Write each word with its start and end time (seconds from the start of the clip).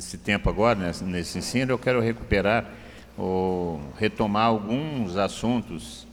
nesse 0.00 0.16
tempo 0.16 0.48
agora, 0.48 0.78
nesse, 0.78 1.04
nesse 1.04 1.36
ensino, 1.36 1.72
eu 1.72 1.78
quero 1.78 2.00
recuperar 2.00 2.72
ou 3.18 3.78
retomar 3.98 4.46
alguns 4.46 5.18
assuntos 5.18 6.06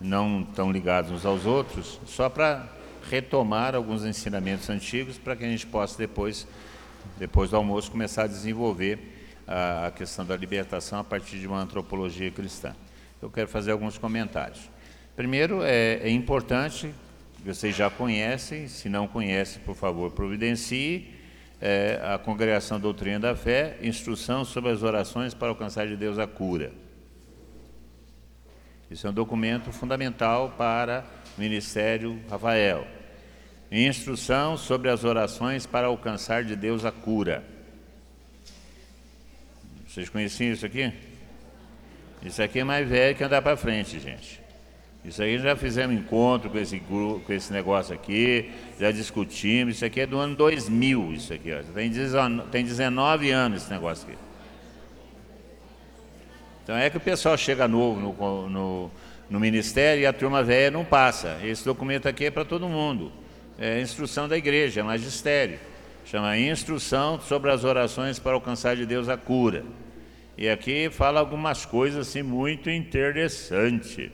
não 0.00 0.42
tão 0.42 0.72
ligados 0.72 1.12
uns 1.12 1.24
aos 1.24 1.46
outros, 1.46 2.00
só 2.04 2.28
para 2.28 2.68
retomar 3.08 3.76
alguns 3.76 4.04
ensinamentos 4.04 4.68
antigos 4.68 5.18
para 5.18 5.36
que 5.36 5.44
a 5.44 5.48
gente 5.48 5.64
possa 5.68 5.96
depois, 5.96 6.48
depois 7.16 7.50
do 7.50 7.56
almoço, 7.56 7.92
começar 7.92 8.24
a 8.24 8.26
desenvolver 8.26 8.98
a, 9.46 9.86
a 9.86 9.90
questão 9.92 10.24
da 10.24 10.36
libertação 10.36 10.98
a 10.98 11.04
partir 11.04 11.38
de 11.38 11.46
uma 11.46 11.60
antropologia 11.60 12.32
cristã. 12.32 12.74
Eu 13.22 13.30
quero 13.30 13.46
fazer 13.46 13.70
alguns 13.70 13.96
comentários. 13.96 14.68
Primeiro, 15.14 15.62
é, 15.62 16.00
é 16.02 16.10
importante, 16.10 16.92
vocês 17.44 17.76
já 17.76 17.88
conhecem, 17.88 18.66
se 18.66 18.88
não 18.88 19.06
conhecem, 19.06 19.62
por 19.62 19.76
favor, 19.76 20.10
providencie 20.10 21.17
é, 21.60 22.00
a 22.02 22.18
Congregação 22.18 22.78
Doutrina 22.78 23.18
da 23.18 23.36
Fé, 23.36 23.76
instrução 23.82 24.44
sobre 24.44 24.70
as 24.70 24.82
orações 24.82 25.34
para 25.34 25.48
alcançar 25.48 25.86
de 25.86 25.96
Deus 25.96 26.18
a 26.18 26.26
cura. 26.26 26.72
Isso 28.90 29.06
é 29.06 29.10
um 29.10 29.12
documento 29.12 29.70
fundamental 29.70 30.54
para 30.56 31.04
o 31.36 31.40
Ministério 31.40 32.18
Rafael. 32.30 32.86
Instrução 33.70 34.56
sobre 34.56 34.88
as 34.88 35.04
orações 35.04 35.66
para 35.66 35.88
alcançar 35.88 36.42
de 36.42 36.56
Deus 36.56 36.84
a 36.86 36.92
cura. 36.92 37.44
Vocês 39.86 40.08
conheciam 40.08 40.52
isso 40.52 40.64
aqui? 40.64 40.92
Isso 42.22 42.42
aqui 42.42 42.60
é 42.60 42.64
mais 42.64 42.88
velho 42.88 43.16
que 43.16 43.22
andar 43.22 43.42
para 43.42 43.56
frente, 43.56 44.00
gente. 44.00 44.47
Isso 45.04 45.22
aí 45.22 45.38
já 45.38 45.56
fizemos 45.56 45.96
encontro 45.96 46.50
com 46.50 46.58
esse, 46.58 46.78
com 46.80 47.22
esse 47.28 47.52
negócio 47.52 47.94
aqui, 47.94 48.50
já 48.78 48.90
discutimos. 48.90 49.76
Isso 49.76 49.84
aqui 49.84 50.00
é 50.00 50.06
do 50.06 50.18
ano 50.18 50.34
2000, 50.34 51.12
isso 51.14 51.32
aqui. 51.32 51.52
Ó. 51.52 51.62
Tem, 51.72 51.88
19, 51.88 52.48
tem 52.50 52.64
19 52.64 53.30
anos 53.30 53.62
esse 53.62 53.70
negócio 53.70 54.08
aqui. 54.08 54.18
Então 56.62 56.76
é 56.76 56.90
que 56.90 56.98
o 56.98 57.00
pessoal 57.00 57.36
chega 57.38 57.66
novo 57.66 57.98
no, 57.98 58.48
no, 58.48 58.90
no 59.30 59.40
ministério 59.40 60.02
e 60.02 60.06
a 60.06 60.12
turma 60.12 60.42
velha 60.42 60.70
não 60.70 60.84
passa. 60.84 61.38
Esse 61.42 61.64
documento 61.64 62.06
aqui 62.06 62.26
é 62.26 62.30
para 62.30 62.44
todo 62.44 62.68
mundo. 62.68 63.10
É 63.58 63.80
instrução 63.80 64.28
da 64.28 64.36
igreja, 64.36 64.80
é 64.80 64.82
magistério. 64.82 65.58
Chama 66.04 66.38
Instrução 66.38 67.20
sobre 67.20 67.50
as 67.50 67.64
orações 67.64 68.18
para 68.18 68.32
alcançar 68.32 68.74
de 68.74 68.86
Deus 68.86 69.08
a 69.10 69.16
cura. 69.16 69.64
E 70.38 70.48
aqui 70.48 70.88
fala 70.90 71.20
algumas 71.20 71.66
coisas 71.66 72.08
assim 72.08 72.22
muito 72.22 72.70
interessantes. 72.70 74.10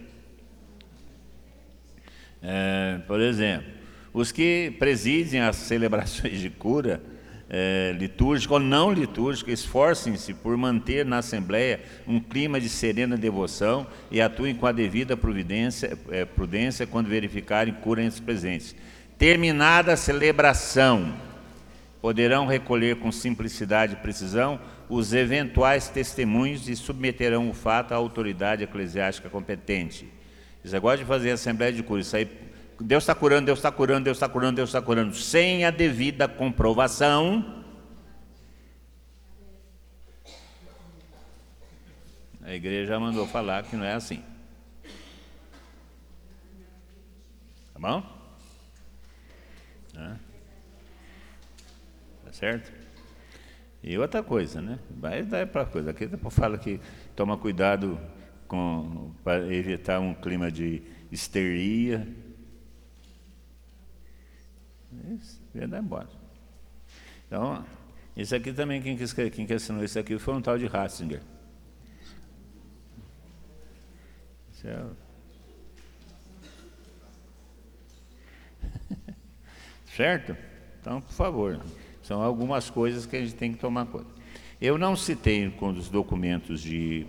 É, 2.44 2.98
por 3.06 3.20
exemplo, 3.20 3.72
os 4.12 4.30
que 4.30 4.76
presidem 4.78 5.40
as 5.40 5.56
celebrações 5.56 6.38
de 6.38 6.50
cura 6.50 7.00
é, 7.48 7.94
litúrgica 7.98 8.54
ou 8.54 8.60
não 8.60 8.92
litúrgica, 8.92 9.50
esforcem-se 9.50 10.34
por 10.34 10.56
manter 10.56 11.04
na 11.04 11.18
Assembleia 11.18 11.80
um 12.06 12.20
clima 12.20 12.60
de 12.60 12.68
serena 12.68 13.16
devoção 13.16 13.86
e 14.10 14.20
atuem 14.20 14.54
com 14.54 14.66
a 14.66 14.72
devida 14.72 15.16
providência, 15.16 15.96
é, 16.10 16.24
prudência 16.24 16.86
quando 16.86 17.08
verificarem 17.08 17.74
cura 17.74 18.02
entre 18.02 18.14
os 18.14 18.20
presentes. 18.20 18.74
Terminada 19.16 19.92
a 19.92 19.96
celebração, 19.96 21.14
poderão 22.00 22.46
recolher 22.46 22.96
com 22.96 23.10
simplicidade 23.10 23.94
e 23.94 23.96
precisão 23.96 24.60
os 24.88 25.14
eventuais 25.14 25.88
testemunhos 25.88 26.68
e 26.68 26.76
submeterão 26.76 27.48
o 27.48 27.54
fato 27.54 27.92
à 27.92 27.96
autoridade 27.96 28.62
eclesiástica 28.62 29.30
competente. 29.30 30.06
Esse 30.64 30.72
negócio 30.72 30.98
de 30.98 31.04
fazer 31.04 31.32
assembleia 31.32 31.72
de 31.72 31.82
cura, 31.82 32.00
isso 32.00 32.16
aí, 32.16 32.24
Deus 32.80 33.02
está 33.02 33.14
curando, 33.14 33.44
Deus 33.44 33.58
está 33.58 33.70
curando, 33.70 34.04
Deus 34.04 34.16
está 34.16 34.28
curando, 34.28 34.56
Deus 34.56 34.70
está 34.70 34.80
curando, 34.80 35.14
sem 35.14 35.66
a 35.66 35.70
devida 35.70 36.26
comprovação. 36.26 37.62
A 42.42 42.54
igreja 42.54 42.98
mandou 42.98 43.26
falar 43.26 43.64
que 43.64 43.76
não 43.76 43.84
é 43.84 43.92
assim. 43.92 44.24
Tá 47.74 47.78
bom? 47.78 48.02
Tá 49.92 50.18
certo? 52.32 52.72
E 53.82 53.98
outra 53.98 54.22
coisa, 54.22 54.62
né? 54.62 54.78
Vai 54.90 55.22
dar 55.22 55.46
para 55.46 55.66
coisa. 55.66 55.90
Aqui 55.90 56.08
fala 56.30 56.56
que 56.56 56.80
toma 57.14 57.36
cuidado 57.36 58.00
com, 58.54 59.12
para 59.24 59.52
evitar 59.52 59.98
um 59.98 60.14
clima 60.14 60.50
de 60.50 60.80
histeria. 61.10 62.06
Isso, 65.18 65.42
ia 65.54 65.66
dar 65.66 65.80
embora. 65.80 66.08
Então, 67.26 67.66
isso 68.16 68.34
aqui 68.34 68.52
também, 68.52 68.80
quem, 68.80 68.96
quis, 68.96 69.12
quem 69.12 69.44
que 69.44 69.52
assinou 69.52 69.82
isso 69.82 69.98
aqui 69.98 70.16
foi 70.18 70.34
um 70.34 70.40
tal 70.40 70.56
de 70.56 70.66
Ratzinger. 70.66 71.20
É... 74.64 74.82
certo? 79.94 80.34
Então, 80.80 81.02
por 81.02 81.12
favor, 81.12 81.60
são 82.02 82.22
algumas 82.22 82.70
coisas 82.70 83.04
que 83.04 83.14
a 83.16 83.20
gente 83.20 83.34
tem 83.34 83.52
que 83.52 83.58
tomar 83.58 83.84
conta. 83.86 84.14
Eu 84.58 84.78
não 84.78 84.96
citei 84.96 85.50
com 85.50 85.68
os 85.68 85.90
documentos 85.90 86.62
de 86.62 87.06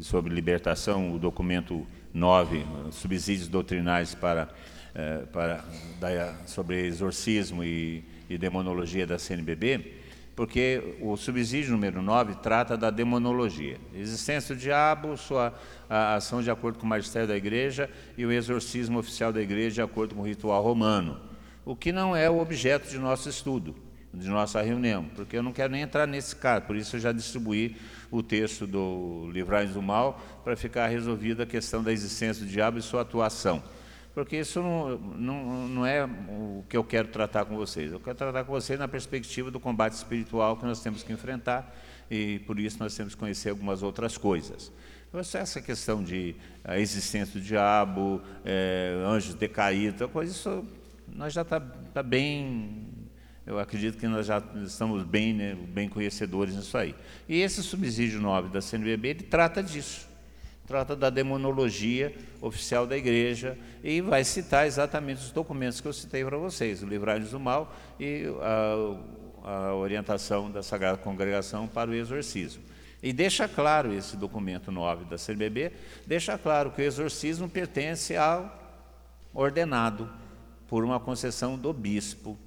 sobre 0.00 0.34
libertação, 0.34 1.14
o 1.14 1.18
documento 1.18 1.86
9, 2.12 2.64
subsídios 2.90 3.48
doutrinais 3.48 4.14
para, 4.14 4.48
eh, 4.94 5.24
para 5.32 5.64
da, 6.00 6.34
sobre 6.46 6.86
exorcismo 6.86 7.62
e, 7.64 8.04
e 8.28 8.38
demonologia 8.38 9.06
da 9.06 9.18
CNBB, 9.18 9.94
porque 10.34 10.96
o 11.00 11.16
subsídio 11.16 11.72
número 11.72 12.00
9 12.00 12.36
trata 12.36 12.76
da 12.76 12.90
demonologia. 12.90 13.76
Existência 13.94 14.54
do 14.54 14.60
diabo, 14.60 15.16
sua 15.16 15.52
ação 15.88 16.42
de 16.42 16.50
acordo 16.50 16.78
com 16.78 16.86
o 16.86 16.88
magistério 16.88 17.28
da 17.28 17.36
igreja 17.36 17.88
e 18.16 18.24
o 18.24 18.32
exorcismo 18.32 18.98
oficial 18.98 19.32
da 19.32 19.42
igreja 19.42 19.74
de 19.74 19.82
acordo 19.82 20.14
com 20.14 20.22
o 20.22 20.26
ritual 20.26 20.62
romano, 20.62 21.20
o 21.64 21.76
que 21.76 21.92
não 21.92 22.16
é 22.16 22.30
o 22.30 22.40
objeto 22.40 22.88
de 22.88 22.98
nosso 22.98 23.28
estudo, 23.28 23.76
de 24.12 24.28
nossa 24.28 24.60
reunião, 24.60 25.06
porque 25.14 25.36
eu 25.36 25.42
não 25.42 25.52
quero 25.52 25.72
nem 25.72 25.82
entrar 25.82 26.06
nesse 26.06 26.36
caso, 26.36 26.66
por 26.66 26.76
isso 26.76 26.96
eu 26.96 27.00
já 27.00 27.12
distribuí 27.12 27.76
o 28.10 28.22
texto 28.22 28.66
do 28.66 29.30
Livrais 29.32 29.72
do 29.72 29.80
Mal 29.80 30.20
para 30.44 30.54
ficar 30.54 30.86
resolvida 30.88 31.44
a 31.44 31.46
questão 31.46 31.82
da 31.82 31.92
existência 31.92 32.44
do 32.44 32.50
diabo 32.50 32.78
e 32.78 32.82
sua 32.82 33.00
atuação. 33.00 33.62
Porque 34.14 34.36
isso 34.36 34.60
não, 34.60 34.98
não, 34.98 35.68
não 35.68 35.86
é 35.86 36.04
o 36.04 36.62
que 36.68 36.76
eu 36.76 36.84
quero 36.84 37.08
tratar 37.08 37.46
com 37.46 37.56
vocês. 37.56 37.90
Eu 37.90 37.98
quero 37.98 38.14
tratar 38.14 38.44
com 38.44 38.52
vocês 38.52 38.78
na 38.78 38.86
perspectiva 38.86 39.50
do 39.50 39.58
combate 39.58 39.94
espiritual 39.94 40.58
que 40.58 40.66
nós 40.66 40.82
temos 40.82 41.02
que 41.02 41.10
enfrentar 41.10 41.74
e 42.10 42.40
por 42.40 42.60
isso 42.60 42.78
nós 42.78 42.94
temos 42.94 43.14
que 43.14 43.20
conhecer 43.20 43.48
algumas 43.48 43.82
outras 43.82 44.18
coisas. 44.18 44.70
Então, 45.08 45.18
essa 45.20 45.62
questão 45.62 46.02
de 46.02 46.36
a 46.62 46.78
existência 46.78 47.40
do 47.40 47.44
diabo, 47.44 48.20
é, 48.44 48.94
anjos 49.06 49.34
decaídos, 49.34 50.10
coisa, 50.10 50.30
isso 50.30 50.64
nós 51.08 51.32
já 51.32 51.42
está 51.42 51.60
tá 51.60 52.02
bem 52.02 52.86
eu 53.44 53.58
acredito 53.58 53.98
que 53.98 54.06
nós 54.06 54.26
já 54.26 54.42
estamos 54.64 55.02
bem, 55.02 55.32
né, 55.32 55.56
bem 55.68 55.88
conhecedores 55.88 56.54
nisso 56.54 56.78
aí. 56.78 56.94
E 57.28 57.40
esse 57.40 57.62
subsídio 57.62 58.20
9 58.20 58.48
da 58.50 58.60
CNBB, 58.60 59.08
ele 59.08 59.22
trata 59.24 59.62
disso. 59.62 60.08
Trata 60.64 60.94
da 60.94 61.10
demonologia 61.10 62.14
oficial 62.40 62.86
da 62.86 62.96
igreja 62.96 63.58
e 63.82 64.00
vai 64.00 64.22
citar 64.22 64.66
exatamente 64.66 65.18
os 65.18 65.32
documentos 65.32 65.80
que 65.80 65.88
eu 65.88 65.92
citei 65.92 66.24
para 66.24 66.36
vocês, 66.36 66.82
o 66.82 66.86
Livrais 66.86 67.30
do 67.30 67.40
Mal 67.40 67.74
e 67.98 68.26
a, 69.44 69.70
a 69.70 69.74
orientação 69.74 70.50
da 70.50 70.62
Sagrada 70.62 70.98
Congregação 70.98 71.66
para 71.66 71.90
o 71.90 71.94
exorcismo. 71.94 72.62
E 73.02 73.12
deixa 73.12 73.48
claro 73.48 73.92
esse 73.92 74.16
documento 74.16 74.70
9 74.70 75.04
da 75.06 75.18
CNBB, 75.18 75.72
deixa 76.06 76.38
claro 76.38 76.70
que 76.70 76.80
o 76.80 76.84
exorcismo 76.84 77.48
pertence 77.48 78.16
ao 78.16 78.56
ordenado 79.34 80.08
por 80.68 80.84
uma 80.84 81.00
concessão 81.00 81.58
do 81.58 81.72
bispo 81.72 82.38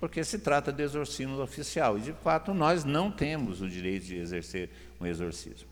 porque 0.00 0.22
se 0.22 0.38
trata 0.38 0.72
de 0.72 0.82
exorcismo 0.82 1.40
oficial. 1.40 1.98
E, 1.98 2.00
de 2.00 2.12
fato, 2.12 2.54
nós 2.54 2.84
não 2.84 3.10
temos 3.10 3.60
o 3.60 3.68
direito 3.68 4.06
de 4.06 4.16
exercer 4.16 4.70
um 5.00 5.06
exorcismo. 5.06 5.68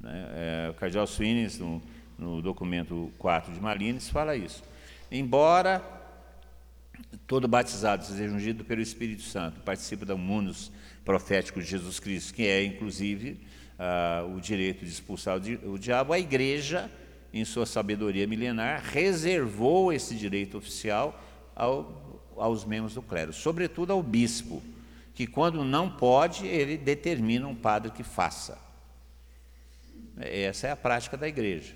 Né? 0.00 0.26
É, 0.34 0.70
o 0.70 0.74
cardeal 0.74 1.06
Swines, 1.06 1.58
no, 1.58 1.82
no 2.18 2.40
documento 2.40 3.12
4 3.18 3.52
de 3.52 3.60
Malines, 3.60 4.08
fala 4.08 4.36
isso. 4.36 4.62
Embora 5.10 5.82
todo 7.26 7.48
batizado 7.48 8.04
seja 8.04 8.32
ungido 8.32 8.64
pelo 8.64 8.80
Espírito 8.80 9.22
Santo, 9.22 9.60
participa 9.60 10.04
do 10.04 10.16
mundos 10.16 10.70
profético 11.04 11.60
de 11.60 11.66
Jesus 11.66 11.98
Cristo, 11.98 12.32
que 12.32 12.46
é, 12.46 12.64
inclusive, 12.64 13.40
o 14.34 14.40
direito 14.40 14.84
de 14.84 14.90
expulsar 14.90 15.38
o, 15.38 15.72
o 15.72 15.78
diabo, 15.78 16.12
a 16.12 16.18
igreja, 16.18 16.90
em 17.32 17.44
sua 17.44 17.66
sabedoria 17.66 18.26
milenar, 18.26 18.82
reservou 18.82 19.92
esse 19.92 20.14
direito 20.14 20.56
oficial 20.56 21.20
ao 21.54 22.13
aos 22.36 22.64
membros 22.64 22.94
do 22.94 23.02
clero, 23.02 23.32
sobretudo 23.32 23.92
ao 23.92 24.02
bispo, 24.02 24.62
que 25.14 25.26
quando 25.26 25.64
não 25.64 25.90
pode, 25.90 26.46
ele 26.46 26.76
determina 26.76 27.46
um 27.46 27.54
padre 27.54 27.90
que 27.90 28.02
faça. 28.02 28.58
Essa 30.16 30.68
é 30.68 30.70
a 30.70 30.76
prática 30.76 31.16
da 31.16 31.28
igreja. 31.28 31.74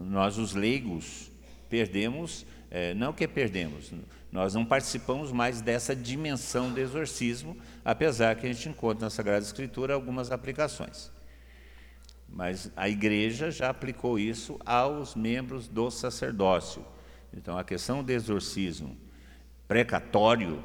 Nós, 0.00 0.38
os 0.38 0.54
leigos, 0.54 1.30
perdemos 1.68 2.44
é, 2.70 2.94
não 2.94 3.12
que 3.12 3.26
perdemos, 3.26 3.92
nós 4.30 4.54
não 4.54 4.64
participamos 4.64 5.32
mais 5.32 5.60
dessa 5.60 5.94
dimensão 5.94 6.72
do 6.72 6.78
exorcismo, 6.78 7.56
apesar 7.84 8.36
que 8.36 8.46
a 8.46 8.52
gente 8.52 8.68
encontra 8.68 9.06
na 9.06 9.10
Sagrada 9.10 9.44
Escritura 9.44 9.92
algumas 9.92 10.30
aplicações. 10.30 11.10
Mas 12.28 12.70
a 12.76 12.88
igreja 12.88 13.50
já 13.50 13.70
aplicou 13.70 14.20
isso 14.20 14.56
aos 14.64 15.16
membros 15.16 15.66
do 15.66 15.90
sacerdócio. 15.90 16.84
Então, 17.32 17.56
a 17.58 17.64
questão 17.64 18.02
do 18.02 18.10
exorcismo 18.10 18.96
precatório 19.68 20.62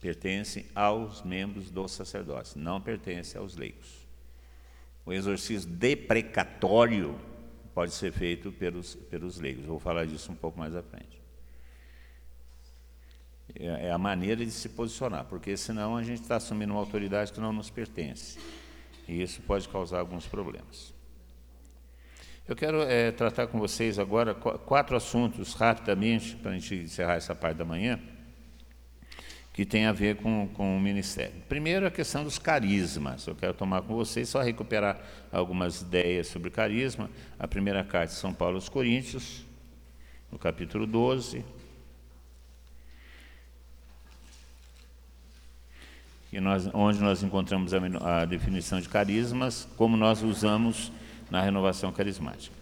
pertence 0.00 0.66
aos 0.74 1.22
membros 1.22 1.70
do 1.70 1.86
sacerdócio, 1.86 2.60
não 2.60 2.80
pertence 2.80 3.38
aos 3.38 3.56
leigos. 3.56 4.06
O 5.04 5.12
exorcismo 5.12 5.72
deprecatório 5.72 7.18
pode 7.74 7.92
ser 7.92 8.12
feito 8.12 8.52
pelos, 8.52 8.94
pelos 8.94 9.38
leigos. 9.38 9.64
Vou 9.64 9.78
falar 9.78 10.06
disso 10.06 10.30
um 10.30 10.36
pouco 10.36 10.58
mais 10.58 10.74
à 10.74 10.82
frente. 10.82 11.20
É, 13.54 13.88
é 13.88 13.92
a 13.92 13.98
maneira 13.98 14.44
de 14.44 14.50
se 14.50 14.68
posicionar, 14.68 15.24
porque 15.26 15.56
senão 15.56 15.96
a 15.96 16.02
gente 16.02 16.22
está 16.22 16.36
assumindo 16.36 16.72
uma 16.72 16.80
autoridade 16.80 17.32
que 17.32 17.40
não 17.40 17.52
nos 17.52 17.70
pertence. 17.70 18.38
E 19.08 19.22
isso 19.22 19.42
pode 19.42 19.68
causar 19.68 20.00
alguns 20.00 20.26
problemas. 20.26 20.91
Eu 22.52 22.56
quero 22.56 22.82
é, 22.82 23.10
tratar 23.10 23.46
com 23.46 23.58
vocês 23.58 23.98
agora 23.98 24.34
quatro 24.34 24.94
assuntos 24.94 25.54
rapidamente, 25.54 26.36
para 26.36 26.50
a 26.50 26.54
gente 26.54 26.74
encerrar 26.74 27.14
essa 27.14 27.34
parte 27.34 27.56
da 27.56 27.64
manhã, 27.64 27.98
que 29.54 29.64
tem 29.64 29.86
a 29.86 29.92
ver 29.92 30.16
com, 30.16 30.46
com 30.52 30.76
o 30.76 30.78
ministério. 30.78 31.32
Primeiro, 31.48 31.86
a 31.86 31.90
questão 31.90 32.22
dos 32.22 32.38
carismas. 32.38 33.26
Eu 33.26 33.34
quero 33.34 33.54
tomar 33.54 33.80
com 33.80 33.94
vocês, 33.94 34.28
só 34.28 34.42
recuperar 34.42 35.00
algumas 35.32 35.80
ideias 35.80 36.26
sobre 36.26 36.50
carisma. 36.50 37.08
A 37.38 37.48
primeira 37.48 37.82
carta 37.82 38.12
de 38.12 38.18
São 38.20 38.34
Paulo 38.34 38.56
aos 38.56 38.68
Coríntios, 38.68 39.46
no 40.30 40.38
capítulo 40.38 40.86
12. 40.86 41.42
que 46.28 46.38
nós, 46.38 46.68
onde 46.74 47.00
nós 47.00 47.22
encontramos 47.22 47.72
a, 47.72 47.78
a 48.20 48.24
definição 48.26 48.78
de 48.78 48.90
carismas, 48.90 49.66
como 49.78 49.96
nós 49.96 50.22
usamos 50.22 50.92
na 51.32 51.40
renovação 51.40 51.90
carismática. 51.90 52.54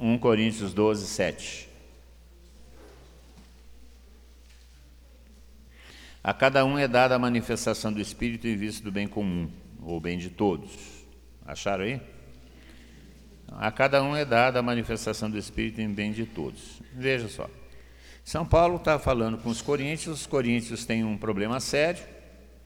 Um 0.00 0.16
Coríntios 0.16 0.72
12, 0.72 1.06
7. 1.06 1.68
A 6.22 6.32
cada 6.32 6.64
um 6.64 6.78
é 6.78 6.88
dada 6.88 7.14
a 7.14 7.18
manifestação 7.18 7.92
do 7.92 8.00
Espírito 8.00 8.48
em 8.48 8.56
vista 8.56 8.82
do 8.82 8.90
bem 8.90 9.06
comum, 9.06 9.50
ou 9.82 10.00
bem 10.00 10.16
de 10.16 10.30
todos. 10.30 10.72
Acharam 11.44 11.84
aí? 11.84 12.13
A 13.48 13.70
cada 13.70 14.02
um 14.02 14.16
é 14.16 14.24
dada 14.24 14.58
a 14.58 14.62
manifestação 14.62 15.30
do 15.30 15.38
Espírito 15.38 15.80
em 15.80 15.88
bem 15.88 16.12
de 16.12 16.26
todos. 16.26 16.82
Veja 16.92 17.28
só. 17.28 17.48
São 18.24 18.44
Paulo 18.44 18.76
está 18.76 18.98
falando 18.98 19.38
com 19.38 19.50
os 19.50 19.60
coríntios, 19.60 20.20
os 20.20 20.26
coríntios 20.26 20.86
têm 20.86 21.04
um 21.04 21.16
problema 21.16 21.60
sério, 21.60 22.02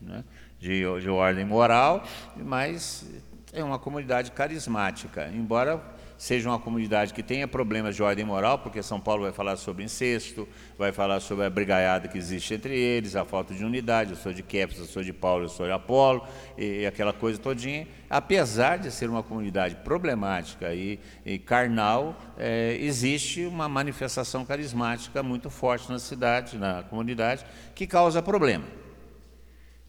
né, 0.01 0.25
de, 0.59 0.83
de 1.01 1.09
ordem 1.09 1.45
moral, 1.45 2.05
mas 2.37 3.05
é 3.53 3.63
uma 3.63 3.79
comunidade 3.79 4.31
carismática. 4.31 5.29
Embora 5.35 5.83
seja 6.19 6.51
uma 6.51 6.59
comunidade 6.59 7.15
que 7.15 7.23
tenha 7.23 7.47
problemas 7.47 7.95
de 7.95 8.03
ordem 8.03 8.25
moral, 8.25 8.59
porque 8.59 8.83
São 8.83 9.01
Paulo 9.01 9.23
vai 9.23 9.33
falar 9.33 9.57
sobre 9.57 9.85
incesto, 9.85 10.49
vai 10.77 10.91
falar 10.91 11.21
sobre 11.21 11.47
a 11.47 11.51
brigaiada 11.51 12.09
que 12.09 12.19
existe 12.19 12.53
entre 12.55 12.77
eles, 12.77 13.15
a 13.15 13.25
falta 13.25 13.55
de 13.55 13.65
unidade, 13.65 14.11
eu 14.11 14.17
sou 14.17 14.33
de 14.33 14.43
Kepis, 14.43 14.79
eu 14.79 14.85
sou 14.85 15.05
de 15.05 15.13
Paulo, 15.13 15.45
eu 15.45 15.49
sou 15.49 15.65
de 15.65 15.73
Apolo, 15.73 16.27
e 16.59 16.85
aquela 16.85 17.13
coisa 17.13 17.39
todinha. 17.39 17.87
Apesar 18.11 18.79
de 18.79 18.91
ser 18.91 19.09
uma 19.09 19.23
comunidade 19.23 19.77
problemática 19.77 20.75
e, 20.75 20.99
e 21.25 21.39
carnal, 21.39 22.21
é, 22.37 22.77
existe 22.81 23.47
uma 23.47 23.69
manifestação 23.69 24.45
carismática 24.45 25.23
muito 25.23 25.49
forte 25.49 25.89
na 25.89 26.01
cidade, 26.01 26.59
na 26.59 26.83
comunidade, 26.83 27.47
que 27.77 27.87
causa 27.87 28.21
problema. 28.21 28.65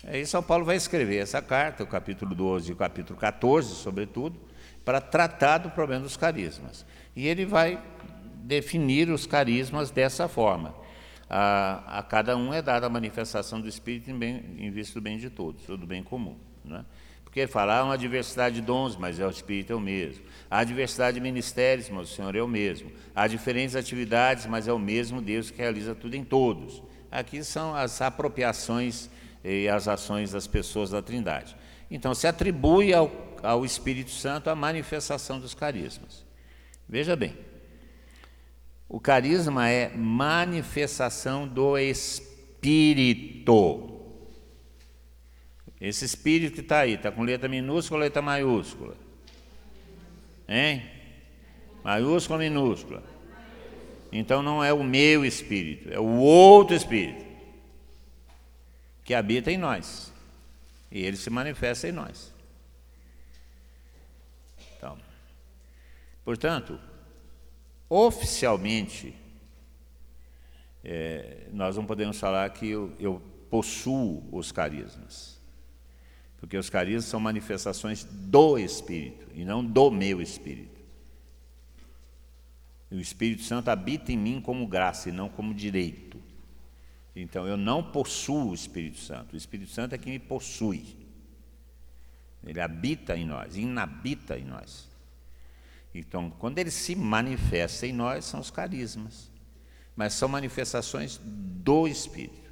Aí 0.06 0.26
São 0.26 0.44
Paulo 0.44 0.64
vai 0.64 0.76
escrever 0.76 1.18
essa 1.18 1.42
carta, 1.42 1.84
o 1.84 1.88
capítulo 1.88 2.36
12 2.36 2.70
e 2.70 2.74
o 2.74 2.76
capítulo 2.76 3.20
14, 3.20 3.76
sobretudo, 3.76 4.40
para 4.90 5.00
tratar 5.00 5.60
do 5.60 5.70
problema 5.70 6.02
dos 6.02 6.18
carismas. 6.18 6.84
E 7.16 7.28
ele 7.28 7.46
vai 7.46 7.80
definir 8.42 9.08
os 9.12 9.28
carismas 9.28 9.92
dessa 9.92 10.28
forma. 10.28 10.74
A, 11.30 12.00
a 12.00 12.02
cada 12.02 12.36
um 12.36 12.52
é 12.52 12.60
dada 12.60 12.88
a 12.88 12.90
manifestação 12.90 13.62
do 13.62 13.68
Espírito 13.68 14.10
em, 14.10 14.18
bem, 14.18 14.44
em 14.58 14.72
vista 14.72 15.00
do 15.00 15.04
bem 15.04 15.20
de 15.20 15.30
todos, 15.30 15.70
ou 15.70 15.78
do 15.78 15.86
bem 15.86 16.02
comum. 16.02 16.36
Né? 16.66 16.84
Porque 17.24 17.42
ele 17.42 17.52
fala, 17.52 17.78
há 17.78 17.84
uma 17.84 18.00
diversidade 18.00 18.56
de 18.56 18.62
dons, 18.62 18.98
mas 18.98 19.20
é 19.20 19.28
o 19.28 19.30
Espírito 19.30 19.74
é 19.74 19.76
o 19.76 19.80
mesmo. 19.80 20.24
Há 20.50 20.64
diversidade 20.64 21.14
de 21.14 21.22
ministérios, 21.22 21.88
mas 21.92 22.12
o 22.12 22.16
Senhor 22.16 22.36
é 22.36 22.42
o 22.42 22.48
mesmo. 22.48 22.92
Há 23.14 23.28
diferentes 23.28 23.76
atividades, 23.76 24.48
mas 24.48 24.68
é 24.68 24.74
o 24.74 24.80
mesmo 24.80 25.22
Deus 25.22 25.52
que 25.52 25.60
realiza 25.60 25.94
tudo 25.94 26.16
em 26.16 26.24
todos. 26.24 26.82
Aqui 27.12 27.44
são 27.44 27.76
as 27.76 28.02
apropriações 28.02 29.08
e 29.44 29.70
as 29.70 29.88
ações 29.88 30.32
das 30.32 30.48
pessoas 30.48 30.90
da 30.90 31.00
Trindade. 31.00 31.56
Então, 31.92 32.16
se 32.16 32.26
atribui 32.26 32.92
ao 32.92 33.29
ao 33.44 33.66
Espírito 33.66 34.12
Santo 34.12 34.50
a 34.50 34.56
manifestação 34.56 35.40
dos 35.40 35.54
carismas. 35.54 36.26
Veja 36.88 37.16
bem, 37.16 37.38
o 38.88 39.00
carisma 39.00 39.70
é 39.70 39.90
manifestação 39.96 41.48
do 41.48 41.78
Espírito. 41.78 43.38
Esse 45.80 46.06
Espírito 46.06 46.56
que 46.56 46.62
está 46.62 46.80
aí, 46.80 46.96
está 46.96 47.12
com 47.12 47.24
letra 47.24 47.48
minúscula 47.48 48.00
ou 48.00 48.04
letra 48.04 48.22
maiúscula? 48.22 48.98
Hein? 50.48 50.84
Maiúscula 51.84 52.38
ou 52.38 52.44
minúscula? 52.44 53.04
Então 54.12 54.42
não 54.42 54.64
é 54.64 54.74
o 54.74 54.84
meu 54.84 55.24
Espírito, 55.24 55.94
é 55.94 56.00
o 56.00 56.18
outro 56.18 56.76
Espírito 56.76 57.30
que 59.10 59.14
habita 59.14 59.52
em 59.52 59.58
nós. 59.58 60.14
E 60.92 61.02
ele 61.02 61.18
se 61.18 61.30
manifesta 61.30 61.88
em 61.88 61.92
nós. 61.92 62.29
Portanto, 66.30 66.80
oficialmente, 67.90 69.16
é, 70.84 71.48
nós 71.52 71.76
não 71.76 71.88
podemos 71.88 72.20
falar 72.20 72.48
que 72.52 72.70
eu, 72.70 72.94
eu 73.00 73.20
possuo 73.50 74.24
os 74.32 74.52
carismas, 74.52 75.42
porque 76.38 76.56
os 76.56 76.70
carismas 76.70 77.06
são 77.06 77.20
manifestações 77.20 78.04
do 78.04 78.60
Espírito 78.60 79.26
e 79.34 79.44
não 79.44 79.66
do 79.66 79.90
meu 79.90 80.22
Espírito. 80.22 80.80
o 82.92 83.00
Espírito 83.00 83.42
Santo 83.42 83.70
habita 83.70 84.12
em 84.12 84.18
mim 84.18 84.40
como 84.40 84.68
graça 84.68 85.10
e 85.10 85.12
não 85.12 85.30
como 85.30 85.52
direito. 85.52 86.22
Então 87.16 87.48
eu 87.48 87.58
não 87.58 87.82
possuo 87.82 88.52
o 88.52 88.54
Espírito 88.54 89.00
Santo, 89.00 89.34
o 89.34 89.36
Espírito 89.36 89.72
Santo 89.72 89.96
é 89.96 89.98
quem 89.98 90.14
me 90.14 90.20
possui. 90.20 90.96
Ele 92.46 92.62
habita 92.62 93.18
em 93.18 93.26
nós, 93.26 93.58
inabita 93.58 94.38
em 94.38 94.46
nós. 94.46 94.89
Então, 95.94 96.30
quando 96.30 96.60
ele 96.60 96.72
se 96.72 96.96
manifesta 96.96 97.88
em 97.88 97.94
nós, 97.94 98.26
são 98.26 98.40
os 98.40 98.52
carismas, 98.52 99.32
mas 99.96 100.14
são 100.14 100.30
manifestações 100.30 101.20
do 101.24 101.88
Espírito. 101.88 102.50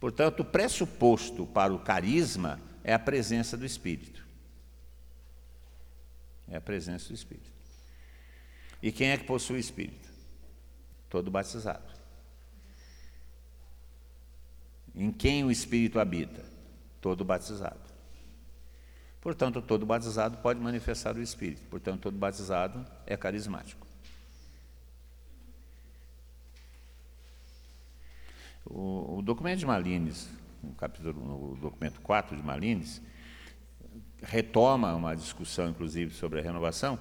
Portanto, 0.00 0.40
o 0.40 0.44
pressuposto 0.44 1.46
para 1.46 1.72
o 1.72 1.78
carisma 1.78 2.60
é 2.82 2.92
a 2.92 2.98
presença 2.98 3.56
do 3.56 3.64
Espírito. 3.64 4.26
É 6.48 6.56
a 6.56 6.60
presença 6.60 7.08
do 7.08 7.14
Espírito. 7.14 7.50
E 8.82 8.92
quem 8.92 9.10
é 9.10 9.16
que 9.16 9.24
possui 9.24 9.56
o 9.56 9.60
Espírito? 9.60 10.08
Todo 11.08 11.30
batizado. 11.30 11.94
Em 14.94 15.10
quem 15.10 15.44
o 15.44 15.50
Espírito 15.50 15.98
habita? 16.00 16.44
Todo 17.00 17.24
batizado. 17.24 17.85
Portanto, 19.26 19.60
todo 19.60 19.84
batizado 19.84 20.36
pode 20.36 20.60
manifestar 20.60 21.16
o 21.16 21.20
Espírito. 21.20 21.60
Portanto, 21.68 22.02
todo 22.02 22.16
batizado 22.16 22.86
é 23.04 23.16
carismático. 23.16 23.84
O, 28.64 29.16
o 29.18 29.22
documento 29.22 29.58
de 29.58 29.66
Malines, 29.66 30.28
no, 30.62 30.72
capítulo, 30.74 31.58
documento 31.60 32.00
4 32.02 32.36
de 32.36 32.42
Malines, 32.44 33.02
retoma 34.22 34.94
uma 34.94 35.16
discussão, 35.16 35.70
inclusive, 35.70 36.14
sobre 36.14 36.38
a 36.38 36.42
renovação. 36.44 36.96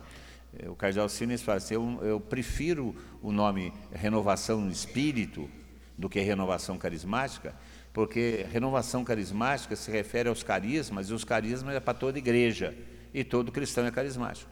É, 0.57 0.67
o 0.67 0.75
cardeal 0.75 1.07
Simes 1.07 1.43
fala 1.43 1.57
assim, 1.59 1.75
eu, 1.75 1.99
eu 2.01 2.19
prefiro 2.19 2.95
o 3.21 3.31
nome 3.31 3.71
renovação 3.91 4.61
no 4.61 4.71
espírito 4.71 5.47
do 5.95 6.09
que 6.09 6.19
renovação 6.21 6.75
carismática, 6.75 7.53
porque 7.95 8.45
renovação 8.51 9.05
carismática 9.05 9.73
se 9.73 9.89
refere 9.89 10.27
aos 10.27 10.43
carismas, 10.43 11.09
e 11.09 11.13
os 11.13 11.23
carismas 11.23 11.73
é 11.75 11.79
para 11.79 11.93
toda 11.93 12.17
igreja, 12.17 12.75
e 13.13 13.23
todo 13.23 13.53
cristão 13.53 13.85
é 13.85 13.89
carismático. 13.89 14.51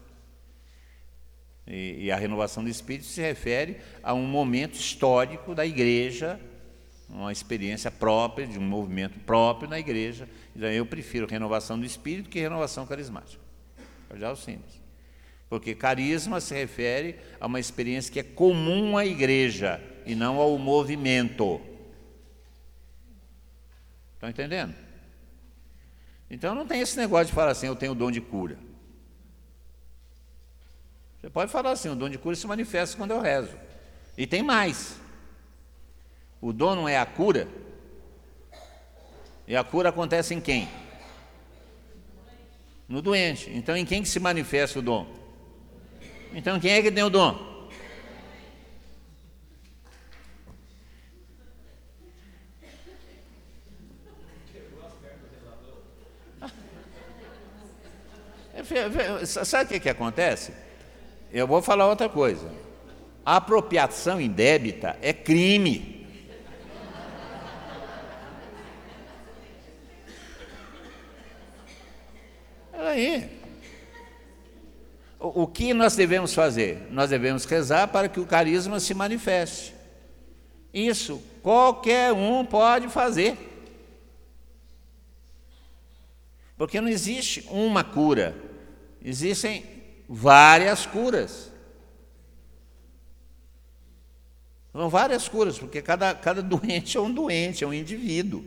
E, 1.67 2.05
e 2.05 2.11
a 2.11 2.15
renovação 2.15 2.63
do 2.63 2.69
Espírito 2.69 3.05
se 3.05 3.19
refere 3.19 3.81
a 4.01 4.13
um 4.13 4.25
momento 4.25 4.75
histórico 4.75 5.53
da 5.53 5.65
igreja, 5.65 6.39
uma 7.09 7.33
experiência 7.33 7.91
própria, 7.91 8.47
de 8.47 8.57
um 8.57 8.63
movimento 8.63 9.19
próprio 9.19 9.69
na 9.69 9.77
igreja. 9.77 10.25
Então, 10.55 10.69
eu 10.69 10.85
prefiro 10.85 11.27
renovação 11.27 11.77
do 11.77 11.85
espírito 11.85 12.29
que 12.29 12.39
renovação 12.39 12.87
carismática. 12.87 13.43
Já 14.15 14.31
o 14.31 14.37
simples. 14.37 14.81
Porque 15.49 15.75
carisma 15.75 16.39
se 16.39 16.55
refere 16.55 17.17
a 17.41 17.47
uma 17.47 17.59
experiência 17.59 18.11
que 18.11 18.21
é 18.21 18.23
comum 18.23 18.97
à 18.97 19.05
igreja 19.05 19.81
e 20.05 20.15
não 20.15 20.37
ao 20.37 20.57
movimento. 20.57 21.72
Estão 24.23 24.29
entendendo? 24.29 24.73
Então 26.29 26.55
não 26.55 26.65
tem 26.65 26.79
esse 26.79 26.95
negócio 26.95 27.25
de 27.25 27.33
falar 27.33 27.51
assim, 27.51 27.67
eu 27.67 27.75
tenho 27.75 27.91
o 27.91 27.95
dom 27.95 28.09
de 28.09 28.21
cura. 28.21 28.57
Você 31.19 31.29
pode 31.29 31.51
falar 31.51 31.71
assim, 31.71 31.89
o 31.89 31.95
dom 31.95 32.07
de 32.07 32.17
cura 32.17 32.33
se 32.33 32.47
manifesta 32.47 32.95
quando 32.95 33.11
eu 33.11 33.19
rezo. 33.19 33.51
E 34.17 34.25
tem 34.25 34.41
mais. 34.41 34.97
O 36.39 36.53
dom 36.53 36.73
não 36.73 36.87
é 36.87 36.97
a 36.97 37.05
cura. 37.05 37.49
E 39.45 39.57
a 39.57 39.63
cura 39.63 39.89
acontece 39.89 40.33
em 40.33 40.39
quem? 40.39 40.69
No 42.87 43.01
doente. 43.01 43.49
Então 43.49 43.75
em 43.75 43.85
quem 43.85 44.01
que 44.01 44.07
se 44.07 44.21
manifesta 44.21 44.79
o 44.79 44.81
dom? 44.81 45.05
Então 46.33 46.61
quem 46.61 46.71
é 46.71 46.81
que 46.81 46.93
tem 46.93 47.03
o 47.03 47.09
dom? 47.09 47.52
Sabe 59.25 59.65
o 59.65 59.67
que, 59.67 59.79
que 59.79 59.89
acontece? 59.89 60.53
Eu 61.31 61.47
vou 61.47 61.61
falar 61.61 61.87
outra 61.87 62.07
coisa. 62.09 62.49
A 63.25 63.37
apropriação 63.37 64.19
indébita 64.19 64.97
é 65.01 65.13
crime. 65.13 66.07
Aí. 72.73 73.29
O, 75.19 75.43
o 75.43 75.47
que 75.47 75.73
nós 75.73 75.95
devemos 75.95 76.33
fazer? 76.33 76.87
Nós 76.91 77.09
devemos 77.09 77.45
rezar 77.45 77.87
para 77.87 78.09
que 78.09 78.19
o 78.19 78.25
carisma 78.25 78.79
se 78.79 78.93
manifeste. 78.93 79.73
Isso 80.73 81.21
qualquer 81.41 82.11
um 82.11 82.45
pode 82.45 82.89
fazer. 82.89 83.37
Porque 86.57 86.79
não 86.79 86.89
existe 86.89 87.45
uma 87.49 87.83
cura, 87.83 88.35
existem 89.03 89.65
várias 90.07 90.85
curas. 90.85 91.51
São 94.71 94.89
várias 94.89 95.27
curas, 95.27 95.59
porque 95.59 95.81
cada, 95.81 96.15
cada 96.15 96.41
doente 96.43 96.97
é 96.97 97.01
um 97.01 97.13
doente, 97.13 97.63
é 97.63 97.67
um 97.67 97.73
indivíduo. 97.73 98.43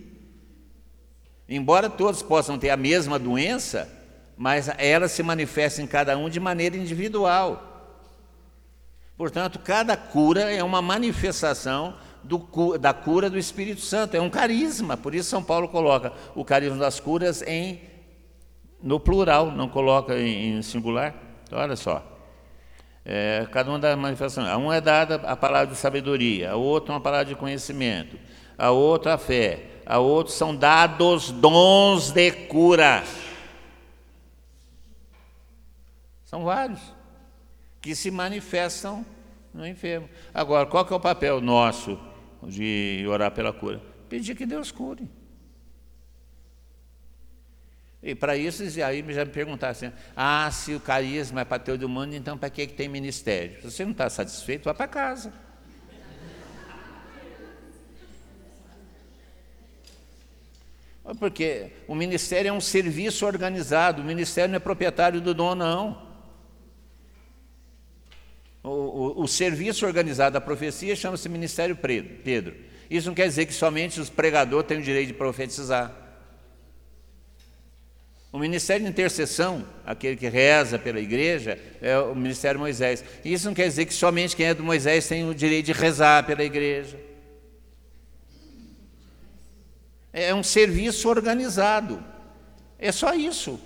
Embora 1.49 1.89
todos 1.89 2.23
possam 2.23 2.59
ter 2.59 2.71
a 2.71 2.77
mesma 2.77 3.19
doença, 3.19 3.89
mas 4.37 4.69
ela 4.79 5.07
se 5.07 5.23
manifesta 5.23 5.81
em 5.81 5.87
cada 5.87 6.19
um 6.19 6.29
de 6.29 6.41
maneira 6.41 6.77
individual. 6.77 7.73
Portanto, 9.17 9.61
cada 9.61 9.97
cura 9.97 10.53
é 10.53 10.63
uma 10.63 10.83
manifestação 10.83 11.97
do, 12.23 12.77
da 12.77 12.93
cura 12.93 13.31
do 13.31 13.39
Espírito 13.39 13.81
Santo, 13.81 14.17
é 14.17 14.21
um 14.21 14.29
carisma. 14.29 14.97
Por 14.97 15.15
isso, 15.15 15.31
São 15.31 15.43
Paulo 15.43 15.69
coloca 15.69 16.13
o 16.35 16.45
carisma 16.45 16.77
das 16.77 16.99
curas 16.99 17.43
em, 17.43 17.81
no 18.87 19.01
plural, 19.01 19.51
não 19.51 19.69
coloca 19.69 20.17
em, 20.17 20.59
em 20.59 20.63
singular. 20.63 21.13
Então, 21.43 21.59
olha 21.59 21.75
só. 21.75 22.05
É, 23.05 23.45
cada 23.51 23.69
uma 23.69 23.81
das 23.81 23.99
manifestações. 23.99 24.49
A 24.49 24.57
uma 24.57 24.77
é 24.77 24.81
dada 24.81 25.17
a 25.17 25.37
palavra 25.37 25.67
de 25.67 25.77
sabedoria, 25.77 26.53
a 26.53 26.57
outra 26.57 26.93
uma 26.93 27.01
palavra 27.01 27.27
de 27.27 27.35
conhecimento, 27.35 28.17
a 28.57 28.71
outra 28.71 29.15
a 29.15 29.19
fé, 29.19 29.83
a 29.85 29.99
outra 29.99 30.33
são 30.33 30.55
dados 30.55 31.33
dons 31.33 32.13
de 32.13 32.31
cura. 32.31 33.03
São 36.25 36.45
vários 36.45 36.81
que 37.81 37.93
se 37.97 38.09
manifestam 38.09 39.05
no 39.53 39.67
enfermo. 39.67 40.09
Agora, 40.33 40.65
qual 40.65 40.85
que 40.85 40.93
é 40.93 40.97
o 40.97 41.01
papel 41.01 41.41
nosso 41.41 41.99
de 42.41 43.05
orar 43.09 43.33
pela 43.33 43.53
cura? 43.53 43.83
Pedir 44.09 44.37
que 44.37 44.47
Deus 44.47 44.71
cure. 44.71 45.11
E 48.07 48.15
para 48.15 48.37
isso, 48.37 48.63
aí 48.63 49.05
já 49.13 49.25
me 49.25 49.33
perguntaram 49.33 49.73
assim: 49.73 49.93
ah, 50.15 50.49
se 50.53 50.73
o 50.73 50.79
carisma 50.79 51.41
é 51.41 51.45
para 51.45 51.59
todo 51.59 51.89
mundo, 51.89 52.15
então 52.15 52.39
para 52.39 52.49
que, 52.49 52.65
que 52.69 52.73
tem 52.73 52.89
ministério? 52.89 53.61
Se 53.61 53.69
você 53.69 53.85
não 53.85 53.91
está 53.91 54.09
satisfeito, 54.09 54.67
vá 54.67 54.73
para 54.73 54.87
casa. 54.87 55.33
Porque 61.19 61.73
o 61.89 61.97
ministério 61.97 62.49
é 62.49 62.53
um 62.53 62.61
serviço 62.61 63.27
organizado, 63.27 64.03
o 64.03 64.05
ministério 64.05 64.51
não 64.51 64.57
é 64.57 64.61
proprietário 64.61 65.21
do 65.21 65.35
dom, 65.35 65.57
não. 65.57 66.07
O, 68.63 68.71
o, 68.71 69.23
o 69.23 69.27
serviço 69.27 69.85
organizado 69.85 70.35
da 70.35 70.41
profecia 70.41 70.95
chama-se 70.95 71.29
Ministério 71.29 71.77
Pedro. 71.77 72.55
Isso 72.89 73.09
não 73.09 73.15
quer 73.17 73.27
dizer 73.27 73.47
que 73.47 73.53
somente 73.53 74.01
os 74.01 74.09
pregadores 74.09 74.69
têm 74.69 74.79
o 74.79 74.83
direito 74.83 75.09
de 75.09 75.15
profetizar. 75.15 76.06
O 78.37 78.39
ministério 78.39 78.85
de 78.85 78.91
intercessão, 78.91 79.65
aquele 79.83 80.15
que 80.15 80.29
reza 80.29 80.79
pela 80.79 81.01
igreja, 81.01 81.59
é 81.81 81.99
o 81.99 82.15
ministério 82.15 82.61
Moisés. 82.61 83.03
Isso 83.25 83.47
não 83.47 83.55
quer 83.55 83.67
dizer 83.67 83.87
que 83.87 83.95
somente 83.95 84.37
quem 84.37 84.45
é 84.45 84.53
do 84.53 84.63
Moisés 84.63 85.09
tem 85.09 85.27
o 85.27 85.35
direito 85.35 85.65
de 85.65 85.73
rezar 85.73 86.23
pela 86.27 86.45
igreja. 86.45 87.01
É 90.13 90.35
um 90.35 90.43
serviço 90.43 91.09
organizado. 91.09 92.05
É 92.79 92.93
só 92.93 93.15
isso. 93.15 93.59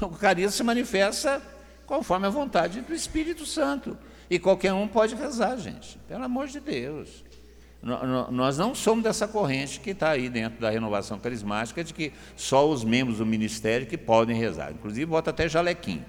O 0.00 0.08
carisma 0.08 0.50
se 0.50 0.62
manifesta 0.62 1.42
conforme 1.84 2.26
a 2.26 2.30
vontade 2.30 2.80
do 2.80 2.94
Espírito 2.94 3.44
Santo. 3.44 3.98
E 4.30 4.38
qualquer 4.38 4.72
um 4.72 4.88
pode 4.88 5.14
rezar, 5.14 5.58
gente. 5.58 5.98
Pelo 6.08 6.24
amor 6.24 6.46
de 6.46 6.58
Deus. 6.58 7.22
Nós 7.82 8.58
não 8.58 8.74
somos 8.74 9.02
dessa 9.02 9.26
corrente 9.26 9.80
que 9.80 9.90
está 9.90 10.10
aí 10.10 10.28
dentro 10.28 10.60
da 10.60 10.68
renovação 10.68 11.18
carismática, 11.18 11.82
de 11.82 11.94
que 11.94 12.12
só 12.36 12.68
os 12.68 12.84
membros 12.84 13.18
do 13.18 13.26
ministério 13.26 13.86
que 13.86 13.96
podem 13.96 14.36
rezar. 14.36 14.70
Inclusive, 14.70 15.06
bota 15.06 15.30
até 15.30 15.48
jalequim. 15.48 16.04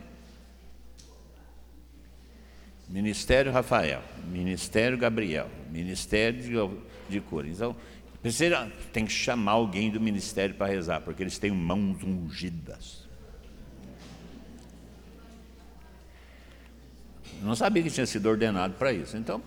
Ministério 2.89 3.53
Rafael, 3.53 4.01
Ministério 4.27 4.97
Gabriel, 4.97 5.49
Ministério 5.69 6.41
de, 6.41 6.79
de 7.09 7.21
cura. 7.21 7.47
Então, 7.47 7.73
precisa, 8.21 8.69
tem 8.91 9.05
que 9.05 9.13
chamar 9.13 9.53
alguém 9.53 9.89
do 9.89 10.01
ministério 10.01 10.53
para 10.55 10.67
rezar, 10.67 10.99
porque 10.99 11.23
eles 11.23 11.39
têm 11.39 11.51
mãos 11.51 12.03
ungidas. 12.03 13.07
Eu 17.39 17.47
não 17.47 17.55
sabia 17.55 17.81
que 17.81 17.89
tinha 17.89 18.05
sido 18.05 18.27
ordenado 18.27 18.73
para 18.73 18.91
isso. 18.91 19.15
Então, 19.15 19.41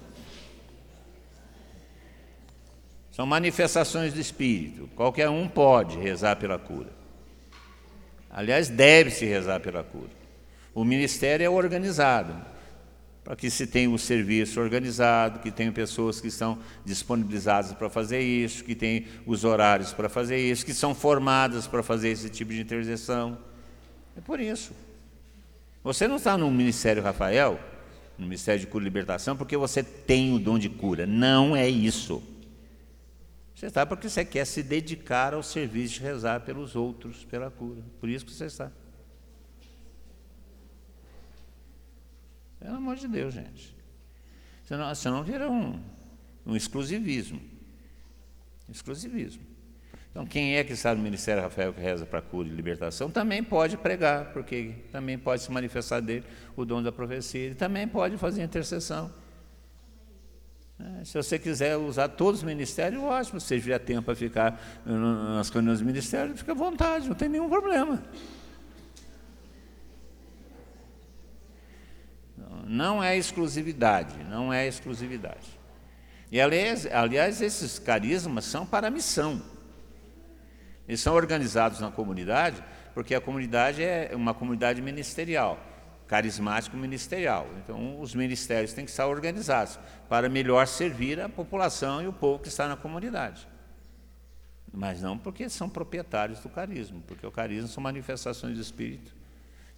são 3.15 3.25
manifestações 3.25 4.13
do 4.13 4.19
Espírito. 4.19 4.89
Qualquer 4.97 5.29
um 5.29 5.47
pode 5.47 5.97
rezar 5.97 6.35
pela 6.35 6.59
cura. 6.59 6.91
Aliás, 8.29 8.69
deve-se 8.69 9.25
rezar 9.25 9.61
pela 9.61 9.85
cura. 9.85 10.11
O 10.75 10.83
ministério 10.83 11.47
é 11.47 11.49
organizado, 11.49 12.35
para 13.23 13.37
que 13.37 13.49
se 13.51 13.69
tenha 13.69 13.89
um 13.89 13.97
serviço 13.97 14.61
organizado, 14.61 15.39
que 15.39 15.53
tenha 15.53 15.71
pessoas 15.71 16.21
que 16.21 16.27
estão 16.27 16.59
disponibilizadas 16.85 17.73
para 17.73 17.89
fazer 17.89 18.19
isso, 18.19 18.65
que 18.65 18.75
tenham 18.75 19.05
os 19.25 19.45
horários 19.45 19.93
para 19.93 20.09
fazer 20.09 20.39
isso, 20.39 20.67
que 20.67 20.75
são 20.75 20.93
formadas 20.93 21.69
para 21.69 21.85
fazer 21.85 22.09
esse 22.09 22.29
tipo 22.29 22.53
de 22.53 22.61
intercessão. 22.61 23.39
É 24.17 24.21
por 24.21 24.41
isso. 24.41 24.73
Você 25.85 26.09
não 26.09 26.17
está 26.17 26.37
no 26.37 26.51
Ministério 26.51 27.01
Rafael 27.01 27.61
no 28.19 28.27
Ministério 28.27 28.61
de 28.61 28.67
Cura 28.67 28.85
e 28.85 28.87
Libertação 28.87 29.37
porque 29.37 29.57
você 29.57 29.83
tem 29.83 30.35
o 30.35 30.39
dom 30.39 30.59
de 30.59 30.69
cura. 30.69 31.07
Não 31.07 31.55
é 31.55 31.69
isso. 31.69 32.23
Você 33.55 33.67
está 33.67 33.87
porque 33.87 34.09
você 34.09 34.25
quer 34.25 34.45
se 34.45 34.63
dedicar 34.63 35.33
ao 35.33 35.43
serviço 35.43 35.95
de 35.95 36.01
rezar 36.01 36.41
pelos 36.41 36.75
outros, 36.75 37.25
pela 37.25 37.51
cura. 37.51 37.83
Por 38.01 38.09
isso 38.09 38.25
que 38.25 38.33
você 38.33 38.47
está. 38.47 38.71
Pelo 42.59 42.77
amor 42.77 42.97
de 42.97 43.07
Deus, 43.07 43.33
gente. 43.33 43.77
Senão, 44.65 44.93
senão 44.95 45.23
vira 45.23 45.49
um, 45.49 45.81
um 46.45 46.57
exclusivismo. 46.57 47.41
Exclusivismo. 48.69 49.43
Então, 50.11 50.25
quem 50.25 50.57
é 50.57 50.65
que 50.65 50.73
está 50.73 50.95
no 50.95 51.03
Ministério 51.03 51.43
Rafael 51.43 51.73
que 51.73 51.81
reza 51.81 52.07
para 52.07 52.23
cura 52.23 52.49
e 52.49 52.53
libertação 52.53 53.11
também 53.11 53.43
pode 53.43 53.77
pregar, 53.77 54.33
porque 54.33 54.75
também 54.91 55.19
pode 55.19 55.43
se 55.43 55.51
manifestar 55.51 56.01
dele 56.01 56.25
o 56.57 56.65
dom 56.65 56.83
da 56.83 56.93
profecia, 56.93 57.41
ele 57.41 57.55
também 57.55 57.87
pode 57.87 58.17
fazer 58.17 58.43
intercessão. 58.43 59.13
É, 60.79 61.05
se 61.05 61.17
você 61.17 61.39
quiser 61.39 61.77
usar 61.77 62.09
todos 62.09 62.41
os 62.41 62.45
ministérios, 62.45 63.03
ótimo. 63.03 63.41
Se 63.41 63.61
tiver 63.61 63.79
tempo 63.79 64.03
para 64.03 64.17
ficar 64.17 64.61
nas 64.85 65.49
reuniões 65.51 65.79
do 65.79 65.85
ministério, 65.85 66.37
fica 66.37 66.53
à 66.53 66.55
vontade, 66.55 67.09
não 67.09 67.15
tem 67.15 67.29
nenhum 67.29 67.49
problema. 67.49 68.03
Não 72.67 73.03
é 73.03 73.17
exclusividade, 73.17 74.15
não 74.25 74.53
é 74.53 74.67
exclusividade. 74.67 75.59
E 76.33 76.41
aliás, 76.41 76.87
aliás, 76.87 77.41
esses 77.41 77.79
carismas 77.79 78.45
são 78.45 78.67
para 78.67 78.89
a 78.89 78.91
missão. 78.91 79.41
Eles 80.89 81.01
são 81.01 81.15
organizados 81.15 81.79
na 81.81 81.91
comunidade, 81.91 82.63
porque 82.93 83.15
a 83.15 83.21
comunidade 83.21 83.83
é 83.83 84.11
uma 84.15 84.35
comunidade 84.35 84.83
ministerial, 84.83 85.59
carismático 86.07 86.77
ministerial. 86.77 87.49
Então, 87.63 88.01
os 88.01 88.15
ministérios 88.15 88.73
têm 88.73 88.85
que 88.85 88.91
estar 88.91 89.07
organizados 89.07 89.79
para 90.09 90.29
melhor 90.29 90.67
servir 90.67 91.21
a 91.21 91.29
população 91.29 92.03
e 92.03 92.07
o 92.07 92.13
povo 92.13 92.41
que 92.41 92.49
está 92.49 92.69
na 92.69 92.77
comunidade. 92.77 93.49
Mas 94.73 95.01
não 95.01 95.17
porque 95.17 95.49
são 95.49 95.69
proprietários 95.69 96.41
do 96.41 96.49
carisma, 96.49 97.01
porque 97.07 97.27
o 97.27 97.31
carisma 97.31 97.69
são 97.69 97.83
manifestações 97.83 98.55
do 98.55 98.61
Espírito. 98.61 99.15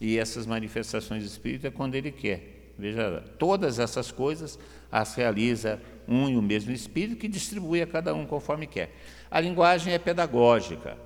E 0.00 0.18
essas 0.18 0.46
manifestações 0.46 1.22
do 1.22 1.26
Espírito 1.26 1.66
é 1.66 1.70
quando 1.70 1.94
ele 1.94 2.10
quer. 2.10 2.72
Veja, 2.78 3.24
todas 3.38 3.78
essas 3.78 4.10
coisas 4.10 4.58
as 4.90 5.14
realiza 5.14 5.80
um 6.06 6.28
e 6.28 6.36
o 6.36 6.42
mesmo 6.42 6.72
Espírito 6.72 7.16
que 7.16 7.28
distribui 7.28 7.80
a 7.82 7.86
cada 7.86 8.14
um 8.14 8.26
conforme 8.26 8.66
quer. 8.66 8.94
A 9.30 9.40
linguagem 9.40 9.92
é 9.92 9.98
pedagógica. 9.98 10.96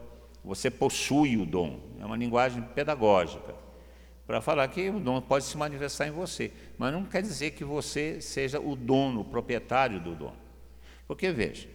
Você 0.44 0.70
possui 0.70 1.36
o 1.36 1.46
dom. 1.46 1.80
É 2.00 2.04
uma 2.04 2.16
linguagem 2.16 2.62
pedagógica. 2.74 3.54
Para 4.30 4.40
falar 4.40 4.68
que 4.68 4.88
o 4.88 5.00
dom 5.00 5.20
pode 5.20 5.44
se 5.44 5.56
manifestar 5.58 6.06
em 6.06 6.12
você. 6.12 6.52
Mas 6.78 6.92
não 6.92 7.02
quer 7.02 7.20
dizer 7.20 7.50
que 7.50 7.64
você 7.64 8.20
seja 8.20 8.60
o 8.60 8.76
dono, 8.76 9.22
o 9.22 9.24
proprietário 9.24 9.98
do 9.98 10.14
dom. 10.14 10.32
Porque, 11.04 11.32
veja, 11.32 11.66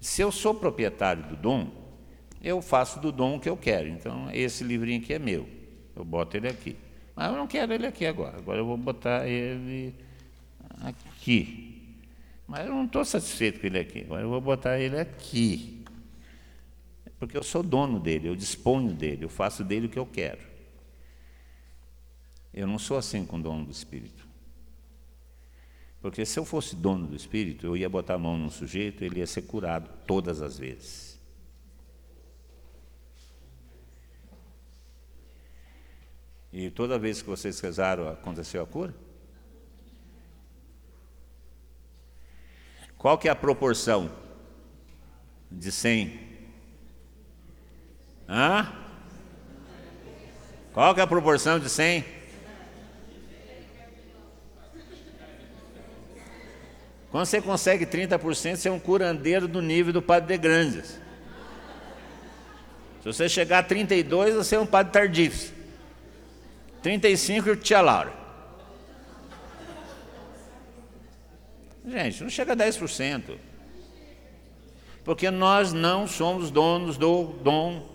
se 0.00 0.20
eu 0.20 0.32
sou 0.32 0.52
proprietário 0.52 1.22
do 1.22 1.36
dom, 1.36 1.70
eu 2.42 2.60
faço 2.60 2.98
do 2.98 3.12
dom 3.12 3.36
o 3.36 3.40
que 3.40 3.48
eu 3.48 3.56
quero. 3.56 3.86
Então, 3.86 4.28
esse 4.32 4.64
livrinho 4.64 5.00
aqui 5.00 5.14
é 5.14 5.20
meu. 5.20 5.48
Eu 5.94 6.04
boto 6.04 6.36
ele 6.36 6.48
aqui. 6.48 6.76
Mas 7.14 7.30
eu 7.30 7.36
não 7.36 7.46
quero 7.46 7.72
ele 7.72 7.86
aqui 7.86 8.04
agora. 8.04 8.38
Agora 8.38 8.58
eu 8.58 8.66
vou 8.66 8.76
botar 8.76 9.28
ele 9.28 9.94
aqui. 10.80 11.94
Mas 12.44 12.66
eu 12.66 12.72
não 12.72 12.86
estou 12.86 13.04
satisfeito 13.04 13.60
com 13.60 13.68
ele 13.68 13.78
aqui. 13.78 14.00
Agora 14.00 14.22
eu 14.22 14.30
vou 14.30 14.40
botar 14.40 14.80
ele 14.80 14.98
aqui. 14.98 15.84
Porque 17.20 17.36
eu 17.36 17.44
sou 17.44 17.62
dono 17.62 18.00
dele, 18.00 18.26
eu 18.26 18.34
disponho 18.34 18.92
dele, 18.92 19.26
eu 19.26 19.28
faço 19.28 19.62
dele 19.62 19.86
o 19.86 19.88
que 19.88 19.98
eu 19.98 20.06
quero. 20.06 20.49
Eu 22.52 22.66
não 22.66 22.78
sou 22.78 22.96
assim 22.96 23.24
com 23.24 23.38
o 23.38 23.42
dono 23.42 23.64
do 23.64 23.70
Espírito. 23.70 24.28
Porque 26.00 26.24
se 26.24 26.38
eu 26.38 26.44
fosse 26.44 26.74
dono 26.74 27.06
do 27.06 27.14
Espírito, 27.14 27.66
eu 27.66 27.76
ia 27.76 27.88
botar 27.88 28.14
a 28.14 28.18
mão 28.18 28.36
num 28.36 28.50
sujeito, 28.50 29.04
ele 29.04 29.20
ia 29.20 29.26
ser 29.26 29.42
curado 29.42 29.90
todas 30.06 30.40
as 30.40 30.58
vezes. 30.58 31.20
E 36.52 36.70
toda 36.70 36.98
vez 36.98 37.22
que 37.22 37.28
vocês 37.28 37.60
rezaram, 37.60 38.08
aconteceu 38.08 38.62
a 38.62 38.66
cura? 38.66 38.94
Qual 42.98 43.16
que 43.16 43.28
é 43.28 43.30
a 43.30 43.36
proporção 43.36 44.10
de 45.50 45.70
100? 45.70 46.28
Hã? 48.28 48.72
Qual 50.72 50.94
que 50.94 51.00
é 51.00 51.04
a 51.04 51.06
proporção 51.06 51.58
de 51.58 51.68
100? 51.68 52.19
Quando 57.10 57.26
você 57.26 57.40
consegue 57.40 57.84
30%, 57.84 58.56
você 58.56 58.68
é 58.68 58.72
um 58.72 58.78
curandeiro 58.78 59.48
do 59.48 59.60
nível 59.60 59.92
do 59.92 60.00
Padre 60.00 60.36
de 60.36 60.42
Grandes. 60.42 61.00
Se 63.00 63.06
você 63.06 63.28
chegar 63.28 63.58
a 63.58 63.62
32, 63.62 64.34
você 64.34 64.54
é 64.54 64.60
um 64.60 64.66
Padre 64.66 64.92
Tardif. 64.92 65.52
35 66.82 67.50
e 67.50 67.56
Tia 67.56 67.80
Laura. 67.80 68.12
Gente, 71.84 72.22
não 72.22 72.30
chega 72.30 72.52
a 72.52 72.56
10%. 72.56 73.36
Porque 75.04 75.30
nós 75.30 75.72
não 75.72 76.06
somos 76.06 76.50
donos 76.50 76.96
do 76.96 77.24
dom. 77.42 77.88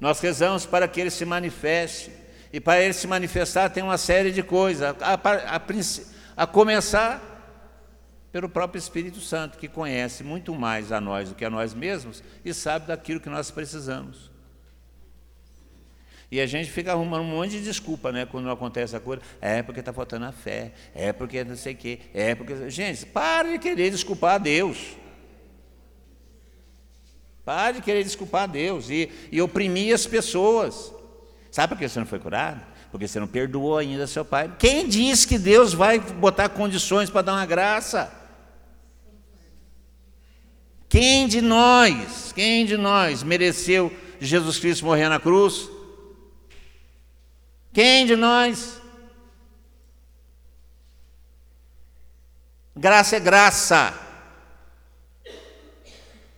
Nós 0.00 0.18
rezamos 0.18 0.66
para 0.66 0.88
que 0.88 1.00
ele 1.00 1.10
se 1.10 1.24
manifeste. 1.24 2.10
E 2.52 2.58
para 2.58 2.82
ele 2.82 2.92
se 2.92 3.06
manifestar 3.06 3.68
tem 3.68 3.82
uma 3.82 3.98
série 3.98 4.32
de 4.32 4.42
coisas. 4.42 4.82
A, 4.82 5.14
a, 5.14 5.56
a, 5.56 5.62
a 6.36 6.46
começar 6.46 7.29
pelo 8.32 8.48
próprio 8.48 8.78
Espírito 8.78 9.20
Santo, 9.20 9.58
que 9.58 9.68
conhece 9.68 10.22
muito 10.22 10.54
mais 10.54 10.92
a 10.92 11.00
nós 11.00 11.30
do 11.30 11.34
que 11.34 11.44
a 11.44 11.50
nós 11.50 11.74
mesmos 11.74 12.22
e 12.44 12.54
sabe 12.54 12.86
daquilo 12.86 13.20
que 13.20 13.28
nós 13.28 13.50
precisamos. 13.50 14.30
E 16.30 16.40
a 16.40 16.46
gente 16.46 16.70
fica 16.70 16.92
arrumando 16.92 17.22
um 17.22 17.30
monte 17.30 17.50
de 17.50 17.64
desculpa, 17.64 18.12
né? 18.12 18.24
Quando 18.24 18.44
não 18.44 18.52
acontece 18.52 18.94
a 18.94 19.00
coisa. 19.00 19.20
É 19.40 19.62
porque 19.62 19.80
está 19.80 19.92
faltando 19.92 20.26
a 20.26 20.32
fé. 20.32 20.72
É 20.94 21.12
porque 21.12 21.42
não 21.42 21.56
sei 21.56 21.74
o 21.74 21.76
quê. 21.76 21.98
É 22.14 22.36
porque. 22.36 22.70
Gente, 22.70 23.04
pare 23.06 23.52
de 23.52 23.58
querer 23.58 23.90
desculpar 23.90 24.36
a 24.36 24.38
Deus. 24.38 24.96
Pare 27.44 27.78
de 27.78 27.82
querer 27.82 28.04
desculpar 28.04 28.44
a 28.44 28.46
Deus 28.46 28.88
e, 28.90 29.10
e 29.32 29.42
oprimir 29.42 29.92
as 29.92 30.06
pessoas. 30.06 30.94
Sabe 31.50 31.74
por 31.74 31.80
que 31.80 31.88
você 31.88 31.98
não 31.98 32.06
foi 32.06 32.20
curado? 32.20 32.64
Porque 32.92 33.08
você 33.08 33.18
não 33.18 33.26
perdoou 33.26 33.76
ainda 33.76 34.06
seu 34.06 34.24
pai. 34.24 34.54
Quem 34.56 34.88
diz 34.88 35.24
que 35.24 35.36
Deus 35.36 35.74
vai 35.74 35.98
botar 35.98 36.48
condições 36.50 37.10
para 37.10 37.22
dar 37.22 37.32
uma 37.32 37.46
graça? 37.46 38.19
Quem 40.90 41.28
de 41.28 41.40
nós, 41.40 42.32
quem 42.32 42.66
de 42.66 42.76
nós 42.76 43.22
mereceu 43.22 43.96
Jesus 44.18 44.58
Cristo 44.58 44.84
morrer 44.84 45.08
na 45.08 45.20
cruz? 45.20 45.70
Quem 47.72 48.04
de 48.04 48.16
nós? 48.16 48.82
Graça 52.74 53.14
é 53.14 53.20
graça. 53.20 53.94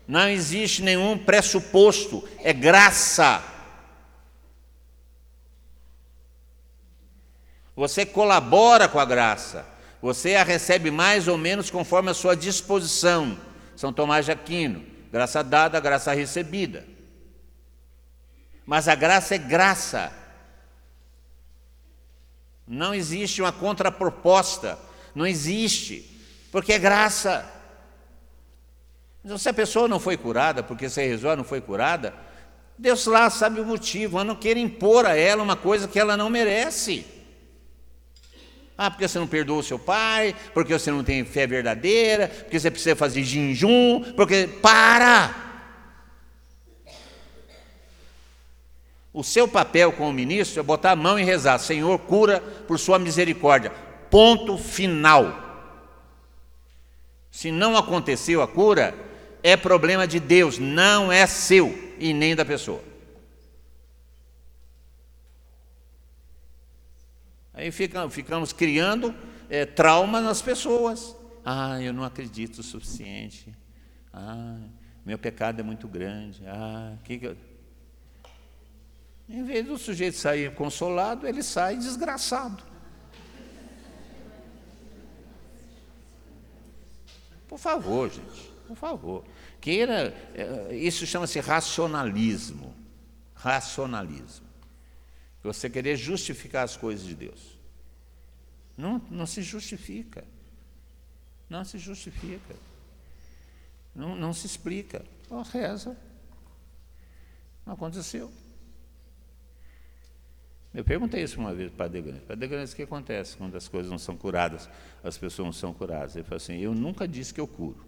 Não 0.06 0.28
existe 0.28 0.82
nenhum 0.82 1.16
pressuposto, 1.16 2.22
é 2.40 2.52
graça. 2.52 3.42
Você 7.74 8.04
colabora 8.04 8.86
com 8.86 9.00
a 9.00 9.06
graça, 9.06 9.66
você 10.02 10.34
a 10.34 10.44
recebe 10.44 10.90
mais 10.90 11.26
ou 11.26 11.38
menos 11.38 11.70
conforme 11.70 12.10
a 12.10 12.14
sua 12.14 12.36
disposição. 12.36 13.50
São 13.82 13.92
Tomás 13.92 14.26
de 14.26 14.30
Aquino, 14.30 14.86
graça 15.10 15.42
dada, 15.42 15.80
graça 15.80 16.12
recebida. 16.12 16.86
Mas 18.64 18.86
a 18.86 18.94
graça 18.94 19.34
é 19.34 19.38
graça. 19.38 20.12
Não 22.64 22.94
existe 22.94 23.42
uma 23.42 23.50
contraproposta, 23.50 24.78
não 25.12 25.26
existe, 25.26 26.16
porque 26.52 26.74
é 26.74 26.78
graça. 26.78 27.44
Então, 29.24 29.36
se 29.36 29.48
a 29.48 29.52
pessoa 29.52 29.88
não 29.88 29.98
foi 29.98 30.16
curada, 30.16 30.62
porque 30.62 30.88
você 30.88 31.04
rezou, 31.04 31.36
não 31.36 31.42
foi 31.42 31.60
curada, 31.60 32.14
Deus 32.78 33.04
lá 33.06 33.28
sabe 33.30 33.60
o 33.60 33.66
motivo, 33.66 34.20
eu 34.20 34.24
não 34.24 34.36
quero 34.36 34.60
impor 34.60 35.06
a 35.06 35.16
ela 35.16 35.42
uma 35.42 35.56
coisa 35.56 35.88
que 35.88 35.98
ela 35.98 36.16
não 36.16 36.30
merece. 36.30 37.04
Ah, 38.76 38.90
porque 38.90 39.06
você 39.06 39.18
não 39.18 39.26
perdoou 39.26 39.62
seu 39.62 39.78
pai, 39.78 40.34
porque 40.54 40.72
você 40.72 40.90
não 40.90 41.04
tem 41.04 41.24
fé 41.24 41.46
verdadeira, 41.46 42.28
porque 42.28 42.58
você 42.58 42.70
precisa 42.70 42.96
fazer 42.96 43.22
jejum, 43.22 44.02
porque. 44.16 44.48
Para! 44.60 45.34
O 49.12 49.22
seu 49.22 49.46
papel 49.46 49.92
como 49.92 50.12
ministro 50.12 50.60
é 50.60 50.62
botar 50.62 50.92
a 50.92 50.96
mão 50.96 51.18
e 51.18 51.24
rezar: 51.24 51.58
Senhor, 51.58 51.98
cura 51.98 52.40
por 52.40 52.78
sua 52.78 52.98
misericórdia. 52.98 53.70
Ponto 54.10 54.56
final. 54.56 55.40
Se 57.30 57.50
não 57.50 57.76
aconteceu 57.76 58.42
a 58.42 58.48
cura, 58.48 58.94
é 59.42 59.56
problema 59.56 60.06
de 60.06 60.20
Deus, 60.20 60.58
não 60.58 61.10
é 61.10 61.26
seu 61.26 61.76
e 61.98 62.12
nem 62.12 62.34
da 62.34 62.44
pessoa. 62.44 62.91
Aí 67.54 67.70
fica, 67.70 68.08
ficamos 68.08 68.52
criando 68.52 69.14
é, 69.48 69.66
trauma 69.66 70.20
nas 70.20 70.40
pessoas. 70.40 71.14
Ah, 71.44 71.80
eu 71.82 71.92
não 71.92 72.04
acredito 72.04 72.58
o 72.58 72.62
suficiente. 72.62 73.54
Ah, 74.12 74.58
meu 75.04 75.18
pecado 75.18 75.60
é 75.60 75.62
muito 75.62 75.86
grande. 75.86 76.42
Ah, 76.46 76.96
que, 77.04 77.18
que 77.18 77.26
eu... 77.26 77.36
Em 79.28 79.42
vez 79.44 79.66
do 79.66 79.78
sujeito 79.78 80.16
sair 80.16 80.54
consolado, 80.54 81.26
ele 81.26 81.42
sai 81.42 81.76
desgraçado. 81.76 82.62
Por 87.48 87.58
favor, 87.58 88.10
gente, 88.10 88.50
por 88.66 88.76
favor. 88.76 89.24
Queira, 89.60 90.14
é, 90.34 90.74
isso 90.74 91.06
chama-se 91.06 91.38
racionalismo. 91.38 92.74
Racionalismo. 93.34 94.46
Você 95.42 95.68
querer 95.68 95.96
justificar 95.96 96.64
as 96.64 96.76
coisas 96.76 97.04
de 97.04 97.14
Deus. 97.14 97.58
Não, 98.76 98.98
não 99.10 99.26
se 99.26 99.42
justifica. 99.42 100.24
Não 101.48 101.64
se 101.64 101.78
justifica. 101.78 102.54
Não, 103.94 104.16
não 104.16 104.32
se 104.32 104.46
explica. 104.46 105.04
Oh, 105.28 105.42
reza. 105.42 105.96
Não 107.66 107.74
aconteceu. 107.74 108.32
Eu 110.74 110.84
perguntei 110.84 111.22
isso 111.22 111.38
uma 111.38 111.52
vez 111.52 111.68
para 111.70 111.74
o 111.74 111.78
Padre 111.78 112.00
Grande. 112.00 112.20
Padre 112.20 112.48
Grande, 112.48 112.72
o 112.72 112.76
que 112.76 112.82
acontece 112.82 113.36
quando 113.36 113.54
as 113.56 113.68
coisas 113.68 113.90
não 113.90 113.98
são 113.98 114.16
curadas, 114.16 114.70
as 115.04 115.18
pessoas 115.18 115.46
não 115.46 115.52
são 115.52 115.74
curadas? 115.74 116.16
Ele 116.16 116.24
falou 116.24 116.36
assim, 116.36 116.56
eu 116.56 116.74
nunca 116.74 117.06
disse 117.06 117.34
que 117.34 117.40
eu 117.40 117.46
curo. 117.46 117.84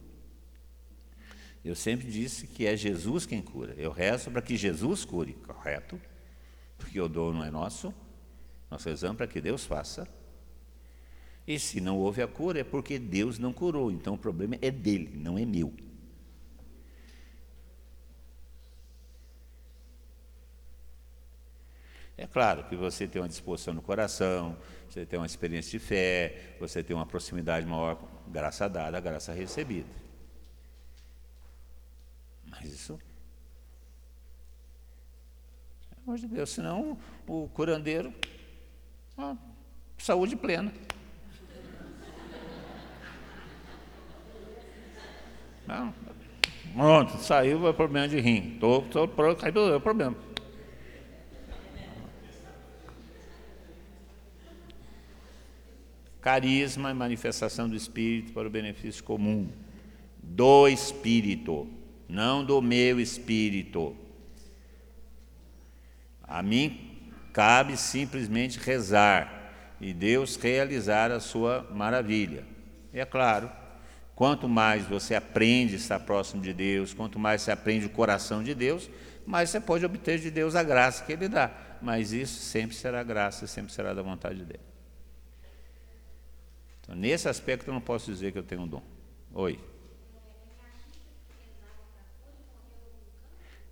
Eu 1.64 1.75
sempre 1.75 2.11
disse 2.11 2.47
que 2.47 2.67
é 2.67 2.77
Jesus 2.77 3.25
quem 3.25 3.40
cura. 3.40 3.73
Eu 3.79 3.90
rezo 3.90 4.31
para 4.31 4.43
que 4.43 4.55
Jesus 4.55 5.03
cure, 5.03 5.33
correto? 5.33 5.99
Porque 6.78 7.00
o 7.00 7.08
dom 7.08 7.32
não 7.32 7.44
é 7.44 7.50
nosso. 7.50 7.94
Nós 8.70 8.82
rezamos 8.84 9.16
para 9.16 9.26
que 9.26 9.40
Deus 9.40 9.64
faça. 9.64 10.08
E 11.46 11.58
se 11.58 11.80
não 11.80 11.98
houve 11.98 12.22
a 12.22 12.28
cura, 12.28 12.60
é 12.60 12.64
porque 12.64 12.98
Deus 12.98 13.38
não 13.38 13.52
curou. 13.52 13.90
Então 13.90 14.14
o 14.14 14.18
problema 14.18 14.56
é 14.62 14.70
dele, 14.70 15.16
não 15.16 15.38
é 15.38 15.44
meu. 15.44 15.74
É 22.16 22.26
claro 22.26 22.64
que 22.64 22.76
você 22.76 23.08
tem 23.08 23.20
uma 23.20 23.28
disposição 23.28 23.74
no 23.74 23.82
coração, 23.82 24.56
você 24.88 25.04
tem 25.04 25.18
uma 25.18 25.26
experiência 25.26 25.72
de 25.72 25.84
fé, 25.84 26.56
você 26.60 26.82
tem 26.82 26.94
uma 26.94 27.04
proximidade 27.04 27.66
maior, 27.66 27.98
graça 28.28 28.68
dada, 28.68 29.00
graça 29.00 29.32
recebida. 29.32 29.90
Mas 32.46 32.72
isso. 32.72 32.98
Amor 36.07 36.19
de 36.19 36.27
Deus, 36.27 36.51
senão 36.51 36.99
o 37.27 37.49
curandeiro, 37.49 38.12
saúde 39.97 40.37
plena. 40.37 40.71
Não, 45.67 45.95
pronto, 46.75 47.17
saiu 47.23 47.64
o 47.64 47.73
problema 47.73 48.07
de 48.07 48.21
rim. 48.21 48.59
Tô, 48.61 48.83
tô, 48.83 49.09
caiu 49.35 49.77
o 49.77 49.81
problema. 49.81 50.14
Carisma 56.21 56.90
e 56.90 56.95
manifestação 56.95 57.67
do 57.67 57.77
Espírito 57.77 58.35
para 58.35 58.47
o 58.47 58.51
benefício 58.51 59.03
comum. 59.03 59.49
Do 60.23 60.69
Espírito, 60.69 61.67
não 62.07 62.45
do 62.45 62.61
meu 62.61 63.01
espírito. 63.01 64.04
A 66.35 66.42
mim 66.42 67.12
cabe 67.33 67.77
simplesmente 67.77 68.59
rezar 68.59 69.53
e 69.81 69.94
Deus 69.94 70.35
realizar 70.35 71.12
a 71.12 71.20
sua 71.20 71.64
maravilha. 71.70 72.44
E 72.92 72.99
é 72.99 73.05
claro, 73.05 73.49
quanto 74.16 74.49
mais 74.49 74.85
você 74.85 75.14
aprende 75.14 75.75
a 75.75 75.77
estar 75.77 76.01
próximo 76.01 76.42
de 76.42 76.53
Deus, 76.53 76.92
quanto 76.92 77.20
mais 77.20 77.42
você 77.42 77.53
aprende 77.53 77.87
o 77.87 77.90
coração 77.90 78.42
de 78.42 78.53
Deus, 78.53 78.90
mais 79.25 79.49
você 79.51 79.61
pode 79.61 79.87
obter 79.87 80.18
de 80.18 80.29
Deus 80.29 80.57
a 80.57 80.64
graça 80.64 81.05
que 81.05 81.12
Ele 81.12 81.29
dá. 81.29 81.53
Mas 81.81 82.12
isso 82.12 82.40
sempre 82.40 82.75
será 82.75 83.05
graça, 83.05 83.47
sempre 83.47 83.73
será 83.73 83.94
da 83.94 84.03
vontade 84.03 84.44
dele. 84.44 84.59
Então, 86.81 86.97
nesse 86.97 87.29
aspecto, 87.29 87.70
eu 87.70 87.75
não 87.75 87.81
posso 87.81 88.11
dizer 88.11 88.33
que 88.33 88.38
eu 88.38 88.42
tenho 88.42 88.62
um 88.62 88.66
dom. 88.66 88.83
Oi. 89.33 89.61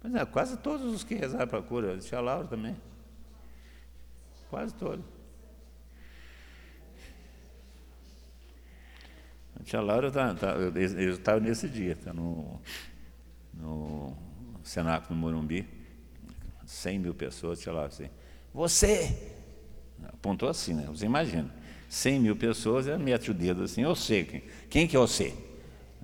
Mas 0.03 0.15
é, 0.15 0.25
quase 0.25 0.57
todos 0.57 0.93
os 0.93 1.05
que 1.05 1.15
rezaram 1.15 1.47
para 1.47 1.61
a 1.61 1.63
cura, 1.63 1.97
tia 1.99 2.21
Laura 2.21 2.47
também. 2.47 2.77
Quase 4.51 4.75
todos. 4.75 5.05
A 9.59 9.63
tia 9.63 9.81
Laura 9.81 10.11
tá, 10.11 10.35
tá, 10.35 10.53
eu 10.55 11.13
estava 11.13 11.39
nesse 11.39 11.69
dia, 11.69 11.93
está 11.93 12.13
no, 12.13 12.61
no 13.55 14.17
Senaco 14.65 15.15
no 15.15 15.21
Morumbi, 15.21 15.69
100 16.67 16.99
mil 16.99 17.15
pessoas, 17.15 17.61
tia 17.61 17.73
Laura 17.73 17.89
assim, 17.89 18.11
você! 18.53 19.31
Apontou 20.05 20.49
assim, 20.49 20.75
né? 20.75 20.85
Você 20.89 21.07
imagina. 21.07 21.49
100 21.89 22.21
mil 22.21 22.35
pessoas, 22.35 22.87
ela 22.87 22.99
mete 22.99 23.31
o 23.31 23.35
dedo 23.35 23.63
assim, 23.63 23.83
eu 23.83 23.95
sei, 23.95 24.25
quem, 24.25 24.43
quem 24.69 24.89
que 24.89 24.97
é 24.97 24.99
você? 24.99 25.35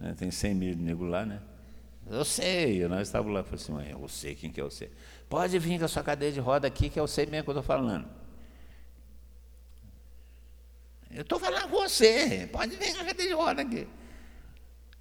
É, 0.03 0.13
tem 0.13 0.31
100 0.31 0.55
mil 0.55 0.77
negros 0.77 1.11
lá, 1.11 1.25
né? 1.25 1.41
Eu 2.11 2.25
sei, 2.25 2.87
nós 2.89 3.09
estávamos 3.09 3.35
lá, 3.35 3.45
falei 3.45 3.63
assim, 3.63 3.73
mãe, 3.73 3.91
eu 3.91 4.09
sei 4.09 4.35
quem 4.35 4.51
que 4.51 4.61
é 4.61 4.65
você. 4.65 4.91
Pode 5.29 5.59
vir 5.59 5.79
com 5.79 5.85
a 5.85 5.89
sua 5.89 6.03
cadeira 6.03 6.33
de 6.33 6.41
roda 6.41 6.67
aqui, 6.67 6.89
que 6.89 6.99
eu 6.99 7.07
sei 7.07 7.27
mesmo 7.27 7.45
que 7.45 7.51
eu 7.51 7.53
estou 7.53 7.63
falando. 7.63 8.09
Eu 11.11 11.23
estou 11.23 11.39
falando 11.39 11.71
com 11.71 11.77
você, 11.77 12.49
pode 12.51 12.77
vir 12.77 12.95
com 12.95 13.03
a 13.03 13.05
cadeira 13.05 13.31
de 13.31 13.35
roda 13.35 13.63
aqui. 13.63 13.87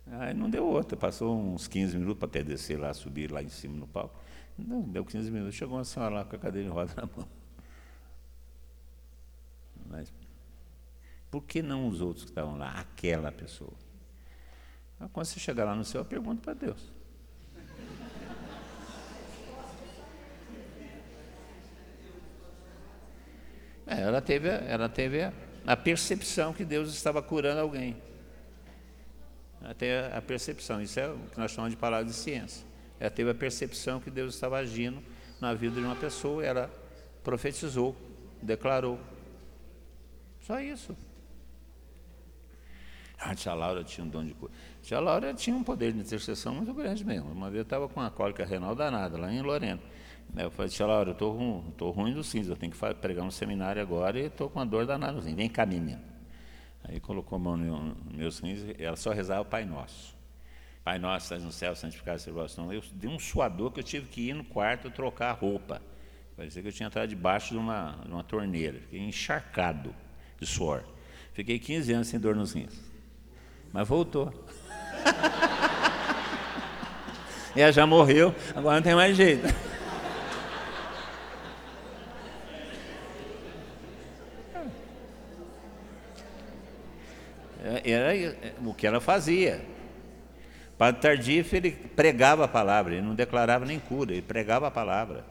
Aí 0.09 0.33
não 0.33 0.49
deu 0.49 0.65
outra, 0.65 0.97
passou 0.97 1.37
uns 1.37 1.67
15 1.67 1.97
minutos 1.97 2.19
para 2.19 2.27
até 2.27 2.43
descer 2.43 2.79
lá, 2.79 2.93
subir 2.93 3.31
lá 3.31 3.41
em 3.41 3.49
cima 3.49 3.77
no 3.77 3.87
palco. 3.87 4.19
Não, 4.57 4.81
deu 4.81 5.05
15 5.05 5.29
minutos, 5.31 5.55
chegou 5.55 5.77
uma 5.77 5.83
senhora 5.83 6.15
lá 6.15 6.25
com 6.25 6.35
a 6.35 6.39
cadeira 6.39 6.67
de 6.67 6.73
roda 6.73 6.93
na 6.95 7.05
mão. 7.05 7.27
Mas 9.85 10.11
por 11.31 11.41
que 11.43 11.61
não 11.61 11.87
os 11.87 12.01
outros 12.01 12.25
que 12.25 12.31
estavam 12.31 12.57
lá? 12.57 12.71
Aquela 12.71 13.31
pessoa. 13.31 13.73
Quando 15.13 15.25
você 15.25 15.39
chegar 15.39 15.65
lá 15.65 15.75
no 15.75 15.85
céu, 15.85 16.03
pergunta 16.03 16.41
para 16.41 16.53
Deus. 16.53 16.96
É, 23.87 24.01
ela 24.01 24.21
teve, 24.21 24.49
ela 24.49 24.89
teve 24.89 25.23
a, 25.23 25.33
a, 25.65 25.77
percepção 25.77 26.53
que 26.53 26.65
Deus 26.65 26.93
estava 26.93 27.21
curando 27.21 27.61
alguém. 27.61 27.95
Teve 29.77 30.15
a 30.15 30.21
percepção, 30.21 30.81
isso 30.81 30.99
é 30.99 31.09
o 31.09 31.17
que 31.31 31.39
nós 31.39 31.51
chamamos 31.51 31.73
de 31.73 31.79
palavra 31.79 32.05
de 32.05 32.13
ciência. 32.13 32.65
Ela 32.99 33.09
teve 33.09 33.31
a 33.31 33.33
percepção 33.33 33.99
que 33.99 34.11
Deus 34.11 34.35
estava 34.35 34.57
agindo 34.57 35.01
na 35.41 35.53
vida 35.53 35.79
de 35.79 35.85
uma 35.85 35.95
pessoa, 35.95 36.45
ela 36.45 36.69
profetizou, 37.23 37.95
declarou. 38.41 38.99
Só 40.41 40.59
isso. 40.59 40.95
A 43.19 43.33
tia 43.33 43.53
Laura 43.53 43.83
tinha 43.83 44.05
um 44.05 44.09
dom 44.09 44.23
de 44.23 44.33
cura. 44.33 44.51
A 44.79 44.83
tia 44.83 44.99
Laura 44.99 45.33
tinha 45.33 45.55
um 45.55 45.63
poder 45.63 45.91
de 45.91 45.99
intercessão 45.99 46.53
muito 46.53 46.73
grande 46.73 47.03
mesmo. 47.03 47.31
Uma 47.31 47.49
vez 47.49 47.57
eu 47.57 47.63
estava 47.63 47.89
com 47.89 47.99
uma 47.99 48.11
cólica 48.11 48.45
renal 48.45 48.75
danada, 48.75 49.17
lá 49.17 49.31
em 49.31 49.41
Lorena. 49.41 49.81
Eu 50.35 50.51
falei, 50.51 50.69
tia 50.69 50.85
Laura, 50.85 51.09
eu 51.09 51.13
estou 51.13 51.35
ruim, 51.35 51.63
tô 51.77 51.89
ruim 51.89 52.13
do 52.13 52.23
cinza, 52.23 52.51
eu 52.51 52.55
tenho 52.55 52.71
que 52.71 52.95
pregar 52.95 53.25
um 53.25 53.31
seminário 53.31 53.81
agora 53.81 54.19
e 54.19 54.25
estou 54.25 54.49
com 54.49 54.59
uma 54.59 54.65
dor 54.65 54.85
danada. 54.85 55.17
Assim, 55.17 55.33
vem 55.33 55.49
cá, 55.49 55.65
menina. 55.65 56.01
Aí 56.83 56.99
colocou 56.99 57.35
a 57.35 57.39
mão 57.39 57.57
no 57.57 57.97
meus 58.11 58.39
rins 58.39 58.61
ela 58.79 58.95
só 58.95 59.11
rezava 59.11 59.41
o 59.41 59.45
Pai 59.45 59.65
Nosso. 59.65 60.15
Pai 60.83 60.99
Nosso, 60.99 61.25
estás 61.25 61.43
no 61.43 61.51
céu, 61.51 61.75
santificado 61.75 62.19
seja 62.19 62.31
o 62.31 62.35
vosso 62.35 62.61
nome. 62.61 62.75
Eu 62.75 62.83
dei 62.93 63.09
um 63.09 63.19
suador 63.19 63.71
que 63.71 63.79
eu 63.79 63.83
tive 63.83 64.07
que 64.07 64.29
ir 64.29 64.33
no 64.33 64.43
quarto 64.43 64.89
trocar 64.89 65.31
a 65.31 65.33
roupa. 65.33 65.81
Parecia 66.35 66.61
que 66.61 66.67
eu 66.67 66.71
tinha 66.71 66.87
entrado 66.87 67.09
debaixo 67.09 67.49
de 67.49 67.57
uma, 67.57 67.99
de 68.05 68.11
uma 68.11 68.23
torneira. 68.23 68.79
Fiquei 68.79 68.99
encharcado 68.99 69.93
de 70.39 70.45
suor. 70.45 70.83
Fiquei 71.33 71.59
15 71.59 71.93
anos 71.93 72.07
sem 72.07 72.19
dor 72.19 72.35
nos 72.35 72.53
rins. 72.53 72.79
Mas 73.73 73.87
voltou. 73.87 74.31
ela 77.55 77.71
já 77.71 77.87
morreu, 77.87 78.33
agora 78.55 78.75
não 78.75 78.83
tem 78.83 78.95
mais 78.95 79.17
jeito. 79.17 79.66
Era 87.91 88.35
o 88.61 88.73
que 88.73 88.85
ela 88.85 88.99
fazia. 88.99 89.61
Padre 90.77 91.01
Tardif, 91.01 91.55
ele 91.55 91.71
pregava 91.71 92.45
a 92.45 92.47
palavra, 92.47 92.93
ele 92.93 93.01
não 93.01 93.15
declarava 93.15 93.65
nem 93.65 93.79
cura, 93.79 94.11
ele 94.11 94.21
pregava 94.21 94.67
a 94.67 94.71
palavra. 94.71 95.25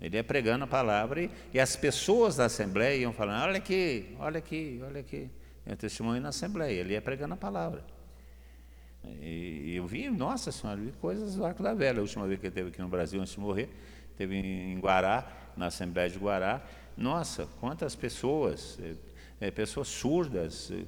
Ele 0.00 0.16
ia 0.16 0.24
pregando 0.24 0.64
a 0.64 0.66
palavra 0.66 1.22
e, 1.22 1.30
e 1.54 1.60
as 1.60 1.76
pessoas 1.76 2.36
da 2.36 2.46
Assembleia 2.46 2.96
iam 3.02 3.12
falando, 3.12 3.42
olha 3.44 3.56
aqui, 3.56 4.16
olha 4.18 4.38
aqui, 4.38 4.80
olha 4.84 5.00
aqui. 5.00 5.30
Eu 5.64 5.76
testemunho 5.76 6.20
na 6.20 6.30
Assembleia, 6.30 6.80
ele 6.80 6.92
ia 6.94 7.00
pregando 7.00 7.34
a 7.34 7.36
palavra. 7.36 7.84
E 9.20 9.74
eu 9.74 9.86
vi, 9.86 10.08
nossa 10.10 10.52
senhora, 10.52 10.80
vi 10.80 10.92
coisas 10.92 11.34
do 11.34 11.44
Arco 11.44 11.62
da 11.62 11.74
Velha. 11.74 11.98
A 11.98 12.02
última 12.02 12.26
vez 12.26 12.38
que 12.38 12.46
ele 12.46 12.50
esteve 12.50 12.68
aqui 12.68 12.80
no 12.80 12.88
Brasil, 12.88 13.20
antes 13.20 13.34
de 13.34 13.40
morrer, 13.40 13.68
esteve 14.10 14.36
em 14.36 14.78
Guará, 14.78 15.26
na 15.56 15.66
Assembleia 15.66 16.08
de 16.08 16.18
Guará. 16.18 16.60
Nossa, 16.96 17.48
quantas 17.60 17.96
pessoas, 17.96 18.78
é, 19.42 19.50
pessoas 19.50 19.88
surdas, 19.88 20.70
é, 20.70 20.84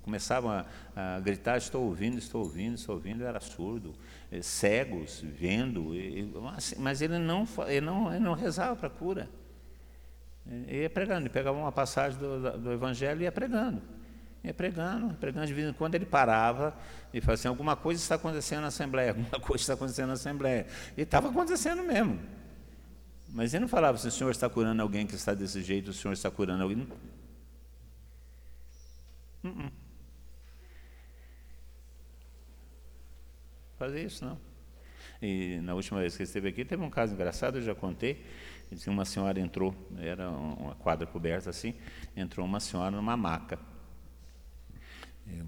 começavam 0.00 0.52
a, 0.52 0.64
a, 0.94 1.18
gritar: 1.18 1.56
Estou 1.56 1.82
ouvindo, 1.82 2.18
estou 2.18 2.40
ouvindo, 2.42 2.76
estou 2.76 2.94
ouvindo. 2.94 3.24
era 3.24 3.40
surdo. 3.40 3.94
É, 4.30 4.40
cegos, 4.40 5.24
vendo. 5.24 5.92
E, 5.92 6.32
mas 6.78 7.02
ele 7.02 7.18
não, 7.18 7.48
ele 7.66 7.80
não, 7.80 8.14
ele 8.14 8.22
não 8.22 8.34
rezava 8.34 8.76
para 8.76 8.88
cura. 8.88 9.28
Ele 10.46 10.82
ia 10.82 10.90
pregando, 10.90 11.22
ele 11.22 11.28
pegava 11.28 11.58
uma 11.58 11.72
passagem 11.72 12.16
do, 12.16 12.58
do 12.58 12.72
Evangelho 12.72 13.22
e 13.22 13.24
ia 13.24 13.32
pregando. 13.32 13.82
Ia 14.44 14.54
pregando, 14.54 15.12
pregando, 15.14 15.46
de 15.48 15.52
vez 15.52 15.68
em 15.68 15.72
quando 15.72 15.96
ele 15.96 16.06
parava 16.06 16.76
e 17.12 17.20
falava 17.20 17.34
assim, 17.34 17.48
alguma 17.48 17.74
coisa 17.74 18.00
está 18.00 18.14
acontecendo 18.14 18.60
na 18.60 18.68
Assembleia, 18.68 19.10
alguma 19.10 19.30
coisa 19.42 19.60
está 19.60 19.74
acontecendo 19.74 20.06
na 20.06 20.12
Assembleia. 20.12 20.68
E 20.96 21.02
estava 21.02 21.28
acontecendo 21.28 21.82
mesmo. 21.82 22.20
Mas 23.28 23.52
ele 23.52 23.62
não 23.62 23.68
falava 23.68 23.96
assim, 23.96 24.06
o 24.06 24.12
senhor 24.12 24.30
está 24.30 24.48
curando 24.48 24.80
alguém 24.80 25.04
que 25.04 25.16
está 25.16 25.34
desse 25.34 25.60
jeito, 25.60 25.90
o 25.90 25.92
senhor 25.92 26.12
está 26.12 26.30
curando 26.30 26.62
alguém. 26.62 26.86
Uh 29.44 29.48
-uh. 29.48 29.72
Fazer 33.78 34.04
isso 34.04 34.24
não. 34.24 34.38
E 35.20 35.58
na 35.62 35.74
última 35.74 36.00
vez 36.00 36.16
que 36.16 36.22
esteve 36.22 36.48
aqui, 36.48 36.64
teve 36.64 36.82
um 36.82 36.90
caso 36.90 37.14
engraçado, 37.14 37.58
eu 37.58 37.62
já 37.62 37.74
contei. 37.74 38.24
Uma 38.86 39.04
senhora 39.04 39.38
entrou, 39.38 39.74
era 39.98 40.28
uma 40.28 40.74
quadra 40.74 41.06
coberta 41.06 41.50
assim, 41.50 41.74
entrou 42.16 42.44
uma 42.44 42.58
senhora 42.58 42.90
numa 42.90 43.16
maca. 43.16 43.58
Eu, 45.26 45.46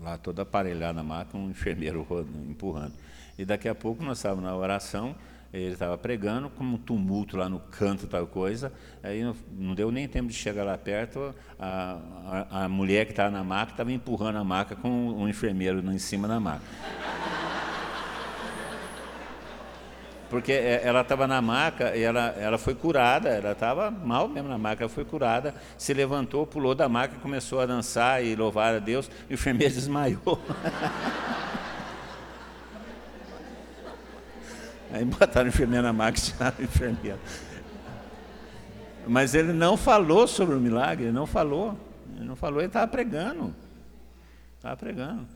lá 0.00 0.16
toda 0.16 0.42
aparelhada 0.42 0.92
na 0.92 1.02
maca, 1.02 1.36
um 1.36 1.50
enfermeiro 1.50 2.06
empurrando. 2.48 2.94
E 3.36 3.44
daqui 3.44 3.68
a 3.68 3.74
pouco 3.74 4.02
nós 4.02 4.18
estávamos 4.18 4.44
na 4.44 4.56
oração, 4.56 5.16
ele 5.52 5.72
estava 5.72 5.96
pregando, 5.96 6.50
como 6.50 6.74
um 6.74 6.78
tumulto 6.78 7.36
lá 7.36 7.48
no 7.48 7.58
canto, 7.58 8.06
tal 8.06 8.26
coisa. 8.26 8.72
Aí 9.02 9.22
não, 9.22 9.34
não 9.56 9.74
deu 9.74 9.90
nem 9.90 10.06
tempo 10.06 10.28
de 10.28 10.34
chegar 10.34 10.64
lá 10.64 10.76
perto, 10.76 11.34
a, 11.58 11.98
a, 12.50 12.64
a 12.64 12.68
mulher 12.68 13.06
que 13.06 13.12
estava 13.12 13.30
na 13.30 13.42
maca 13.42 13.72
estava 13.72 13.90
empurrando 13.90 14.36
a 14.36 14.44
maca 14.44 14.76
com 14.76 14.88
um 14.88 15.28
enfermeiro 15.28 15.80
em 15.90 15.98
cima 15.98 16.28
da 16.28 16.38
maca. 16.38 16.62
Porque 20.28 20.52
é, 20.52 20.82
ela 20.84 21.00
estava 21.00 21.26
na 21.26 21.40
maca 21.40 21.96
e 21.96 22.02
ela, 22.02 22.34
ela 22.38 22.58
foi 22.58 22.74
curada, 22.74 23.30
ela 23.30 23.52
estava 23.52 23.90
mal 23.90 24.28
mesmo 24.28 24.48
na 24.48 24.58
maca, 24.58 24.82
ela 24.82 24.90
foi 24.90 25.04
curada, 25.04 25.54
se 25.78 25.94
levantou, 25.94 26.46
pulou 26.46 26.74
da 26.74 26.88
maca 26.88 27.16
começou 27.20 27.60
a 27.60 27.66
dançar 27.66 28.22
e 28.22 28.36
louvar 28.36 28.74
a 28.74 28.78
Deus, 28.78 29.10
e 29.28 29.32
o 29.32 29.34
enfermeiro 29.34 29.72
desmaiou. 29.74 30.38
Aí 34.92 35.04
botaram 35.04 35.46
o 35.46 35.48
enfermeiro 35.48 35.84
na 35.84 35.92
maca 35.92 36.18
e 36.18 36.22
tiraram 36.22 36.56
o 36.58 36.62
enfermeiro. 36.62 37.18
Mas 39.06 39.34
ele 39.34 39.52
não 39.52 39.76
falou 39.76 40.26
sobre 40.26 40.54
o 40.54 40.60
milagre, 40.60 41.04
ele 41.06 41.12
não 41.12 41.26
falou. 41.26 41.78
Ele 42.14 42.24
não 42.24 42.36
falou, 42.36 42.60
ele 42.60 42.68
estava 42.68 42.86
pregando. 42.86 43.54
Estava 44.56 44.76
pregando. 44.76 45.26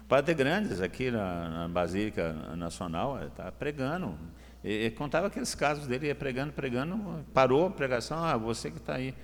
O 0.00 0.04
Padre 0.08 0.34
Grandes, 0.34 0.80
aqui 0.80 1.10
na, 1.10 1.48
na 1.48 1.68
Basílica 1.68 2.32
Nacional, 2.56 3.24
estava 3.24 3.52
pregando. 3.52 4.18
Ele 4.62 4.90
contava 4.90 5.28
aqueles 5.28 5.54
casos 5.54 5.86
dele, 5.86 6.08
ia 6.08 6.14
pregando, 6.14 6.52
pregando, 6.52 7.24
parou 7.32 7.66
a 7.66 7.70
pregação, 7.70 8.22
ah, 8.22 8.36
você 8.36 8.70
que 8.70 8.76
está 8.76 8.96
aí, 8.96 9.14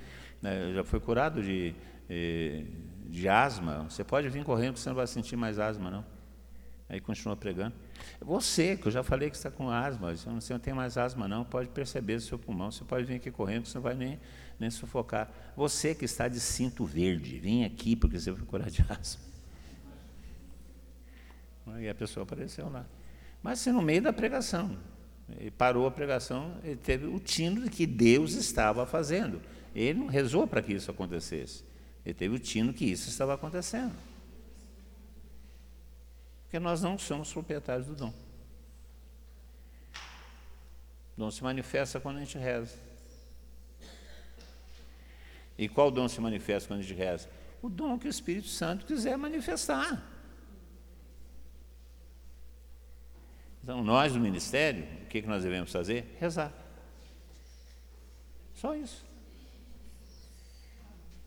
né, 0.40 0.72
já 0.75 0.83
foi 0.85 0.99
curado 0.99 1.42
de, 1.42 1.75
de 3.07 3.29
asma, 3.29 3.87
você 3.88 4.03
pode 4.03 4.29
vir 4.29 4.44
correndo, 4.44 4.79
você 4.79 4.88
não 4.88 4.96
vai 4.96 5.07
sentir 5.07 5.37
mais 5.37 5.59
asma, 5.59 5.90
não. 5.90 6.05
Aí 6.88 7.01
continua 7.01 7.37
pregando. 7.37 7.75
Você, 8.21 8.77
que 8.77 8.87
eu 8.87 8.93
já 8.93 9.03
falei 9.03 9.31
que 9.31 9.37
está 9.37 9.51
com 9.51 9.71
asma, 9.71 10.15
você 10.15 10.53
não 10.53 10.61
tem 10.61 10.75
mais 10.75 10.97
asma, 10.97 11.29
não, 11.29 11.45
pode 11.45 11.69
perceber 11.69 12.15
o 12.15 12.21
seu 12.21 12.39
pulmão, 12.39 12.71
você 12.71 12.85
pode 12.85 13.05
vir 13.05 13.15
aqui 13.17 13.31
correndo, 13.31 13.67
você 13.67 13.79
não 13.79 13.83
vai 13.83 13.95
nem, 13.95 14.19
nem 14.59 14.71
sufocar. 14.71 15.31
Você 15.57 15.95
que 15.95 16.05
está 16.05 16.29
de 16.29 16.41
cinto 16.41 16.85
verde, 16.85 17.39
vem 17.39 17.65
aqui 17.65 17.95
porque 17.95 18.19
você 18.19 18.31
vai 18.31 18.45
curar 18.45 18.71
de 18.71 18.83
asma. 18.89 19.23
Aí 21.69 21.89
a 21.89 21.95
pessoa 21.95 22.25
apareceu 22.25 22.69
lá. 22.69 22.87
Mas 23.43 23.61
assim, 23.61 23.73
no 23.73 23.83
meio 23.83 24.03
da 24.03 24.13
pregação, 24.13 24.77
ele 25.39 25.51
parou 25.51 25.87
a 25.87 25.91
pregação, 25.91 26.57
ele 26.63 26.77
teve 26.77 27.07
o 27.07 27.19
tino 27.19 27.63
de 27.63 27.71
que 27.71 27.87
Deus 27.87 28.35
estava 28.35 28.87
fazendo. 28.87 29.41
Ele 29.75 29.99
não 29.99 30.07
rezou 30.07 30.47
para 30.47 30.63
que 30.63 30.73
isso 30.73 30.91
acontecesse. 30.91 31.65
Ele 32.05 32.15
teve 32.15 32.35
o 32.35 32.39
tino 32.39 32.73
que 32.73 32.85
isso 32.85 33.09
estava 33.09 33.35
acontecendo. 33.35 33.93
Porque 36.47 36.61
nós 36.61 36.81
não 36.81 36.97
somos 36.97 37.33
proprietários 37.33 37.89
do 37.89 37.95
dom. 37.97 38.15
O 41.17 41.21
dom 41.21 41.31
se 41.31 41.43
manifesta 41.43 41.99
quando 41.99 42.19
a 42.19 42.21
gente 42.21 42.39
reza. 42.39 42.79
E 45.59 45.69
qual 45.69 45.91
dom 45.91 46.09
se 46.09 46.21
manifesta 46.21 46.69
quando 46.69 46.81
a 46.81 46.83
gente 46.83 46.95
reza? 46.95 47.29
O 47.61 47.69
dom 47.69 47.99
que 47.99 48.07
o 48.07 48.11
Espírito 48.11 48.47
Santo 48.47 48.87
quiser 48.87 49.17
manifestar. 49.17 50.03
Então, 53.63 53.83
nós 53.83 54.13
do 54.13 54.21
ministério, 54.21 54.87
o 55.03 55.07
que, 55.07 55.23
nós 55.23 55.43
devemos 55.43 55.73
fazer? 55.73 56.17
Rezar. 56.21 56.53
Só 58.55 58.77
isso. 58.77 59.05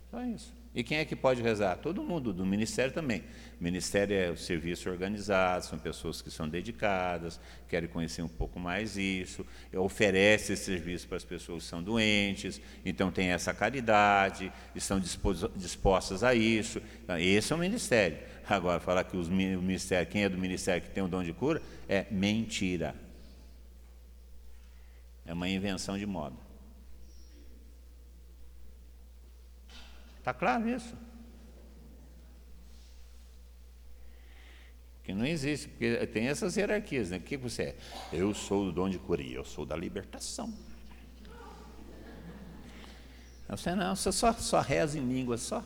Só 0.10 0.24
isso. 0.24 0.59
E 0.74 0.84
quem 0.84 1.00
é 1.00 1.06
que 1.06 1.16
pode 1.16 1.42
rezar? 1.42 1.78
Todo 1.78 2.04
mundo, 2.04 2.32
do 2.32 2.46
ministério 2.46 2.94
também. 2.94 3.24
O 3.60 3.64
ministério 3.64 4.16
é 4.16 4.30
o 4.30 4.38
serviço 4.38 4.88
organizado, 4.88 5.66
são 5.66 5.80
pessoas 5.80 6.22
que 6.22 6.30
são 6.30 6.48
dedicadas, 6.48 7.40
querem 7.68 7.90
conhecer 7.90 8.22
um 8.22 8.28
pouco 8.28 8.60
mais 8.60 8.96
isso, 8.96 9.44
oferece 9.74 10.54
esse 10.54 10.66
serviço 10.66 11.08
para 11.08 11.18
as 11.18 11.26
pessoas 11.26 11.64
que 11.64 11.70
são 11.70 11.82
doentes, 11.82 12.62
então 12.86 13.12
tem 13.12 13.30
essa 13.30 13.52
caridade, 13.52 14.52
estão 14.76 15.02
dispostas 15.56 16.24
a 16.24 16.36
isso. 16.36 16.80
Então, 17.04 17.18
esse 17.18 17.52
é 17.52 17.56
o 17.56 17.60
ministério. 17.60 18.20
Agora, 18.48 18.80
falar 18.80 19.04
que 19.04 19.18
os, 19.18 19.28
o 19.28 19.32
ministério, 19.32 20.08
quem 20.08 20.24
é 20.24 20.30
do 20.30 20.38
ministério 20.38 20.84
que 20.84 20.92
tem 20.92 21.04
o 21.04 21.08
dom 21.08 21.24
de 21.24 21.34
cura, 21.34 21.62
é 21.88 22.06
mentira. 22.12 22.94
É 25.26 25.34
uma 25.34 25.50
invenção 25.50 25.98
de 25.98 26.06
moda. 26.06 26.49
Está 30.20 30.34
claro 30.34 30.70
isso? 30.70 30.96
Que 35.04 35.14
não 35.14 35.26
existe, 35.26 35.68
porque 35.70 36.06
tem 36.08 36.28
essas 36.28 36.56
hierarquias, 36.56 37.10
né? 37.10 37.18
O 37.18 37.22
que 37.22 37.36
você 37.36 37.64
é? 37.64 37.78
Eu 38.14 38.34
sou 38.34 38.66
do 38.66 38.72
dom 38.72 38.90
de 38.90 39.00
cura, 39.00 39.24
eu 39.24 39.44
sou 39.44 39.66
da 39.66 39.76
libertação. 39.76 40.54
Você 43.48 43.74
não, 43.74 43.96
você 43.96 44.12
só, 44.12 44.32
só 44.34 44.62
reza 44.62 45.00
em 45.00 45.08
língua, 45.08 45.36
só. 45.38 45.64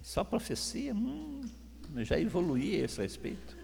Só 0.00 0.22
profecia, 0.22 0.94
hum, 0.94 1.42
já 1.98 2.18
evoluí 2.18 2.80
a 2.80 2.84
esse 2.84 3.02
respeito. 3.02 3.59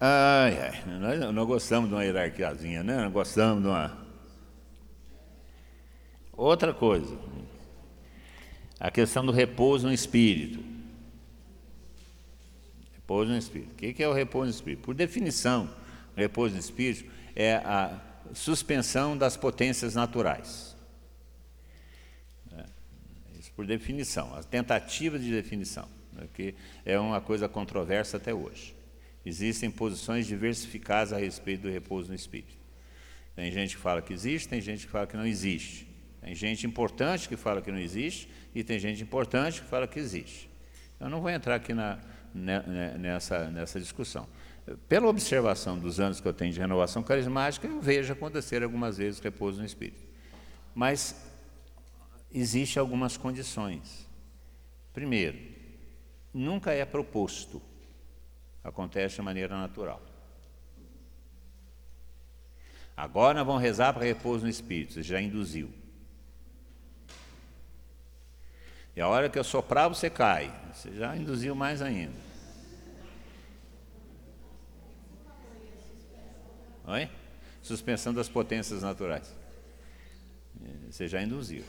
Ai, 0.00 0.56
ai, 0.60 0.98
nós 1.00 1.34
não 1.34 1.44
gostamos 1.44 1.88
de 1.88 1.94
uma 1.94 2.04
hierarquiazinha, 2.04 2.84
né? 2.84 3.02
Nós 3.02 3.12
gostamos 3.12 3.64
de 3.64 3.68
uma. 3.68 3.98
Outra 6.32 6.72
coisa, 6.72 7.18
a 8.78 8.92
questão 8.92 9.26
do 9.26 9.32
repouso 9.32 9.88
no 9.88 9.92
espírito. 9.92 10.62
Repouso 12.94 13.32
no 13.32 13.36
espírito. 13.36 13.72
O 13.72 13.74
que 13.76 14.00
é 14.00 14.08
o 14.08 14.12
repouso 14.12 14.46
no 14.46 14.54
espírito? 14.54 14.82
Por 14.82 14.94
definição, 14.94 15.68
repouso 16.14 16.54
no 16.54 16.60
espírito 16.60 17.10
é 17.34 17.56
a 17.56 18.00
suspensão 18.34 19.16
das 19.16 19.36
potências 19.36 19.96
naturais. 19.96 20.76
É, 22.52 22.64
isso 23.40 23.50
por 23.56 23.66
definição, 23.66 24.32
a 24.36 24.44
tentativa 24.44 25.18
de 25.18 25.28
definição, 25.28 25.88
né? 26.12 26.28
que 26.34 26.54
é 26.84 26.96
uma 27.00 27.20
coisa 27.20 27.48
controversa 27.48 28.16
até 28.16 28.32
hoje. 28.32 28.77
Existem 29.24 29.70
posições 29.70 30.26
diversificadas 30.26 31.12
a 31.12 31.18
respeito 31.18 31.62
do 31.62 31.70
repouso 31.70 32.08
no 32.08 32.14
espírito. 32.14 32.56
Tem 33.34 33.52
gente 33.52 33.76
que 33.76 33.82
fala 33.82 34.02
que 34.02 34.12
existe, 34.12 34.48
tem 34.48 34.60
gente 34.60 34.86
que 34.86 34.92
fala 34.92 35.06
que 35.06 35.16
não 35.16 35.26
existe. 35.26 35.86
Tem 36.20 36.34
gente 36.34 36.66
importante 36.66 37.28
que 37.28 37.36
fala 37.36 37.62
que 37.62 37.70
não 37.70 37.78
existe 37.78 38.28
e 38.54 38.64
tem 38.64 38.78
gente 38.78 39.02
importante 39.02 39.62
que 39.62 39.68
fala 39.68 39.86
que 39.86 39.98
existe. 39.98 40.50
Eu 40.98 41.08
não 41.08 41.20
vou 41.20 41.30
entrar 41.30 41.54
aqui 41.54 41.72
na, 41.72 42.00
nessa, 42.34 43.50
nessa 43.50 43.78
discussão. 43.78 44.28
Pela 44.88 45.06
observação 45.06 45.78
dos 45.78 45.98
anos 46.00 46.20
que 46.20 46.28
eu 46.28 46.32
tenho 46.32 46.52
de 46.52 46.58
renovação 46.58 47.02
carismática, 47.02 47.66
eu 47.66 47.80
vejo 47.80 48.12
acontecer 48.12 48.62
algumas 48.62 48.98
vezes 48.98 49.20
repouso 49.20 49.60
no 49.60 49.66
espírito. 49.66 50.06
Mas 50.74 51.14
existem 52.32 52.80
algumas 52.80 53.16
condições. 53.16 54.06
Primeiro, 54.92 55.38
nunca 56.34 56.72
é 56.72 56.84
proposto 56.84 57.62
Acontece 58.68 59.16
de 59.16 59.22
maneira 59.22 59.56
natural. 59.56 60.00
Agora 62.96 63.42
vamos 63.42 63.62
rezar 63.62 63.92
para 63.94 64.04
repouso 64.04 64.44
no 64.44 64.50
Espírito, 64.50 64.94
você 64.94 65.02
já 65.02 65.20
induziu. 65.20 65.72
E 68.94 69.00
a 69.00 69.06
hora 69.08 69.28
que 69.28 69.38
eu 69.38 69.44
soprar, 69.44 69.88
você 69.88 70.10
cai. 70.10 70.52
Você 70.74 70.92
já 70.92 71.16
induziu 71.16 71.54
mais 71.54 71.80
ainda. 71.80 72.18
Oi? 76.84 77.08
Suspensão 77.62 78.12
das 78.12 78.28
potências 78.28 78.82
naturais. 78.82 79.32
Você 80.90 81.06
já 81.06 81.22
induziu. 81.22 81.64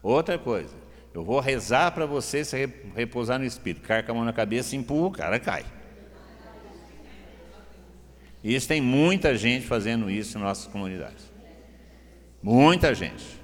Outra 0.00 0.38
coisa, 0.38 0.74
eu 1.12 1.24
vou 1.24 1.40
rezar 1.40 1.90
para 1.90 2.06
você 2.06 2.44
se 2.44 2.66
repousar 2.94 3.40
no 3.40 3.44
espírito. 3.44 3.86
Carca 3.86 4.12
a 4.12 4.14
mão 4.14 4.24
na 4.24 4.32
cabeça, 4.32 4.76
empurra, 4.76 5.08
o 5.08 5.12
cara 5.12 5.40
cai. 5.40 5.64
E 8.44 8.54
isso 8.54 8.68
tem 8.68 8.78
muita 8.78 9.34
gente 9.38 9.66
fazendo 9.66 10.10
isso 10.10 10.36
em 10.36 10.40
nossas 10.42 10.66
comunidades. 10.66 11.32
Muita 12.42 12.94
gente. 12.94 13.42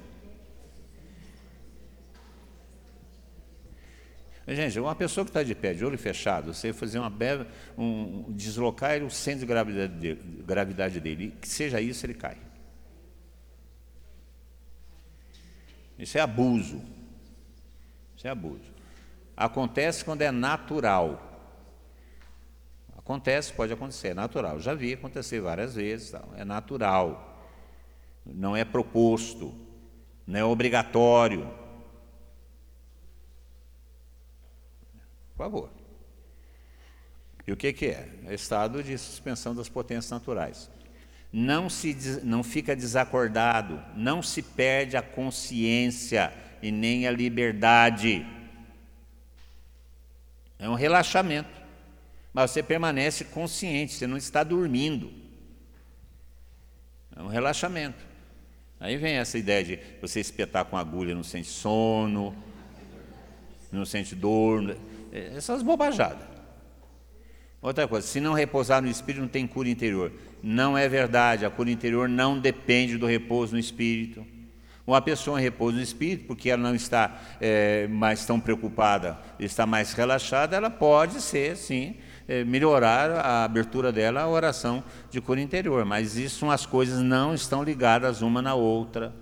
Gente, 4.47 4.79
uma 4.79 4.95
pessoa 4.95 5.25
que 5.25 5.31
está 5.31 5.43
de 5.43 5.55
pé, 5.55 5.73
de 5.73 5.83
olho 5.85 5.97
fechado, 5.97 6.53
você 6.53 6.73
fazer 6.73 6.99
uma 6.99 7.09
bela, 7.09 7.47
um, 7.79 8.25
deslocar 8.29 9.03
o 9.03 9.11
centro 9.11 9.41
de 9.41 9.47
gravidade 9.47 9.95
dele, 9.95 10.21
gravidade 10.45 11.01
dele, 11.01 11.35
que 11.41 11.49
seja 11.49 11.81
isso, 11.81 12.05
ele 12.05 12.15
cai. 12.15 12.37
Isso 15.99 16.19
é 16.19 16.21
abuso. 16.21 16.83
Isso 18.17 18.27
é 18.27 18.31
abuso. 18.31 18.71
Acontece 19.35 20.05
quando 20.05 20.21
é 20.21 20.31
natural. 20.31 21.30
Acontece, 23.01 23.53
pode 23.55 23.73
acontecer, 23.73 24.09
é 24.09 24.15
natural. 24.15 24.61
Já 24.61 24.75
vi 24.75 24.93
acontecer 24.93 25.41
várias 25.41 25.75
vezes, 25.75 26.13
é 26.37 26.45
natural. 26.45 27.43
Não 28.27 28.55
é 28.55 28.63
proposto, 28.63 29.55
não 30.27 30.39
é 30.39 30.45
obrigatório. 30.45 31.51
Por 35.35 35.45
favor. 35.45 35.71
E 37.47 37.53
o 37.53 37.57
que, 37.57 37.73
que 37.73 37.87
é? 37.87 38.07
É 38.27 38.35
estado 38.35 38.83
de 38.83 38.97
suspensão 38.99 39.55
das 39.55 39.69
potências 39.69 40.11
naturais. 40.11 40.71
Não, 41.33 41.71
se, 41.71 42.21
não 42.23 42.43
fica 42.45 42.77
desacordado, 42.77 43.83
não 43.97 44.23
se 44.23 44.43
perde 44.43 44.97
a 44.97 45.03
consciência 45.03 46.35
e 46.63 46.71
nem 46.71 47.07
a 47.07 47.11
liberdade. 47.11 48.27
É 50.59 50.69
um 50.69 50.75
relaxamento. 50.75 51.60
Mas 52.33 52.51
você 52.51 52.63
permanece 52.63 53.25
consciente, 53.25 53.95
você 53.95 54.07
não 54.07 54.17
está 54.17 54.45
dormindo. 54.45 55.13
É 57.17 57.23
um 57.23 57.29
relaxamento. 57.29 58.11
Aí 58.79 58.97
vem 58.97 59.15
essa 59.15 59.37
ideia 59.37 59.63
de 59.63 59.79
você 60.01 60.21
espetar 60.21 60.65
com 60.65 60.77
agulha, 60.77 61.15
não 61.15 61.23
sente 61.23 61.49
sono, 61.49 62.35
não 63.71 63.85
sente 63.85 64.15
dor, 64.15 64.77
essas 65.13 65.63
bobajadas. 65.63 66.27
Outra 67.61 67.87
coisa, 67.87 68.07
se 68.07 68.21
não 68.21 68.33
repousar 68.33 68.81
no 68.81 68.89
espírito, 68.89 69.21
não 69.21 69.29
tem 69.29 69.47
cura 69.47 69.69
interior. 69.69 70.11
Não 70.43 70.79
é 70.79 70.89
verdade, 70.89 71.45
a 71.45 71.51
cura 71.51 71.71
interior 71.71 72.09
não 72.09 72.39
depende 72.39 72.97
do 72.97 73.07
repouso 73.07 73.53
no 73.53 73.59
espírito. 73.59 74.27
Uma 74.87 75.03
pessoa 75.03 75.39
em 75.39 75.43
repouso 75.43 75.77
no 75.77 75.83
espírito, 75.83 76.25
porque 76.27 76.49
ela 76.49 76.63
não 76.63 76.75
está 76.75 77.21
é, 77.39 77.87
mais 77.87 78.25
tão 78.25 78.41
preocupada, 78.41 79.19
está 79.39 79.67
mais 79.67 79.93
relaxada, 79.93 80.57
ela 80.57 80.71
pode 80.71 81.21
ser, 81.21 81.55
sim, 81.55 81.97
é, 82.31 82.45
melhorar 82.45 83.11
a 83.11 83.43
abertura 83.43 83.91
dela 83.91 84.21
à 84.21 84.29
oração 84.29 84.85
de 85.11 85.21
cura 85.21 85.41
interior. 85.41 85.85
Mas 85.85 86.17
isso, 86.17 86.49
as 86.49 86.65
coisas 86.65 87.01
não 87.01 87.35
estão 87.35 87.65
ligadas 87.65 88.23
uma 88.23 88.41
na 88.41 88.55
outra. 88.55 89.13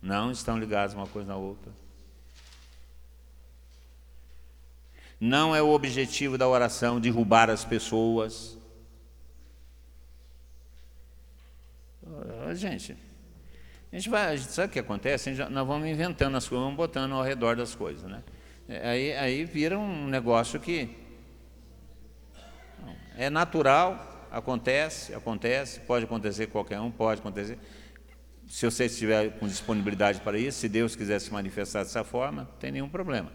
Não 0.00 0.30
estão 0.30 0.56
ligadas 0.56 0.94
uma 0.94 1.08
coisa 1.08 1.26
na 1.26 1.36
outra. 1.36 1.72
Não 5.18 5.56
é 5.56 5.60
o 5.60 5.70
objetivo 5.70 6.38
da 6.38 6.46
oração 6.46 7.00
derrubar 7.00 7.50
as 7.50 7.64
pessoas. 7.64 8.56
Gente, 12.54 12.96
a 13.92 13.96
gente 13.96 14.08
vai, 14.08 14.38
sabe 14.38 14.68
o 14.68 14.70
que 14.70 14.78
acontece? 14.78 15.34
Já, 15.34 15.50
nós 15.50 15.66
vamos 15.66 15.88
inventando 15.88 16.36
as 16.36 16.48
coisas, 16.48 16.64
vamos 16.64 16.76
botando 16.76 17.12
ao 17.12 17.24
redor 17.24 17.56
das 17.56 17.74
coisas, 17.74 18.08
né? 18.08 18.22
Aí, 18.82 19.12
aí 19.14 19.44
vira 19.44 19.78
um 19.78 20.06
negócio 20.06 20.60
que 20.60 20.96
é 23.16 23.28
natural, 23.28 24.28
acontece, 24.30 25.14
acontece, 25.14 25.80
pode 25.80 26.04
acontecer 26.04 26.46
qualquer 26.46 26.80
um, 26.80 26.90
pode 26.90 27.20
acontecer. 27.20 27.58
Se 28.46 28.64
você 28.64 28.86
estiver 28.86 29.38
com 29.38 29.46
disponibilidade 29.46 30.20
para 30.20 30.38
isso, 30.38 30.58
se 30.60 30.68
Deus 30.68 30.96
quiser 30.96 31.20
se 31.20 31.32
manifestar 31.32 31.82
dessa 31.82 32.04
forma, 32.04 32.42
não 32.42 32.58
tem 32.58 32.72
nenhum 32.72 32.88
problema 32.88 33.30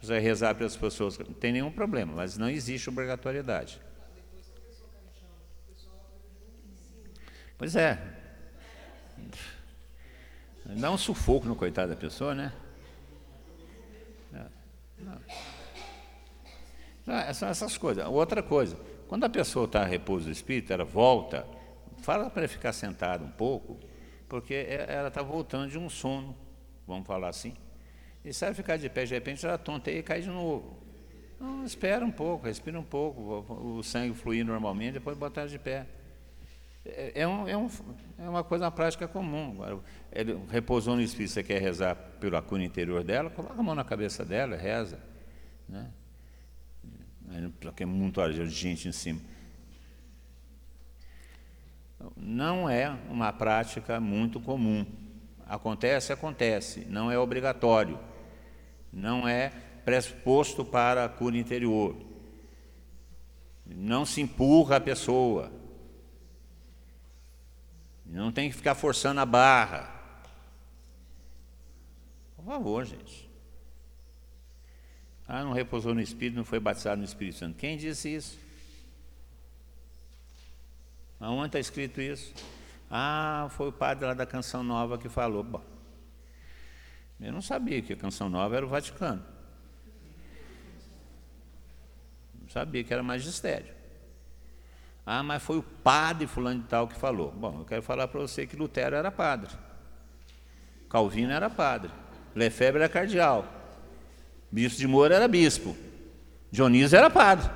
você 0.00 0.12
vai 0.12 0.20
rezar 0.20 0.54
para 0.54 0.66
as 0.66 0.76
pessoas, 0.76 1.18
não 1.18 1.34
tem 1.34 1.52
nenhum 1.52 1.72
problema, 1.72 2.12
mas 2.14 2.38
não 2.38 2.48
existe 2.48 2.88
obrigatoriedade. 2.88 3.80
Pois 7.56 7.74
é. 7.74 8.00
Dá 10.64 10.90
um 10.92 10.98
sufoco 10.98 11.46
no 11.46 11.56
coitado 11.56 11.90
da 11.90 11.96
pessoa, 11.96 12.34
né? 12.34 12.52
Não, 17.06 17.34
são 17.34 17.48
essas 17.48 17.78
coisas. 17.78 18.06
Outra 18.06 18.42
coisa, 18.42 18.76
quando 19.08 19.24
a 19.24 19.28
pessoa 19.28 19.64
está 19.64 19.86
em 19.86 19.90
repouso 19.90 20.26
do 20.26 20.30
espírito, 20.32 20.72
ela 20.72 20.84
volta, 20.84 21.46
fala 22.02 22.28
para 22.28 22.46
ficar 22.46 22.72
sentada 22.72 23.24
um 23.24 23.30
pouco, 23.30 23.78
porque 24.28 24.66
ela 24.88 25.08
está 25.08 25.22
voltando 25.22 25.70
de 25.70 25.78
um 25.78 25.88
sono, 25.88 26.36
vamos 26.86 27.06
falar 27.06 27.28
assim. 27.28 27.54
E 28.24 28.32
sabe 28.32 28.54
ficar 28.54 28.76
de 28.76 28.88
pé, 28.88 29.04
de 29.04 29.14
repente 29.14 29.42
já 29.42 29.56
tonteia 29.56 29.98
e 29.98 30.02
cai 30.02 30.20
de 30.20 30.28
novo. 30.28 30.76
Não, 31.40 31.64
espera 31.64 32.04
um 32.04 32.10
pouco, 32.10 32.46
respira 32.46 32.78
um 32.78 32.84
pouco, 32.84 33.46
o 33.52 33.82
sangue 33.82 34.12
fluir 34.12 34.44
normalmente, 34.44 34.94
depois 34.94 35.16
botar 35.16 35.46
de 35.46 35.58
pé. 35.58 35.86
É, 36.84 37.22
é, 37.22 37.28
um, 37.28 37.48
é, 37.48 37.56
um, 37.56 37.68
é 38.18 38.28
uma 38.28 38.44
coisa, 38.44 38.64
uma 38.64 38.70
prática 38.70 39.06
comum. 39.06 39.82
Ele 40.12 40.38
repousou 40.50 40.96
no 40.96 41.02
espírito, 41.02 41.32
você 41.32 41.42
quer 41.42 41.60
rezar 41.60 41.94
pela 41.94 42.40
cura 42.40 42.62
interior 42.62 43.02
dela, 43.04 43.30
coloca 43.30 43.58
a 43.58 43.62
mão 43.62 43.74
na 43.74 43.84
cabeça 43.84 44.24
dela, 44.24 44.56
reza. 44.56 44.98
Né? 45.68 45.90
Porque 47.60 47.82
é 47.82 47.86
muito 47.86 48.20
gente 48.46 48.88
em 48.88 48.92
cima. 48.92 49.20
Não 52.16 52.70
é 52.70 52.88
uma 53.08 53.32
prática 53.32 54.00
muito 54.00 54.40
comum. 54.40 54.86
Acontece, 55.46 56.12
acontece, 56.12 56.86
não 56.88 57.10
é 57.10 57.18
obrigatório, 57.18 57.98
não 58.92 59.26
é 59.26 59.50
pressuposto 59.84 60.64
para 60.64 61.04
a 61.04 61.08
cura 61.08 61.36
interior. 61.36 61.96
Não 63.66 64.04
se 64.04 64.20
empurra 64.20 64.76
a 64.76 64.80
pessoa. 64.80 65.50
Não 68.08 68.32
tem 68.32 68.48
que 68.48 68.56
ficar 68.56 68.74
forçando 68.74 69.20
a 69.20 69.26
barra. 69.26 69.94
Por 72.36 72.44
favor, 72.44 72.84
gente. 72.84 73.28
Ah, 75.26 75.44
não 75.44 75.52
repousou 75.52 75.94
no 75.94 76.00
Espírito, 76.00 76.36
não 76.36 76.44
foi 76.44 76.58
batizado 76.58 76.96
no 76.96 77.04
Espírito 77.04 77.36
Santo. 77.36 77.56
Quem 77.56 77.76
disse 77.76 78.14
isso? 78.14 78.38
Aonde 81.20 81.48
está 81.48 81.60
escrito 81.60 82.00
isso? 82.00 82.32
Ah, 82.90 83.48
foi 83.50 83.68
o 83.68 83.72
padre 83.72 84.06
lá 84.06 84.14
da 84.14 84.24
Canção 84.24 84.62
Nova 84.62 84.96
que 84.96 85.08
falou. 85.08 85.44
Bom, 85.44 85.62
eu 87.20 87.30
não 87.30 87.42
sabia 87.42 87.82
que 87.82 87.92
a 87.92 87.96
Canção 87.96 88.30
Nova 88.30 88.56
era 88.56 88.64
o 88.64 88.68
Vaticano. 88.68 89.22
Não 92.40 92.48
sabia 92.48 92.82
que 92.82 92.92
era 92.94 93.02
magistério. 93.02 93.77
Ah, 95.10 95.22
mas 95.22 95.42
foi 95.42 95.56
o 95.56 95.62
padre 95.62 96.26
fulano 96.26 96.60
de 96.60 96.68
tal 96.68 96.86
que 96.86 96.94
falou. 96.94 97.32
Bom, 97.32 97.60
eu 97.60 97.64
quero 97.64 97.80
falar 97.80 98.06
para 98.08 98.20
você 98.20 98.46
que 98.46 98.54
Lutero 98.54 98.94
era 98.94 99.10
padre. 99.10 99.48
Calvino 100.90 101.32
era 101.32 101.48
padre. 101.48 101.90
Lefebvre 102.34 102.82
era 102.82 102.92
cardeal. 102.92 103.46
Bispo 104.52 104.78
de 104.78 104.86
Moura 104.86 105.14
era 105.14 105.26
bispo. 105.26 105.74
Dionísio 106.50 106.98
era 106.98 107.08
padre. 107.08 107.50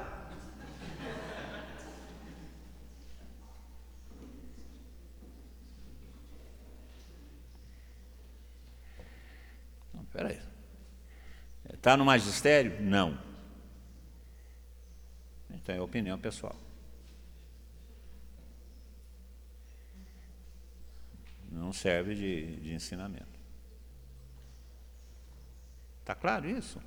Espera 10.05 10.29
aí. 10.31 10.41
Está 11.75 11.99
no 11.99 12.07
magistério? 12.07 12.81
Não. 12.81 13.19
Então 15.51 15.75
é 15.75 15.81
opinião 15.83 16.19
pessoal. 16.19 16.57
Não 21.53 21.73
serve 21.73 22.15
de, 22.15 22.57
de 22.57 22.75
ensinamento. 22.75 23.39
Está 26.01 26.15
claro 26.15 26.49
isso? 26.49 26.81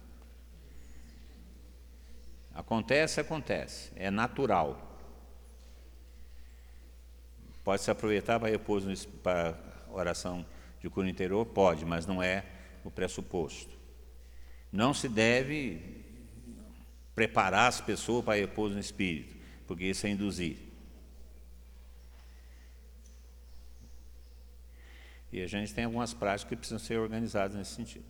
Acontece, 2.54 3.20
acontece. 3.20 3.92
É 3.96 4.10
natural. 4.10 5.00
Pode 7.64 7.82
se 7.82 7.92
aproveitar 7.92 8.40
para 8.40 8.50
repouso 8.50 9.08
para 9.24 9.58
oração 9.90 10.46
de 10.80 10.90
cura 10.90 11.10
interior? 11.10 11.46
Pode, 11.46 11.86
mas 11.86 12.06
não 12.06 12.22
é 12.22 12.44
o 12.84 12.90
pressuposto. 12.90 13.76
Não 14.72 14.94
se 14.94 15.08
deve 15.08 16.04
preparar 17.14 17.70
as 17.70 17.80
pessoas 17.80 18.26
para 18.26 18.40
repouso 18.40 18.74
no 18.74 18.80
espírito, 18.80 19.36
porque 19.66 19.86
isso 19.86 20.06
é 20.06 20.10
induzir. 20.10 20.58
E 25.36 25.42
a 25.42 25.48
gente 25.48 25.74
tem 25.74 25.84
algumas 25.84 26.14
práticas 26.14 26.48
que 26.48 26.56
precisam 26.56 26.80
ser 26.80 26.98
organizadas 26.98 27.58
nesse 27.58 27.72
sentido. 27.76 28.06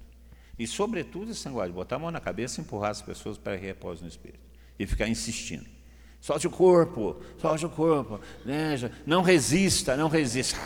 E, 0.59 0.67
sobretudo, 0.67 1.32
esse 1.32 1.47
negócio 1.47 1.69
de 1.69 1.73
botar 1.73 1.95
a 1.95 1.99
mão 1.99 2.11
na 2.11 2.19
cabeça 2.19 2.61
e 2.61 2.63
empurrar 2.63 2.91
as 2.91 3.01
pessoas 3.01 3.36
para 3.36 3.55
repouso 3.55 4.03
no 4.03 4.07
espírito. 4.07 4.39
E 4.78 4.86
ficar 4.86 5.07
insistindo. 5.07 5.65
Solte 6.21 6.45
o 6.45 6.51
corpo, 6.51 7.19
solte 7.39 7.65
o 7.65 7.69
corpo, 7.69 8.21
veja, 8.45 8.91
não 9.07 9.23
resista, 9.23 9.97
não 9.97 10.07
resista. 10.07 10.59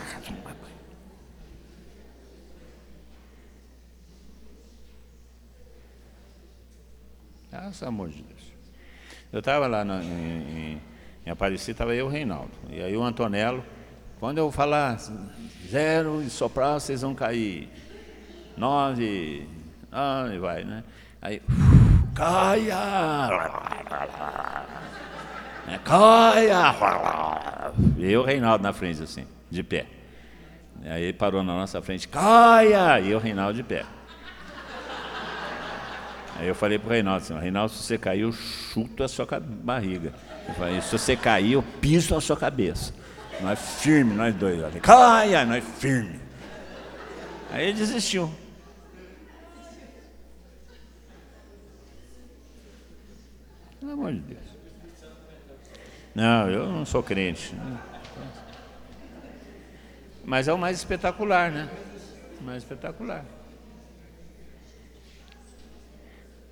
Ah, 7.54 7.72
amor 7.84 8.10
de 8.10 8.22
Deus. 8.22 8.44
Eu 9.32 9.40
estava 9.40 9.66
lá 9.66 9.86
no, 9.86 10.02
em, 10.02 10.74
em, 10.74 10.82
em 11.26 11.30
Aparecida, 11.30 11.72
estava 11.72 11.96
eu 11.96 12.08
e 12.08 12.10
o 12.10 12.12
Reinaldo. 12.12 12.52
E 12.70 12.82
aí 12.82 12.98
o 12.98 13.02
Antonello, 13.02 13.64
quando 14.20 14.38
eu 14.38 14.52
falar 14.52 14.98
zero 15.70 16.22
e 16.22 16.30
soprar, 16.30 16.80
vocês 16.80 17.02
vão 17.02 17.16
cair. 17.16 17.70
Nove, 18.58 19.48
nove, 19.90 20.40
vai, 20.40 20.64
né? 20.66 20.84
Aí, 21.22 21.42
caia! 22.14 22.76
É, 25.68 25.78
caia! 25.78 26.76
E 27.98 28.12
eu, 28.12 28.24
Reinaldo, 28.24 28.62
na 28.62 28.74
frente, 28.74 29.02
assim, 29.02 29.26
de 29.50 29.64
pé. 29.64 29.86
Aí 30.84 31.04
ele 31.04 31.14
parou 31.14 31.42
na 31.42 31.54
nossa 31.54 31.82
frente, 31.82 32.08
caia! 32.08 33.00
E 33.00 33.12
eu, 33.12 33.20
Reinaldo, 33.20 33.54
de 33.54 33.64
pé. 33.64 33.86
Aí 36.38 36.48
eu 36.48 36.56
falei 36.56 36.78
pro 36.78 36.90
Reinaldo 36.90 37.24
assim, 37.24 37.38
Reinaldo, 37.38 37.72
se 37.72 37.84
você 37.84 37.98
cair, 37.98 38.22
eu 38.22 38.32
chuto 38.32 39.04
a 39.04 39.08
sua 39.08 39.28
barriga. 39.42 40.14
Eu 40.48 40.54
falei, 40.56 40.82
se 40.82 40.92
você 40.92 41.16
cair, 41.16 41.54
eu 41.54 41.64
piso 41.64 42.16
a 42.16 42.22
sua 42.22 42.36
cabeça. 42.36 42.99
Nós 43.42 43.60
firme, 43.82 44.14
nós 44.14 44.36
dois. 44.36 44.60
Caia, 44.82 45.46
nós 45.46 45.64
firme. 45.64 46.20
Aí 47.52 47.70
ele 47.70 47.78
desistiu. 47.78 48.30
Pelo 53.80 53.94
amor 53.94 54.14
de 54.14 54.20
Deus. 54.20 54.50
Não, 56.14 56.50
eu 56.50 56.68
não 56.68 56.86
sou 56.86 57.02
crente. 57.02 57.56
Mas 60.26 60.48
é 60.48 60.54
o 60.54 60.58
mais 60.58 60.78
espetacular, 60.78 61.50
né? 61.50 61.70
O 62.40 62.44
mais 62.44 62.62
espetacular. 62.62 63.26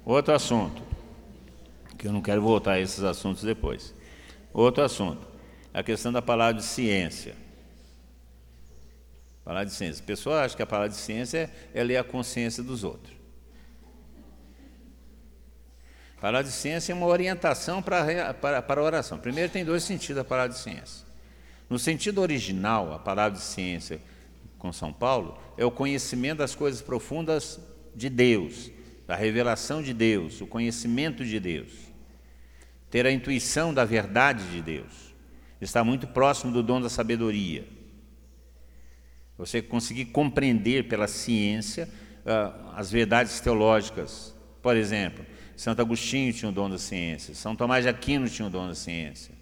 Outro 0.05 0.33
assunto, 0.33 0.81
que 1.97 2.07
eu 2.07 2.13
não 2.13 2.21
quero 2.21 2.41
voltar 2.41 2.73
a 2.73 2.79
esses 2.79 3.03
assuntos 3.03 3.43
depois. 3.43 3.93
Outro 4.53 4.81
assunto, 4.83 5.27
a 5.77 5.83
questão 5.83 6.11
da 6.11 6.23
palavra 6.23 6.55
de 6.55 6.63
ciência. 6.63 7.35
Palavra 9.45 9.67
de 9.67 9.75
ciência. 9.75 10.01
A 10.01 10.07
pessoa 10.07 10.43
acha 10.43 10.55
que 10.55 10.63
a 10.63 10.65
palavra 10.65 10.89
de 10.89 10.95
ciência 10.95 11.51
é 11.71 11.83
ler 11.83 11.97
a 11.97 12.03
consciência 12.03 12.63
dos 12.63 12.83
outros. 12.83 13.15
A 16.17 16.21
palavra 16.21 16.49
de 16.49 16.51
ciência 16.51 16.91
é 16.91 16.95
uma 16.95 17.05
orientação 17.05 17.79
para, 17.79 18.33
para, 18.33 18.59
para 18.63 18.81
a 18.81 18.83
oração. 18.83 19.19
Primeiro, 19.19 19.51
tem 19.51 19.63
dois 19.63 19.83
sentidos 19.83 20.17
a 20.17 20.23
palavra 20.23 20.51
de 20.51 20.57
ciência. 20.57 21.05
No 21.69 21.77
sentido 21.77 22.21
original, 22.21 22.91
a 22.91 22.97
palavra 22.97 23.37
de 23.37 23.43
ciência 23.43 24.01
com 24.57 24.73
São 24.73 24.91
Paulo 24.91 25.37
é 25.59 25.63
o 25.63 25.69
conhecimento 25.69 26.39
das 26.39 26.55
coisas 26.55 26.81
profundas 26.81 27.59
de 27.95 28.09
Deus, 28.09 28.71
da 29.05 29.15
revelação 29.15 29.83
de 29.83 29.93
Deus, 29.93 30.41
o 30.41 30.47
conhecimento 30.47 31.23
de 31.23 31.39
Deus, 31.39 31.71
ter 32.89 33.05
a 33.05 33.11
intuição 33.11 33.71
da 33.71 33.85
verdade 33.85 34.43
de 34.49 34.59
Deus, 34.59 35.06
está 35.61 35.83
muito 35.83 36.07
próximo 36.07 36.51
do 36.51 36.61
dom 36.61 36.79
da 36.79 36.89
sabedoria. 36.89 37.67
Você 39.37 39.61
conseguir 39.61 40.05
compreender 40.05 40.87
pela 40.87 41.07
ciência 41.07 41.87
uh, 42.25 42.71
as 42.75 42.91
verdades 42.91 43.39
teológicas. 43.39 44.35
Por 44.61 44.75
exemplo, 44.75 45.25
Santo 45.55 45.81
Agostinho 45.81 46.33
tinha 46.33 46.49
o 46.49 46.51
dom 46.51 46.69
da 46.69 46.77
ciência, 46.77 47.33
São 47.33 47.55
Tomás 47.55 47.83
de 47.83 47.89
Aquino 47.89 48.29
tinha 48.29 48.47
o 48.47 48.51
dom 48.51 48.67
da 48.67 48.75
ciência. 48.75 49.33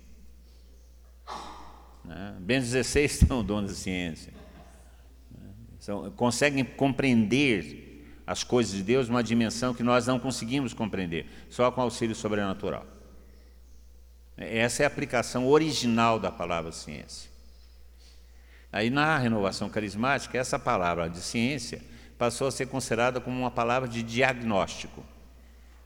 Né? 2.03 2.35
Bento 2.39 2.65
XVI 2.65 3.07
tem 3.27 3.37
o 3.37 3.43
dom 3.43 3.63
da 3.63 3.73
ciência. 3.73 4.33
Então, 5.77 6.11
conseguem 6.11 6.63
compreender 6.63 7.85
as 8.25 8.43
coisas 8.43 8.73
de 8.73 8.81
Deus 8.81 9.07
numa 9.07 9.23
dimensão 9.23 9.73
que 9.73 9.83
nós 9.83 10.07
não 10.07 10.19
conseguimos 10.19 10.73
compreender, 10.73 11.27
só 11.49 11.69
com 11.69 11.81
auxílio 11.81 12.15
sobrenatural. 12.15 12.94
Essa 14.37 14.83
é 14.83 14.85
a 14.85 14.87
aplicação 14.87 15.47
original 15.47 16.19
da 16.19 16.31
palavra 16.31 16.71
ciência. 16.71 17.29
Aí 18.71 18.89
na 18.89 19.17
renovação 19.17 19.69
carismática, 19.69 20.37
essa 20.37 20.59
palavra 20.59 21.09
de 21.09 21.19
ciência 21.21 21.81
passou 22.17 22.47
a 22.47 22.51
ser 22.51 22.67
considerada 22.67 23.21
como 23.21 23.39
uma 23.39 23.51
palavra 23.51 23.87
de 23.87 24.03
diagnóstico. 24.03 25.03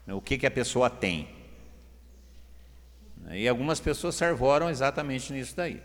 O 0.08 0.20
que, 0.20 0.38
que 0.40 0.48
a 0.48 0.52
pessoa 0.52 0.90
tem. 0.90 1.30
E 3.32 3.48
algumas 3.48 3.80
pessoas 3.80 4.16
se 4.16 4.26
arvoram 4.26 4.70
exatamente 4.70 5.32
nisso 5.32 5.56
daí. 5.56 5.82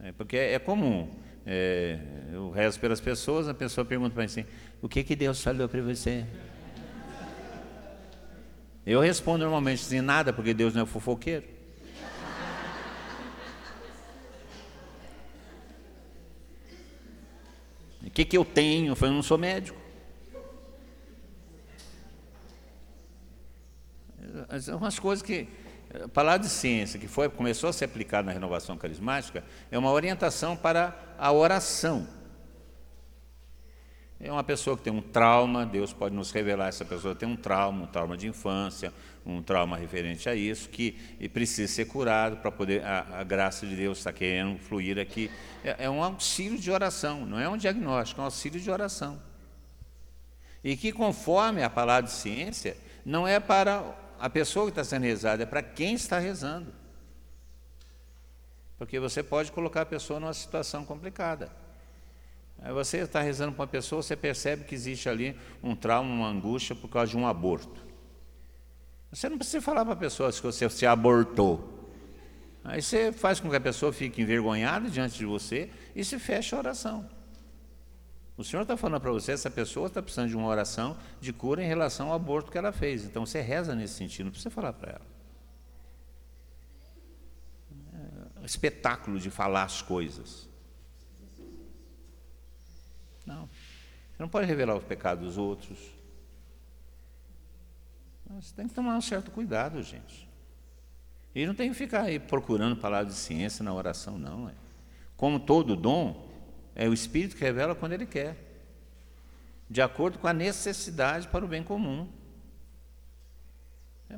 É, 0.00 0.12
porque 0.12 0.36
é, 0.36 0.52
é 0.52 0.58
comum. 0.60 1.10
É, 1.44 1.98
eu 2.32 2.50
rezo 2.50 2.78
pelas 2.78 3.00
pessoas, 3.00 3.48
a 3.48 3.54
pessoa 3.54 3.84
pergunta 3.84 4.14
para 4.14 4.22
mim 4.22 4.26
assim, 4.26 4.44
o 4.80 4.88
que, 4.88 5.02
que 5.02 5.16
Deus 5.16 5.42
falou 5.42 5.68
para 5.68 5.82
você? 5.82 6.24
Eu 8.90 9.00
respondo 9.00 9.44
normalmente 9.44 9.82
assim, 9.82 10.00
nada, 10.00 10.32
porque 10.32 10.54
Deus 10.54 10.72
não 10.72 10.84
é 10.84 10.86
fofoqueiro. 10.86 11.44
O 18.02 18.10
que, 18.10 18.24
que 18.24 18.38
eu 18.38 18.46
tenho? 18.46 18.92
Eu 18.92 18.96
falei, 18.96 19.14
não 19.14 19.22
sou 19.22 19.36
médico. 19.36 19.78
São 24.62 24.78
umas 24.78 24.98
coisas 24.98 25.22
que 25.22 25.46
a 26.02 26.08
palavra 26.08 26.38
de 26.38 26.48
ciência, 26.48 26.98
que 26.98 27.06
foi, 27.06 27.28
começou 27.28 27.68
a 27.68 27.74
ser 27.74 27.84
aplicada 27.84 28.24
na 28.24 28.32
renovação 28.32 28.78
carismática, 28.78 29.44
é 29.70 29.76
uma 29.76 29.92
orientação 29.92 30.56
para 30.56 30.98
a 31.18 31.30
oração. 31.30 32.08
É 34.20 34.32
uma 34.32 34.42
pessoa 34.42 34.76
que 34.76 34.82
tem 34.82 34.92
um 34.92 35.00
trauma, 35.00 35.64
Deus 35.64 35.92
pode 35.92 36.12
nos 36.12 36.32
revelar 36.32 36.68
essa 36.68 36.84
pessoa 36.84 37.14
tem 37.14 37.28
um 37.28 37.36
trauma, 37.36 37.84
um 37.84 37.86
trauma 37.86 38.16
de 38.16 38.26
infância, 38.26 38.92
um 39.24 39.40
trauma 39.40 39.76
referente 39.76 40.28
a 40.28 40.34
isso, 40.34 40.68
que 40.68 40.92
precisa 41.32 41.72
ser 41.72 41.84
curado 41.84 42.38
para 42.38 42.50
poder, 42.50 42.84
a, 42.84 43.20
a, 43.20 43.22
graça 43.22 43.64
de 43.64 43.76
Deus 43.76 43.98
está 43.98 44.12
querendo 44.12 44.58
fluir 44.58 44.98
aqui. 44.98 45.30
É, 45.62 45.84
é 45.84 45.90
um 45.90 46.02
auxílio 46.02 46.58
de 46.58 46.68
oração, 46.68 47.24
não 47.24 47.38
é 47.38 47.48
um 47.48 47.56
diagnóstico, 47.56 48.20
é 48.20 48.22
um 48.22 48.24
auxílio 48.24 48.60
de 48.60 48.68
oração. 48.68 49.22
E 50.64 50.76
que 50.76 50.90
conforme 50.90 51.62
a 51.62 51.70
palavra 51.70 52.02
de 52.02 52.12
ciência, 52.12 52.76
não 53.04 53.26
é 53.26 53.38
para 53.38 53.96
a 54.18 54.28
pessoa 54.28 54.66
que 54.66 54.72
está 54.72 54.82
sendo 54.82 55.04
rezada, 55.04 55.44
é 55.44 55.46
para 55.46 55.62
quem 55.62 55.94
está 55.94 56.18
rezando. 56.18 56.74
Porque 58.76 58.98
você 58.98 59.22
pode 59.22 59.52
colocar 59.52 59.82
a 59.82 59.86
pessoa 59.86 60.18
numa 60.18 60.34
situação 60.34 60.84
complicada. 60.84 61.67
Aí 62.60 62.72
você 62.72 62.98
está 62.98 63.20
rezando 63.20 63.52
para 63.52 63.62
uma 63.62 63.68
pessoa, 63.68 64.02
você 64.02 64.16
percebe 64.16 64.64
que 64.64 64.74
existe 64.74 65.08
ali 65.08 65.36
um 65.62 65.76
trauma, 65.76 66.12
uma 66.12 66.28
angústia 66.28 66.74
por 66.74 66.88
causa 66.88 67.10
de 67.10 67.16
um 67.16 67.26
aborto. 67.26 67.86
Você 69.10 69.28
não 69.28 69.38
precisa 69.38 69.60
falar 69.62 69.84
para 69.84 69.94
a 69.94 69.96
pessoa 69.96 70.30
que 70.32 70.42
você 70.42 70.68
se 70.68 70.84
abortou. 70.84 71.78
Aí 72.64 72.82
você 72.82 73.12
faz 73.12 73.40
com 73.40 73.48
que 73.48 73.56
a 73.56 73.60
pessoa 73.60 73.92
fique 73.92 74.20
envergonhada 74.20 74.90
diante 74.90 75.16
de 75.16 75.24
você 75.24 75.70
e 75.94 76.04
se 76.04 76.18
fecha 76.18 76.56
a 76.56 76.58
oração. 76.58 77.08
O 78.36 78.44
Senhor 78.44 78.62
está 78.62 78.76
falando 78.76 79.00
para 79.00 79.10
você, 79.10 79.32
essa 79.32 79.50
pessoa 79.50 79.86
está 79.86 80.02
precisando 80.02 80.28
de 80.28 80.36
uma 80.36 80.46
oração 80.46 80.96
de 81.20 81.32
cura 81.32 81.62
em 81.62 81.66
relação 81.66 82.08
ao 82.08 82.14
aborto 82.14 82.52
que 82.52 82.58
ela 82.58 82.70
fez. 82.70 83.04
Então 83.04 83.24
você 83.24 83.40
reza 83.40 83.74
nesse 83.74 83.94
sentido, 83.94 84.26
não 84.26 84.30
precisa 84.30 84.50
falar 84.50 84.72
para 84.74 84.92
ela. 84.92 85.06
É 88.36 88.40
um 88.40 88.44
espetáculo 88.44 89.18
de 89.18 89.30
falar 89.30 89.64
as 89.64 89.82
coisas. 89.82 90.48
Não. 93.28 93.46
Você 93.46 94.22
não 94.22 94.28
pode 94.28 94.46
revelar 94.46 94.74
os 94.74 94.84
pecados 94.84 95.24
dos 95.24 95.38
outros. 95.38 95.78
Você 98.30 98.54
tem 98.54 98.66
que 98.66 98.74
tomar 98.74 98.96
um 98.96 99.00
certo 99.00 99.30
cuidado, 99.30 99.82
gente. 99.82 100.28
E 101.34 101.46
não 101.46 101.54
tem 101.54 101.70
que 101.70 101.76
ficar 101.76 102.02
aí 102.02 102.18
procurando 102.18 102.76
palavras 102.76 103.14
de 103.14 103.20
ciência 103.20 103.62
na 103.62 103.72
oração, 103.72 104.18
não. 104.18 104.48
É. 104.48 104.52
Como 105.16 105.38
todo 105.38 105.76
dom, 105.76 106.28
é 106.74 106.88
o 106.88 106.94
Espírito 106.94 107.36
que 107.36 107.42
revela 107.42 107.74
quando 107.74 107.92
ele 107.92 108.06
quer, 108.06 108.36
de 109.68 109.82
acordo 109.82 110.18
com 110.18 110.26
a 110.26 110.32
necessidade 110.32 111.28
para 111.28 111.44
o 111.44 111.48
bem 111.48 111.62
comum. 111.62 112.08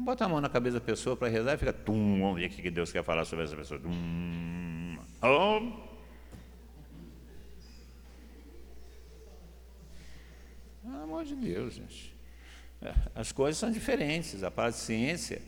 Bota 0.01 0.25
a 0.25 0.29
mão 0.29 0.41
na 0.41 0.49
cabeça 0.49 0.79
da 0.79 0.85
pessoa 0.85 1.17
para 1.17 1.29
rezar 1.29 1.55
e 1.55 1.59
fica, 1.59 1.73
tum, 1.73 2.21
vamos 2.21 2.41
ver 2.41 2.47
o 2.47 2.51
que 2.51 2.71
Deus 2.71 2.93
quer 2.93 3.03
falar 3.03 3.25
sobre 3.25 3.45
essa 3.45 3.57
pessoa. 3.57 3.81
Tum, 3.81 4.99
oh. 5.21 5.90
Pelo 10.91 11.05
amor 11.05 11.25
de 11.25 11.37
Deus, 11.37 11.75
gente. 11.75 12.13
É, 12.83 12.93
as 13.15 13.31
coisas 13.31 13.59
são 13.59 13.71
diferentes. 13.71 14.43
A 14.43 14.51
parte 14.51 14.75
de 14.75 14.81
ciência, 14.81 15.41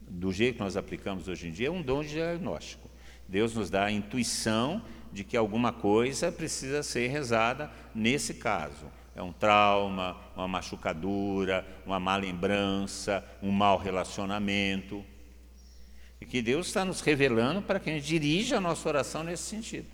do 0.00 0.32
jeito 0.32 0.54
que 0.54 0.62
nós 0.62 0.76
aplicamos 0.76 1.26
hoje 1.26 1.48
em 1.48 1.50
dia, 1.50 1.66
é 1.66 1.70
um 1.70 1.82
dom 1.82 2.02
de 2.02 2.10
diagnóstico. 2.10 2.88
Deus 3.28 3.54
nos 3.54 3.70
dá 3.70 3.86
a 3.86 3.90
intuição 3.90 4.82
de 5.12 5.24
que 5.24 5.36
alguma 5.36 5.72
coisa 5.72 6.30
precisa 6.30 6.82
ser 6.82 7.08
rezada 7.08 7.70
nesse 7.92 8.34
caso. 8.34 8.86
É 9.16 9.22
um 9.22 9.32
trauma, 9.32 10.16
uma 10.36 10.46
machucadura, 10.46 11.66
uma 11.84 11.98
má 11.98 12.16
lembrança, 12.16 13.24
um 13.42 13.50
mau 13.50 13.76
relacionamento. 13.76 15.04
E 16.20 16.26
que 16.26 16.40
Deus 16.40 16.68
está 16.68 16.84
nos 16.84 17.00
revelando 17.00 17.62
para 17.62 17.80
que 17.80 17.90
a 17.90 17.94
gente 17.94 18.06
dirija 18.06 18.58
a 18.58 18.60
nossa 18.60 18.88
oração 18.88 19.24
nesse 19.24 19.42
sentido. 19.42 19.88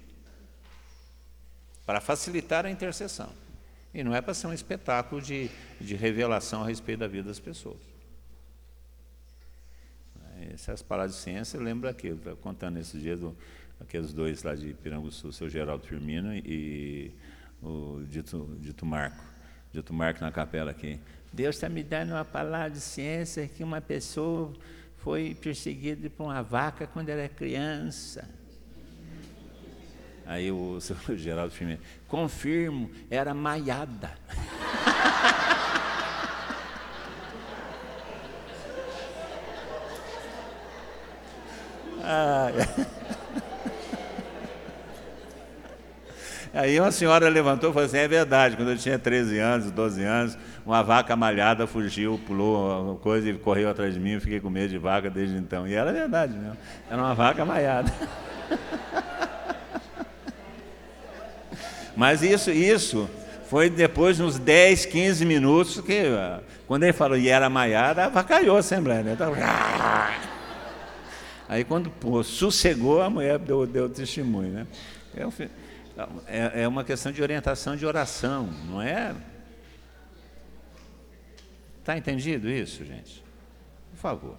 Para 1.86 2.02
facilitar 2.02 2.66
a 2.66 2.70
intercessão. 2.70 3.30
E 3.92 4.04
não 4.04 4.14
é 4.14 4.20
para 4.20 4.34
ser 4.34 4.46
um 4.46 4.52
espetáculo 4.52 5.20
de, 5.20 5.50
de 5.80 5.96
revelação 5.96 6.62
a 6.62 6.66
respeito 6.66 7.00
da 7.00 7.08
vida 7.08 7.28
das 7.28 7.40
pessoas. 7.40 7.80
Essas 10.52 10.80
palavras 10.80 11.16
de 11.16 11.20
ciência, 11.20 11.60
lembra 11.60 11.90
aquilo, 11.90 12.18
contando 12.36 12.78
esse 12.78 12.98
dia 12.98 13.16
do, 13.16 13.36
aqueles 13.80 14.12
dois 14.12 14.42
lá 14.42 14.54
de 14.54 14.72
Piranguçu, 14.74 15.28
o 15.28 15.32
seu 15.32 15.48
Geraldo 15.48 15.86
Firmino 15.86 16.34
e 16.34 17.12
o 17.62 18.02
Dito, 18.08 18.56
Dito 18.60 18.86
Marco. 18.86 19.22
Dito 19.72 19.92
Marco 19.92 20.20
na 20.20 20.32
capela 20.32 20.70
aqui. 20.70 20.98
Deus 21.32 21.56
está 21.56 21.68
me 21.68 21.82
dando 21.82 22.10
uma 22.10 22.24
palavra 22.24 22.70
de 22.70 22.80
ciência 22.80 23.46
que 23.46 23.62
uma 23.62 23.80
pessoa 23.80 24.52
foi 24.98 25.36
perseguida 25.40 26.10
por 26.10 26.24
uma 26.24 26.42
vaca 26.42 26.86
quando 26.86 27.08
era 27.08 27.28
criança. 27.28 28.28
Aí 30.30 30.50
o, 30.52 30.78
o 31.10 31.16
Geraldo 31.16 31.52
Firmino, 31.52 31.80
confirmo, 32.06 32.88
era 33.10 33.34
maiada. 33.34 34.12
ah, 42.04 42.52
Aí 46.54 46.78
uma 46.78 46.92
senhora 46.92 47.28
levantou 47.28 47.70
e 47.70 47.72
falou 47.72 47.86
assim: 47.86 47.98
é 47.98 48.06
verdade, 48.06 48.56
quando 48.56 48.70
eu 48.70 48.78
tinha 48.78 49.00
13 49.00 49.36
anos, 49.38 49.70
12 49.72 50.04
anos, 50.04 50.38
uma 50.64 50.80
vaca 50.82 51.16
malhada 51.16 51.66
fugiu, 51.66 52.20
pulou 52.24 52.96
coisa 52.98 53.28
e 53.30 53.34
correu 53.36 53.68
atrás 53.68 53.94
de 53.94 54.00
mim, 54.00 54.12
eu 54.12 54.20
fiquei 54.20 54.38
com 54.38 54.48
medo 54.48 54.68
de 54.68 54.78
vaca 54.78 55.10
desde 55.10 55.36
então. 55.36 55.66
E 55.66 55.74
era 55.74 55.92
verdade 55.92 56.38
mesmo, 56.38 56.56
era 56.88 57.02
uma 57.02 57.14
vaca 57.14 57.44
malhada. 57.44 57.92
Mas 62.00 62.22
isso, 62.22 62.50
isso 62.50 63.10
foi 63.44 63.68
depois, 63.68 64.18
uns 64.20 64.38
10, 64.38 64.86
15 64.86 65.26
minutos, 65.26 65.82
que 65.82 66.04
quando 66.66 66.84
ele 66.84 66.94
falou 66.94 67.18
e 67.18 67.28
era 67.28 67.50
maiada, 67.50 68.06
avacalhou 68.06 68.56
a 68.56 68.60
Assembleia. 68.60 69.02
Né? 69.02 69.12
Então, 69.12 69.34
aí 71.46 71.62
quando 71.62 71.90
pô, 71.90 72.24
sossegou, 72.24 73.02
a 73.02 73.10
mulher 73.10 73.38
deu, 73.38 73.66
deu 73.66 73.86
testemunho. 73.86 74.50
Né? 74.50 74.66
Eu, 75.14 75.30
é, 76.26 76.62
é 76.62 76.68
uma 76.68 76.84
questão 76.84 77.12
de 77.12 77.20
orientação 77.20 77.76
de 77.76 77.84
oração, 77.84 78.48
não 78.66 78.80
é? 78.80 79.14
Está 81.80 81.98
entendido 81.98 82.48
isso, 82.48 82.82
gente? 82.82 83.22
Por 83.90 83.98
favor. 83.98 84.38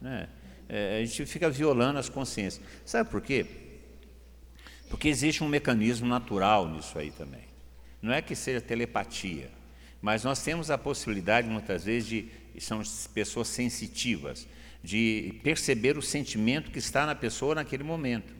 Né? 0.00 0.28
É, 0.68 0.98
a 0.98 1.04
gente 1.04 1.26
fica 1.26 1.50
violando 1.50 1.98
as 1.98 2.08
consciências. 2.08 2.64
Sabe 2.86 3.10
por 3.10 3.20
quê? 3.20 3.61
Porque 4.92 5.08
existe 5.08 5.42
um 5.42 5.48
mecanismo 5.48 6.06
natural 6.06 6.68
nisso 6.68 6.98
aí 6.98 7.10
também. 7.10 7.44
Não 8.02 8.12
é 8.12 8.20
que 8.20 8.36
seja 8.36 8.60
telepatia, 8.60 9.50
mas 10.02 10.22
nós 10.22 10.42
temos 10.44 10.70
a 10.70 10.76
possibilidade, 10.76 11.48
muitas 11.48 11.84
vezes, 11.84 12.06
de. 12.06 12.28
São 12.60 12.82
pessoas 13.14 13.48
sensitivas, 13.48 14.46
de 14.84 15.40
perceber 15.42 15.96
o 15.96 16.02
sentimento 16.02 16.70
que 16.70 16.78
está 16.78 17.06
na 17.06 17.14
pessoa 17.14 17.54
naquele 17.54 17.82
momento. 17.82 18.34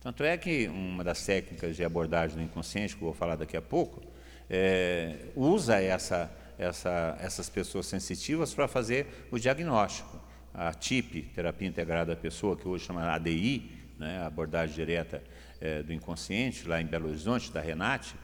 Tanto 0.00 0.24
é 0.24 0.36
que 0.36 0.66
uma 0.66 1.04
das 1.04 1.24
técnicas 1.24 1.76
de 1.76 1.84
abordagem 1.84 2.36
do 2.36 2.42
inconsciente, 2.42 2.96
que 2.96 3.02
eu 3.02 3.06
vou 3.06 3.14
falar 3.14 3.36
daqui 3.36 3.56
a 3.56 3.62
pouco, 3.62 4.02
é, 4.50 5.26
usa 5.36 5.80
essa, 5.80 6.28
essa, 6.58 7.16
essas 7.20 7.48
pessoas 7.48 7.86
sensitivas 7.86 8.52
para 8.52 8.66
fazer 8.66 9.28
o 9.30 9.38
diagnóstico. 9.38 10.20
A 10.52 10.74
TIP, 10.74 11.30
Terapia 11.32 11.68
Integrada 11.68 12.16
da 12.16 12.20
Pessoa, 12.20 12.56
que 12.56 12.66
hoje 12.66 12.84
chama 12.84 13.08
ADI, 13.12 13.70
né, 13.96 14.24
abordagem 14.24 14.74
direta 14.74 15.22
é, 15.60 15.82
do 15.82 15.92
inconsciente, 15.92 16.66
lá 16.66 16.80
em 16.80 16.86
Belo 16.86 17.08
Horizonte, 17.08 17.50
da 17.52 17.60
Renate, 17.60 18.14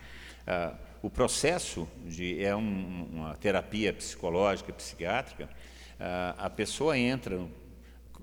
ah, 0.46 0.74
o 1.02 1.10
processo 1.10 1.88
de, 2.04 2.42
é 2.42 2.54
um, 2.54 3.08
uma 3.12 3.36
terapia 3.36 3.92
psicológica, 3.92 4.72
psiquiátrica, 4.72 5.48
ah, 5.98 6.34
a 6.38 6.50
pessoa 6.50 6.96
entra 6.96 7.40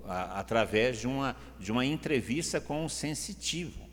a, 0.04 0.40
através 0.40 1.00
de 1.00 1.06
uma, 1.06 1.36
de 1.58 1.70
uma 1.72 1.84
entrevista 1.84 2.60
com 2.60 2.84
um 2.84 2.88
sensitivo. 2.88 3.88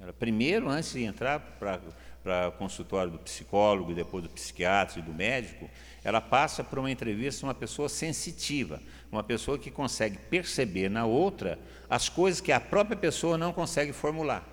Ela, 0.00 0.12
primeiro, 0.12 0.68
antes 0.68 0.92
de 0.92 1.04
entrar 1.04 1.40
para 1.58 2.48
o 2.48 2.52
consultório 2.52 3.12
do 3.12 3.18
psicólogo, 3.18 3.94
depois 3.94 4.22
do 4.22 4.30
psiquiatra 4.30 4.98
e 4.98 5.02
do 5.02 5.12
médico, 5.12 5.68
ela 6.02 6.20
passa 6.20 6.64
por 6.64 6.78
uma 6.78 6.90
entrevista 6.90 7.46
uma 7.46 7.54
pessoa 7.54 7.88
sensitiva, 7.88 8.80
uma 9.10 9.22
pessoa 9.22 9.58
que 9.58 9.70
consegue 9.70 10.16
perceber 10.16 10.88
na 10.88 11.04
outra 11.04 11.58
as 11.88 12.08
coisas 12.08 12.40
que 12.40 12.52
a 12.52 12.60
própria 12.60 12.96
pessoa 12.96 13.36
não 13.36 13.52
consegue 13.52 13.92
formular. 13.92 14.46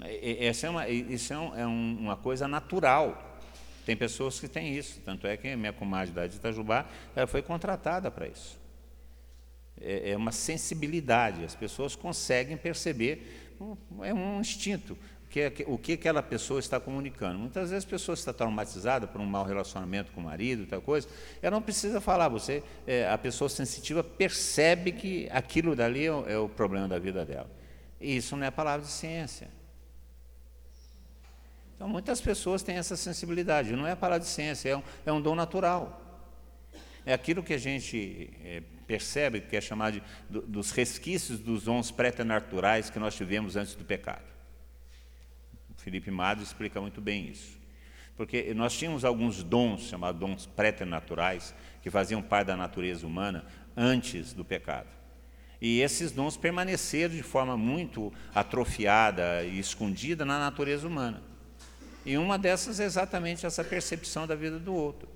Essa 0.00 0.66
é 0.68 0.70
uma, 0.70 0.88
isso 0.88 1.32
é, 1.32 1.38
um, 1.38 1.56
é 1.56 1.66
uma 1.66 2.16
coisa 2.16 2.46
natural 2.46 3.28
tem 3.88 3.96
pessoas 3.96 4.38
que 4.38 4.46
têm 4.46 4.76
isso, 4.76 5.00
tanto 5.02 5.26
é 5.26 5.34
que 5.34 5.56
minha 5.56 5.72
comadre 5.72 6.12
da 6.12 6.26
Itajubá 6.26 6.84
ela 7.16 7.26
foi 7.26 7.40
contratada 7.40 8.10
para 8.10 8.28
isso. 8.28 8.60
É, 9.80 10.10
é 10.10 10.16
uma 10.16 10.30
sensibilidade, 10.30 11.42
as 11.42 11.54
pessoas 11.54 11.96
conseguem 11.96 12.54
perceber, 12.54 13.50
é 14.02 14.12
um 14.12 14.42
instinto, 14.42 14.94
que, 15.28 15.64
o 15.66 15.76
que 15.76 15.92
aquela 15.92 16.22
pessoa 16.22 16.58
está 16.58 16.80
comunicando. 16.80 17.38
Muitas 17.38 17.70
vezes 17.70 17.84
a 17.84 17.90
pessoa 17.90 18.14
está 18.14 18.32
traumatizada 18.32 19.06
por 19.06 19.20
um 19.20 19.26
mau 19.26 19.44
relacionamento 19.44 20.10
com 20.12 20.20
o 20.20 20.24
marido, 20.24 20.66
tal 20.66 20.80
coisa, 20.80 21.06
ela 21.42 21.56
não 21.56 21.62
precisa 21.62 22.00
falar, 22.00 22.28
você, 22.28 22.62
é, 22.86 23.08
a 23.08 23.18
pessoa 23.18 23.48
sensitiva 23.48 24.02
percebe 24.02 24.92
que 24.92 25.28
aquilo 25.30 25.76
dali 25.76 26.06
é 26.06 26.12
o, 26.12 26.28
é 26.28 26.38
o 26.38 26.48
problema 26.48 26.88
da 26.88 26.98
vida 26.98 27.24
dela. 27.24 27.50
E 28.00 28.16
isso 28.16 28.36
não 28.36 28.46
é 28.46 28.50
palavra 28.50 28.86
de 28.86 28.92
ciência. 28.92 29.48
Então, 31.76 31.88
muitas 31.88 32.20
pessoas 32.20 32.62
têm 32.62 32.76
essa 32.76 32.96
sensibilidade. 32.96 33.76
Não 33.76 33.86
é 33.86 33.94
parar 33.94 34.18
de 34.18 34.26
ciência, 34.26 34.68
é 34.68 34.76
um, 34.76 34.82
é 35.06 35.12
um 35.12 35.20
dom 35.20 35.36
natural. 35.36 36.04
É 37.06 37.12
aquilo 37.12 37.42
que 37.42 37.54
a 37.54 37.58
gente 37.58 38.30
é, 38.44 38.62
percebe, 38.86 39.40
que 39.42 39.56
é 39.56 39.60
chamado 39.60 39.94
de, 39.94 40.02
do, 40.28 40.42
dos 40.42 40.72
resquícios 40.72 41.38
dos 41.38 41.64
dons 41.64 41.90
préternaturais 41.90 42.90
que 42.90 42.98
nós 42.98 43.14
tivemos 43.14 43.54
antes 43.54 43.74
do 43.74 43.84
pecado. 43.84 44.37
Felipe 45.78 46.10
Mado 46.10 46.42
explica 46.42 46.80
muito 46.80 47.00
bem 47.00 47.28
isso. 47.28 47.58
Porque 48.16 48.52
nós 48.52 48.76
tínhamos 48.76 49.04
alguns 49.04 49.42
dons, 49.42 49.82
chamados 49.88 50.20
dons 50.20 50.46
préternaturais, 50.46 51.54
que 51.80 51.90
faziam 51.90 52.20
parte 52.20 52.48
da 52.48 52.56
natureza 52.56 53.06
humana 53.06 53.46
antes 53.76 54.32
do 54.32 54.44
pecado. 54.44 54.88
E 55.60 55.80
esses 55.80 56.12
dons 56.12 56.36
permaneceram 56.36 57.14
de 57.14 57.22
forma 57.22 57.56
muito 57.56 58.12
atrofiada 58.34 59.42
e 59.44 59.58
escondida 59.58 60.24
na 60.24 60.38
natureza 60.38 60.86
humana. 60.86 61.22
E 62.04 62.16
uma 62.16 62.38
dessas 62.38 62.80
é 62.80 62.84
exatamente 62.84 63.46
essa 63.46 63.64
percepção 63.64 64.26
da 64.26 64.34
vida 64.34 64.58
do 64.58 64.74
outro. 64.74 65.08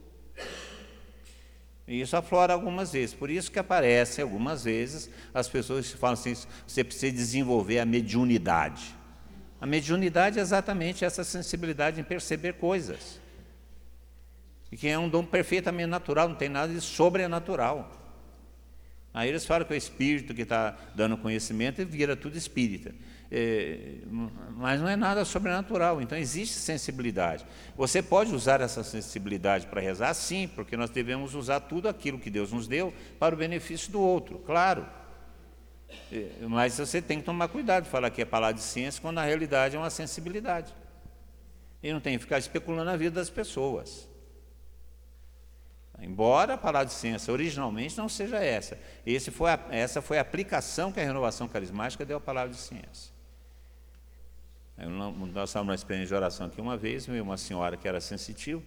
E 1.87 2.01
isso 2.01 2.17
aflora 2.17 2.53
algumas 2.53 2.93
vezes. 2.93 3.15
Por 3.15 3.31
isso 3.31 3.51
que 3.51 3.59
aparece 3.59 4.23
algumas 4.23 4.65
vezes 4.65 5.11
as 5.35 5.49
pessoas 5.49 5.91
que 5.91 5.99
falam 5.99 6.15
assim: 6.15 6.35
você 6.67 6.85
precisa 6.85 7.13
desenvolver 7.13 7.79
a 7.79 7.87
mediunidade. 7.87 8.95
A 9.63 9.67
mediunidade 9.67 10.41
é 10.41 10.43
exatamente 10.43 11.05
essa 11.05 11.23
sensibilidade 11.23 12.01
em 12.01 12.03
perceber 12.03 12.55
coisas. 12.55 13.21
E 14.73 14.77
que 14.77 14.89
é 14.89 14.99
um 14.99 15.09
dom 15.09 15.25
perfeitamente 15.25 15.87
natural, 15.87 16.29
não 16.29 16.35
tem 16.35 16.49
nada 16.49 16.73
de 16.73 16.81
sobrenatural. 16.81 17.89
Aí 19.15 19.29
eles 19.29 19.47
falam 19.47 19.65
que 19.65 19.73
é 19.73 19.77
o 19.77 19.79
espírito 19.79 20.35
que 20.35 20.43
está 20.43 20.77
dando 20.97 21.17
conhecimento 21.17 21.81
e 21.81 21.85
vira 21.85 22.17
tudo 22.17 22.37
espírita. 22.37 22.93
É, 23.31 23.99
mas 24.51 24.81
não 24.81 24.89
é 24.89 24.97
nada 24.97 25.25
sobrenatural, 25.25 26.03
então 26.03 26.19
existe 26.19 26.57
sensibilidade. 26.57 27.47
Você 27.77 28.03
pode 28.03 28.35
usar 28.35 28.61
essa 28.61 28.83
sensibilidade 28.83 29.69
para 29.69 29.81
rezar? 29.81 30.13
Sim, 30.15 30.51
porque 30.57 30.77
nós 30.77 30.91
devemos 30.91 31.37
usar 31.37 31.61
tudo 31.61 31.89
aquilo 31.89 32.19
que 32.19 32.31
Deus 32.31 32.51
nos 32.51 32.67
deu 32.67 32.93
para 33.17 33.33
o 33.33 33.39
benefício 33.39 33.93
do 33.93 34.01
outro, 34.01 34.41
claro. 34.41 34.85
É, 36.13 36.47
mas 36.47 36.77
você 36.77 37.01
tem 37.01 37.21
que 37.21 37.25
tomar 37.25 37.49
cuidado 37.49 37.87
falar 37.87 38.11
que 38.11 38.21
é 38.21 38.25
palavra 38.27 38.55
de 38.55 38.61
ciência 38.61 39.01
quando 39.01 39.15
na 39.15 39.25
realidade 39.25 39.77
é 39.77 39.79
uma 39.79 39.89
sensibilidade. 39.89 40.75
E 41.83 41.91
não 41.91 42.01
tem 42.01 42.19
que 42.19 42.25
ficar 42.25 42.39
especulando 42.39 42.91
a 42.91 42.97
vida 42.97 43.15
das 43.15 43.31
pessoas. 43.31 44.07
Embora 45.99 46.55
a 46.55 46.59
palavra 46.59 46.87
de 46.87 46.93
ciência 46.93 47.33
originalmente 47.33 47.97
não 47.97 48.11
seja 48.11 48.37
essa. 48.37 48.79
Foi 49.33 49.51
a, 49.51 49.61
essa 49.71 50.03
foi 50.03 50.19
a 50.19 50.21
aplicação 50.21 50.93
que 50.93 51.01
a 51.01 51.03
renovação 51.03 51.49
carismática 51.49 52.05
deu 52.05 52.19
à 52.19 52.21
palavra 52.21 52.51
de 52.51 52.59
ciência. 52.59 53.11
Nós 54.77 55.49
estávamos 55.49 55.55
numa 55.55 55.75
experiência 55.75 56.09
de 56.09 56.15
oração 56.15 56.47
aqui 56.47 56.61
uma 56.61 56.77
vez, 56.77 57.07
veio 57.07 57.23
uma 57.23 57.39
senhora 57.39 57.77
que 57.77 57.87
era 57.87 58.01
sensitiva, 58.01 58.63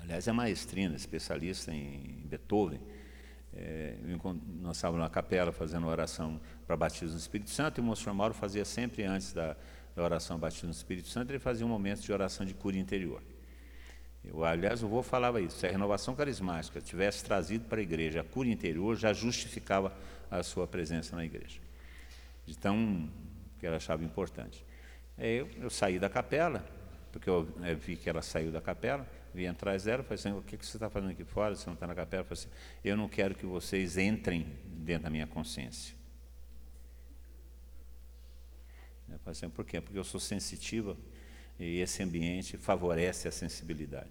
aliás, 0.00 0.26
é 0.26 0.32
maestrina, 0.32 0.96
especialista 0.96 1.72
em 1.72 2.22
Beethoven. 2.24 2.80
É, 3.56 3.96
nós 4.60 4.76
estávamos 4.76 5.02
na 5.02 5.10
capela 5.10 5.52
fazendo 5.52 5.86
oração 5.86 6.40
para 6.66 6.76
batismo 6.76 7.12
no 7.12 7.18
Espírito 7.18 7.50
Santo, 7.50 7.78
e 7.78 7.80
o 7.80 7.84
monsenhor 7.84 8.14
Mauro 8.14 8.34
fazia 8.34 8.64
sempre 8.64 9.04
antes 9.04 9.32
da, 9.32 9.56
da 9.94 10.02
oração 10.02 10.38
batismo 10.38 10.68
no 10.68 10.74
Espírito 10.74 11.08
Santo, 11.08 11.30
ele 11.30 11.38
fazia 11.38 11.64
um 11.64 11.68
momento 11.68 12.00
de 12.00 12.12
oração 12.12 12.44
de 12.44 12.54
cura 12.54 12.76
interior. 12.76 13.22
Eu, 14.24 14.42
aliás, 14.44 14.82
o 14.82 14.88
vô 14.88 15.02
falava 15.02 15.40
isso, 15.40 15.58
se 15.58 15.66
a 15.66 15.70
renovação 15.70 16.14
carismática 16.14 16.80
tivesse 16.80 17.22
trazido 17.22 17.66
para 17.66 17.78
a 17.78 17.82
igreja 17.82 18.22
a 18.22 18.24
cura 18.24 18.48
interior, 18.48 18.96
já 18.96 19.12
justificava 19.12 19.92
a 20.30 20.42
sua 20.42 20.66
presença 20.66 21.14
na 21.14 21.24
igreja. 21.24 21.60
Então, 22.48 23.08
que 23.60 23.66
ela 23.66 23.76
achava 23.76 24.02
importante. 24.02 24.64
Eu, 25.16 25.48
eu 25.60 25.70
saí 25.70 25.98
da 25.98 26.08
capela, 26.08 26.64
porque 27.12 27.28
eu, 27.30 27.48
eu, 27.58 27.64
é, 27.64 27.74
vi 27.74 27.96
que 27.96 28.08
ela 28.10 28.22
saiu 28.22 28.50
da 28.50 28.60
capela, 28.60 29.06
vim 29.34 29.46
atrás 29.46 29.84
dela, 29.84 30.02
falei 30.04 30.14
assim, 30.14 30.32
o 30.32 30.42
que, 30.42 30.56
você 30.56 30.76
está 30.76 30.88
fazendo 30.88 31.10
aqui 31.10 31.24
fora, 31.24 31.56
você 31.56 31.66
não 31.66 31.74
está 31.74 31.86
na 31.86 31.94
capela? 31.94 32.24
Eu 32.24 32.32
assim, 32.32 32.48
eu 32.84 32.96
não 32.96 33.08
quero 33.08 33.34
que 33.34 33.44
vocês 33.44 33.98
entrem 33.98 34.56
dentro 34.64 35.04
da 35.04 35.10
minha 35.10 35.26
consciência. 35.26 35.96
Eu 39.08 39.18
falei 39.18 39.32
assim, 39.32 39.50
por 39.50 39.64
quê? 39.64 39.80
Porque 39.80 39.98
eu 39.98 40.04
sou 40.04 40.18
sensitiva 40.18 40.96
E 41.58 41.78
esse 41.80 42.02
ambiente 42.02 42.56
favorece 42.56 43.28
a 43.28 43.32
sensibilidade. 43.32 44.10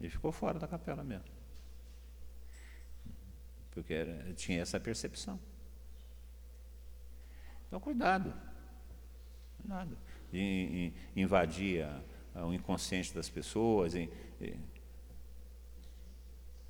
Ele 0.00 0.08
ficou 0.08 0.32
fora 0.32 0.58
da 0.58 0.66
capela 0.66 1.04
mesmo. 1.04 1.24
Porque 3.72 3.94
era, 3.94 4.32
tinha 4.34 4.60
essa 4.60 4.78
percepção. 4.80 5.38
Então, 7.66 7.80
cuidado. 7.80 8.34
Cuidado. 9.58 9.96
De, 10.30 10.92
invadir 11.14 11.84
o 12.34 12.52
inconsciente 12.52 13.14
das 13.14 13.28
pessoas. 13.28 13.94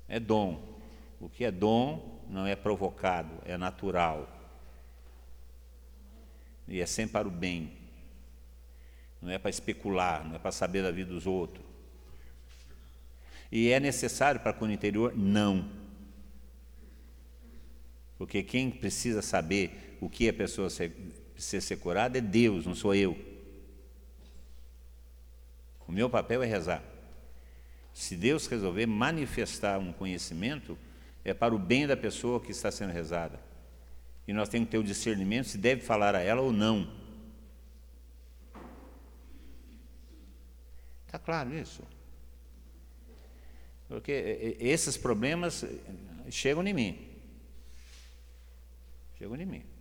é 0.07 0.19
dom. 0.19 0.61
O 1.19 1.29
que 1.29 1.45
é 1.45 1.51
dom 1.51 2.21
não 2.29 2.45
é 2.45 2.55
provocado, 2.55 3.31
é 3.45 3.57
natural. 3.57 4.29
E 6.67 6.79
é 6.79 6.85
sempre 6.85 7.13
para 7.13 7.27
o 7.27 7.31
bem. 7.31 7.71
Não 9.21 9.29
é 9.31 9.37
para 9.37 9.49
especular, 9.49 10.27
não 10.27 10.35
é 10.35 10.39
para 10.39 10.51
saber 10.51 10.83
da 10.83 10.91
vida 10.91 11.13
dos 11.13 11.25
outros. 11.25 11.65
E 13.51 13.69
é 13.69 13.79
necessário 13.79 14.41
para 14.41 14.63
o 14.63 14.71
interior? 14.71 15.15
Não. 15.15 15.69
Porque 18.17 18.43
quem 18.43 18.69
precisa 18.69 19.21
saber 19.21 19.97
o 20.01 20.09
que 20.09 20.27
a 20.27 20.33
pessoa 20.33 20.69
precisa 21.33 21.61
ser 21.61 21.77
curada 21.77 22.17
é 22.17 22.21
Deus, 22.21 22.65
não 22.65 22.75
sou 22.75 22.93
eu. 22.95 23.32
O 25.87 25.91
meu 25.91 26.09
papel 26.09 26.43
é 26.43 26.45
rezar. 26.45 26.83
Se 27.93 28.15
Deus 28.15 28.47
resolver 28.47 28.85
manifestar 28.85 29.77
um 29.79 29.93
conhecimento, 29.93 30.77
é 31.23 31.33
para 31.33 31.53
o 31.53 31.59
bem 31.59 31.85
da 31.85 31.95
pessoa 31.95 32.39
que 32.39 32.51
está 32.51 32.71
sendo 32.71 32.91
rezada. 32.91 33.39
E 34.27 34.33
nós 34.33 34.49
temos 34.49 34.67
que 34.67 34.71
ter 34.71 34.77
o 34.77 34.83
discernimento 34.83 35.47
se 35.47 35.57
deve 35.57 35.81
falar 35.81 36.15
a 36.15 36.21
ela 36.21 36.41
ou 36.41 36.51
não. 36.51 36.89
Está 41.05 41.19
claro 41.19 41.53
isso? 41.53 41.83
Porque 43.87 44.57
esses 44.59 44.97
problemas 44.97 45.63
chegam 46.31 46.65
em 46.65 46.73
mim. 46.73 47.07
Chegam 49.19 49.35
em 49.35 49.45
mim. 49.45 49.72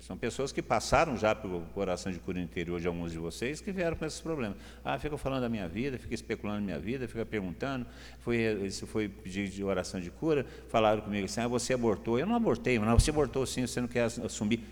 São 0.00 0.16
pessoas 0.16 0.52
que 0.52 0.62
passaram 0.62 1.16
já 1.16 1.34
pelo 1.34 1.60
coração 1.74 2.10
de 2.10 2.18
cura 2.18 2.40
interior 2.40 2.80
de 2.80 2.86
alguns 2.86 3.12
de 3.12 3.18
vocês 3.18 3.60
que 3.60 3.72
vieram 3.72 3.96
com 3.96 4.04
esses 4.04 4.20
problemas. 4.20 4.56
Ah, 4.84 4.98
fica 4.98 5.16
falando 5.18 5.42
da 5.42 5.48
minha 5.48 5.68
vida, 5.68 5.98
fica 5.98 6.14
especulando 6.14 6.60
na 6.60 6.66
minha 6.66 6.78
vida, 6.78 7.06
fica 7.06 7.26
perguntando. 7.26 7.86
Foi, 8.20 8.70
se 8.70 8.86
foi 8.86 9.08
pedir 9.08 9.48
de 9.48 9.62
oração 9.62 10.00
de 10.00 10.10
cura, 10.10 10.46
falaram 10.68 11.02
comigo 11.02 11.24
assim: 11.24 11.40
ah, 11.40 11.48
você 11.48 11.74
abortou. 11.74 12.18
Eu 12.18 12.26
não 12.26 12.34
abortei, 12.34 12.78
mas 12.78 13.02
você 13.02 13.10
abortou 13.10 13.44
sim, 13.44 13.66
você 13.66 13.80
não 13.80 13.88
quer 13.88 14.04
assumir. 14.04 14.64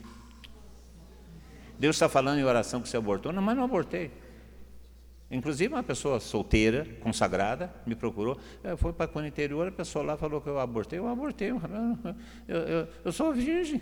Deus 1.78 1.96
está 1.96 2.08
falando 2.08 2.38
em 2.38 2.44
oração 2.44 2.80
que 2.80 2.88
você 2.88 2.96
abortou, 2.96 3.32
não, 3.32 3.42
mas 3.42 3.56
não 3.56 3.64
abortei. 3.64 4.10
Inclusive, 5.30 5.72
uma 5.72 5.82
pessoa 5.82 6.18
solteira, 6.18 6.86
consagrada, 7.00 7.72
me 7.86 7.94
procurou. 7.94 8.36
Fui 8.78 8.92
para 8.92 9.08
o 9.14 9.24
interior, 9.24 9.68
a 9.68 9.72
pessoa 9.72 10.04
lá 10.04 10.16
falou 10.16 10.40
que 10.40 10.48
eu 10.48 10.58
abortei. 10.58 10.98
Eu 10.98 11.06
abortei. 11.06 11.50
Eu, 11.50 12.56
eu, 12.56 12.88
eu 13.04 13.12
sou 13.12 13.32
virgem. 13.32 13.80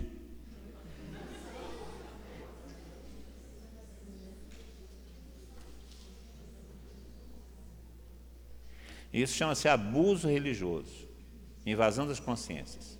Isso 9.11 9.33
chama-se 9.33 9.67
abuso 9.67 10.27
religioso, 10.27 11.07
invasão 11.65 12.07
das 12.07 12.19
consciências. 12.19 12.99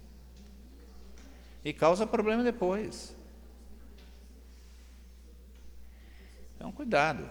E 1.64 1.72
causa 1.74 2.07
problema 2.07 2.43
depois. 2.43 3.16
Então, 6.55 6.72
cuidado. 6.72 7.30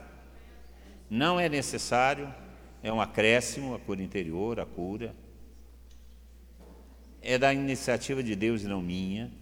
Não 1.11 1.41
é 1.41 1.49
necessário, 1.49 2.33
é 2.83 2.93
um 2.93 3.01
acréscimo 3.01 3.75
a 3.75 3.79
cura 3.79 4.03
interior, 4.03 4.61
a 4.61 4.67
cura. 4.67 5.15
É 7.21 7.37
da 7.37 7.53
iniciativa 7.53 8.23
de 8.23 8.37
Deus 8.37 8.63
e 8.63 8.67
não 8.67 8.81
minha. 8.81 9.33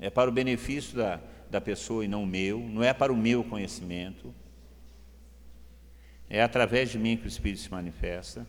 É 0.00 0.08
para 0.08 0.30
o 0.30 0.32
benefício 0.32 0.96
da, 0.96 1.20
da 1.50 1.60
pessoa 1.60 2.04
e 2.04 2.08
não 2.08 2.24
meu. 2.24 2.60
Não 2.60 2.82
é 2.82 2.94
para 2.94 3.12
o 3.12 3.16
meu 3.16 3.44
conhecimento. 3.44 4.34
É 6.28 6.42
através 6.42 6.90
de 6.90 6.98
mim 6.98 7.16
que 7.16 7.24
o 7.24 7.28
Espírito 7.28 7.60
se 7.60 7.70
manifesta. 7.70 8.46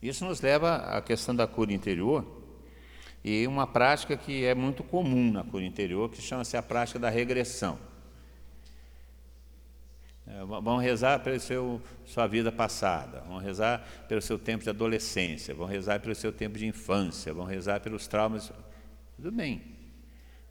Isso 0.00 0.24
nos 0.24 0.40
leva 0.40 0.76
à 0.76 1.02
questão 1.02 1.34
da 1.34 1.46
cura 1.46 1.72
interior 1.72 2.44
e 3.24 3.46
uma 3.46 3.66
prática 3.66 4.16
que 4.16 4.44
é 4.44 4.54
muito 4.54 4.84
comum 4.84 5.32
na 5.32 5.42
cura 5.42 5.64
interior, 5.64 6.08
que 6.08 6.22
chama-se 6.22 6.56
a 6.56 6.62
prática 6.62 6.98
da 6.98 7.10
regressão. 7.10 7.78
É, 10.26 10.44
vão 10.44 10.76
rezar 10.76 11.20
pela 11.20 11.38
seu, 11.38 11.80
sua 12.04 12.26
vida 12.26 12.52
passada, 12.52 13.20
vão 13.22 13.38
rezar 13.38 13.84
pelo 14.08 14.20
seu 14.20 14.38
tempo 14.38 14.64
de 14.64 14.70
adolescência, 14.70 15.54
vão 15.54 15.66
rezar 15.66 16.00
pelo 16.00 16.14
seu 16.14 16.32
tempo 16.32 16.58
de 16.58 16.66
infância, 16.66 17.32
vão 17.32 17.44
rezar 17.44 17.80
pelos 17.80 18.06
traumas. 18.06 18.52
Tudo 19.16 19.32
bem, 19.32 19.62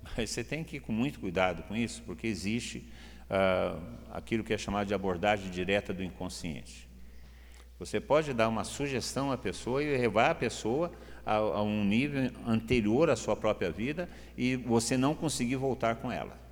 mas 0.17 0.29
você 0.29 0.43
tem 0.43 0.63
que 0.63 0.77
ir 0.77 0.79
com 0.79 0.91
muito 0.91 1.19
cuidado 1.19 1.63
com 1.63 1.75
isso, 1.75 2.01
porque 2.03 2.25
existe 2.25 2.89
ah, 3.29 3.79
aquilo 4.11 4.43
que 4.43 4.53
é 4.53 4.57
chamado 4.57 4.87
de 4.87 4.93
abordagem 4.93 5.49
direta 5.49 5.93
do 5.93 6.03
inconsciente. 6.03 6.87
Você 7.77 7.99
pode 7.99 8.33
dar 8.33 8.47
uma 8.47 8.63
sugestão 8.63 9.31
à 9.31 9.37
pessoa 9.37 9.83
e 9.83 9.97
levar 9.97 10.31
a 10.31 10.35
pessoa 10.35 10.91
a, 11.25 11.35
a 11.35 11.61
um 11.61 11.83
nível 11.83 12.31
anterior 12.47 13.09
à 13.09 13.15
sua 13.15 13.35
própria 13.35 13.69
vida 13.69 14.09
e 14.37 14.55
você 14.55 14.95
não 14.95 15.13
conseguir 15.13 15.57
voltar 15.57 15.97
com 15.97 16.11
ela. 16.11 16.45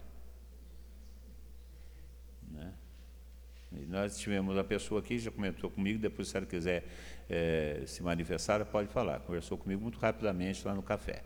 Nós 3.88 4.18
tivemos 4.18 4.58
a 4.58 4.64
pessoa 4.64 5.00
aqui, 5.00 5.18
já 5.18 5.32
comentou 5.32 5.70
comigo, 5.70 6.00
depois 6.00 6.28
se 6.28 6.38
ela 6.38 6.46
quiser 6.46 6.84
é, 7.30 7.82
se 7.88 8.04
manifestar, 8.04 8.64
pode 8.66 8.88
falar. 8.90 9.20
Conversou 9.22 9.58
comigo 9.58 9.82
muito 9.82 9.98
rapidamente 9.98 10.66
lá 10.66 10.76
no 10.76 10.84
café. 10.84 11.24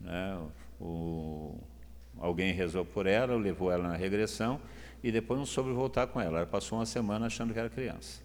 Né? 0.00 0.38
O, 0.80 1.58
alguém 2.18 2.52
rezou 2.52 2.84
por 2.84 3.06
ela, 3.06 3.36
levou 3.36 3.72
ela 3.72 3.88
na 3.88 3.96
regressão 3.96 4.60
e 5.02 5.12
depois 5.12 5.38
não 5.38 5.46
soube 5.46 5.72
voltar 5.72 6.06
com 6.06 6.20
ela. 6.20 6.38
Ela 6.38 6.46
passou 6.46 6.78
uma 6.78 6.86
semana 6.86 7.26
achando 7.26 7.52
que 7.52 7.58
era 7.58 7.70
criança. 7.70 8.22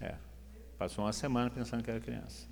É, 0.00 0.16
passou 0.78 1.04
uma 1.04 1.12
semana 1.12 1.50
pensando 1.50 1.82
que 1.82 1.90
era 1.90 2.00
criança. 2.00 2.46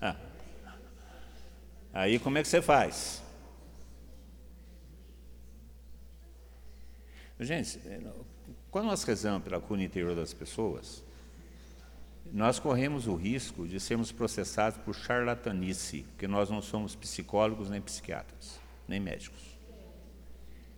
Ah. 0.00 0.16
Aí 1.92 2.18
como 2.18 2.38
é 2.38 2.42
que 2.42 2.48
você 2.48 2.60
faz? 2.60 3.22
Gente, 7.38 7.80
quando 8.70 8.86
nós 8.86 9.02
rezamos 9.02 9.42
pela 9.42 9.60
cura 9.60 9.82
interior 9.82 10.14
das 10.14 10.32
pessoas, 10.32 11.05
nós 12.32 12.58
corremos 12.58 13.06
o 13.06 13.14
risco 13.14 13.66
de 13.66 13.80
sermos 13.80 14.12
processados 14.12 14.78
por 14.78 14.94
charlatanice, 14.94 16.02
porque 16.10 16.26
nós 16.28 16.50
não 16.50 16.60
somos 16.60 16.94
psicólogos 16.94 17.70
nem 17.70 17.80
psiquiatras, 17.80 18.60
nem 18.86 19.00
médicos. 19.00 19.56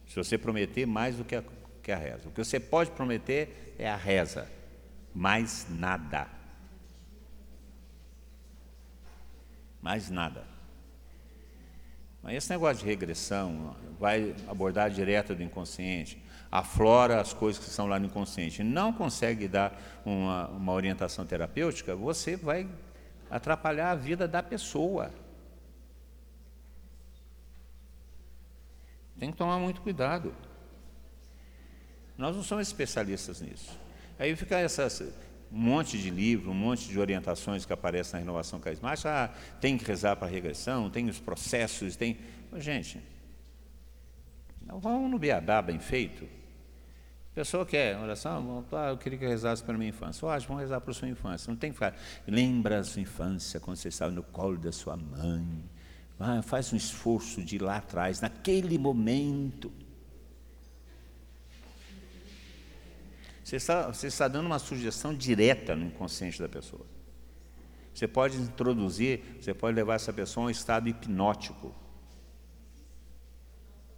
Se 0.06 0.16
você 0.16 0.38
prometer 0.38 0.86
mais 0.86 1.16
do 1.16 1.24
que 1.24 1.36
a, 1.36 1.44
que 1.82 1.92
a 1.92 1.96
reza, 1.96 2.28
o 2.28 2.32
que 2.32 2.42
você 2.42 2.58
pode 2.58 2.90
prometer 2.92 3.74
é 3.78 3.88
a 3.88 3.96
reza, 3.96 4.50
mais 5.14 5.66
nada. 5.68 6.38
mais 9.80 10.10
nada. 10.10 10.44
Mas 12.22 12.36
esse 12.36 12.50
negócio 12.50 12.78
de 12.82 12.84
regressão 12.84 13.76
vai 13.98 14.34
abordar 14.48 14.90
direta 14.90 15.34
do 15.34 15.42
inconsciente, 15.42 16.22
aflora 16.50 17.20
as 17.20 17.32
coisas 17.32 17.62
que 17.62 17.68
estão 17.68 17.86
lá 17.86 17.98
no 17.98 18.06
inconsciente, 18.06 18.62
não 18.62 18.92
consegue 18.92 19.46
dar 19.46 19.78
uma, 20.04 20.48
uma 20.48 20.72
orientação 20.72 21.24
terapêutica, 21.24 21.94
você 21.94 22.36
vai 22.36 22.68
atrapalhar 23.30 23.90
a 23.90 23.94
vida 23.94 24.26
da 24.26 24.42
pessoa. 24.42 25.10
Tem 29.18 29.30
que 29.30 29.36
tomar 29.36 29.58
muito 29.58 29.80
cuidado. 29.80 30.34
Nós 32.16 32.34
não 32.34 32.42
somos 32.42 32.66
especialistas 32.66 33.40
nisso. 33.40 33.78
Aí 34.18 34.34
fica 34.34 34.58
essas 34.58 35.02
um 35.50 35.58
monte 35.58 35.98
de 35.98 36.10
livro, 36.10 36.50
um 36.50 36.54
monte 36.54 36.88
de 36.88 36.98
orientações 36.98 37.64
que 37.64 37.72
aparecem 37.72 38.14
na 38.14 38.18
renovação 38.20 38.60
carismática. 38.60 39.10
Ah, 39.10 39.28
tem 39.60 39.78
que 39.78 39.84
rezar 39.84 40.16
para 40.16 40.28
a 40.28 40.30
regressão, 40.30 40.90
tem 40.90 41.08
os 41.08 41.18
processos, 41.18 41.96
tem. 41.96 42.18
Gente, 42.56 43.00
vamos 44.66 45.10
no 45.10 45.18
beabá 45.18 45.62
bem 45.62 45.78
feito. 45.78 46.24
A 47.32 47.34
pessoa 47.34 47.64
quer 47.64 47.96
oração, 47.96 48.64
ah, 48.72 48.88
eu 48.88 48.98
queria 48.98 49.18
que 49.18 49.26
rezasse 49.26 49.62
para 49.62 49.74
a 49.74 49.78
minha 49.78 49.90
infância. 49.90 50.26
Ótimo, 50.26 50.48
vamos 50.48 50.62
rezar 50.62 50.80
para 50.80 50.90
a 50.90 50.94
sua 50.94 51.08
infância. 51.08 51.50
Não 51.50 51.56
tem 51.56 51.70
que 51.70 51.74
ficar. 51.74 51.96
Lembra 52.26 52.80
a 52.80 52.84
sua 52.84 53.00
infância, 53.00 53.60
quando 53.60 53.76
você 53.76 53.88
estava 53.88 54.10
no 54.10 54.22
colo 54.22 54.58
da 54.58 54.72
sua 54.72 54.96
mãe. 54.96 55.64
Ah, 56.20 56.42
faz 56.42 56.72
um 56.72 56.76
esforço 56.76 57.42
de 57.42 57.56
ir 57.56 57.62
lá 57.62 57.76
atrás, 57.76 58.20
naquele 58.20 58.76
momento. 58.76 59.72
Você 63.48 63.56
está, 63.56 63.86
você 63.86 64.08
está 64.08 64.28
dando 64.28 64.44
uma 64.44 64.58
sugestão 64.58 65.14
direta 65.14 65.74
no 65.74 65.86
inconsciente 65.86 66.38
da 66.38 66.50
pessoa. 66.50 66.84
Você 67.94 68.06
pode 68.06 68.36
introduzir, 68.36 69.22
você 69.40 69.54
pode 69.54 69.74
levar 69.74 69.94
essa 69.94 70.12
pessoa 70.12 70.44
a 70.44 70.48
um 70.48 70.50
estado 70.50 70.86
hipnótico 70.86 71.74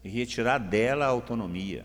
e 0.05 0.09
retirar 0.09 0.59
dela 0.59 1.05
a 1.05 1.09
autonomia. 1.09 1.85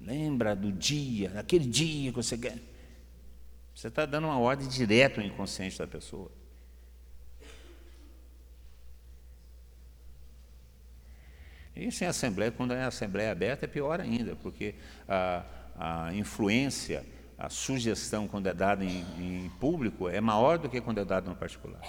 Lembra 0.00 0.56
do 0.56 0.72
dia, 0.72 1.28
daquele 1.28 1.66
dia 1.66 2.10
que 2.10 2.16
você 2.16 2.38
quer. 2.38 2.56
Você 3.74 3.88
está 3.88 4.06
dando 4.06 4.24
uma 4.24 4.38
ordem 4.38 4.66
direta 4.68 5.20
ao 5.20 5.26
inconsciente 5.26 5.78
da 5.78 5.86
pessoa. 5.86 6.32
Isso 11.78 12.02
em 12.02 12.06
assembleia, 12.08 12.50
quando 12.50 12.74
é 12.74 12.82
assembleia 12.82 13.30
aberta, 13.30 13.64
é 13.64 13.68
pior 13.68 14.00
ainda, 14.00 14.34
porque 14.36 14.74
a, 15.08 15.44
a 15.78 16.14
influência, 16.14 17.06
a 17.38 17.48
sugestão, 17.48 18.26
quando 18.26 18.48
é 18.48 18.54
dada 18.54 18.84
em, 18.84 19.04
em, 19.16 19.50
público, 19.60 20.08
é 20.08 20.20
maior 20.20 20.58
do 20.58 20.68
que 20.68 20.80
quando 20.80 20.98
é 20.98 21.04
dada 21.04 21.30
no 21.30 21.36
particular. 21.36 21.80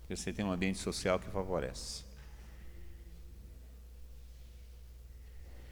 Porque 0.00 0.16
você 0.16 0.32
tem 0.32 0.44
um 0.44 0.50
ambiente 0.50 0.78
social 0.78 1.18
que 1.18 1.28
favorece. 1.28 2.04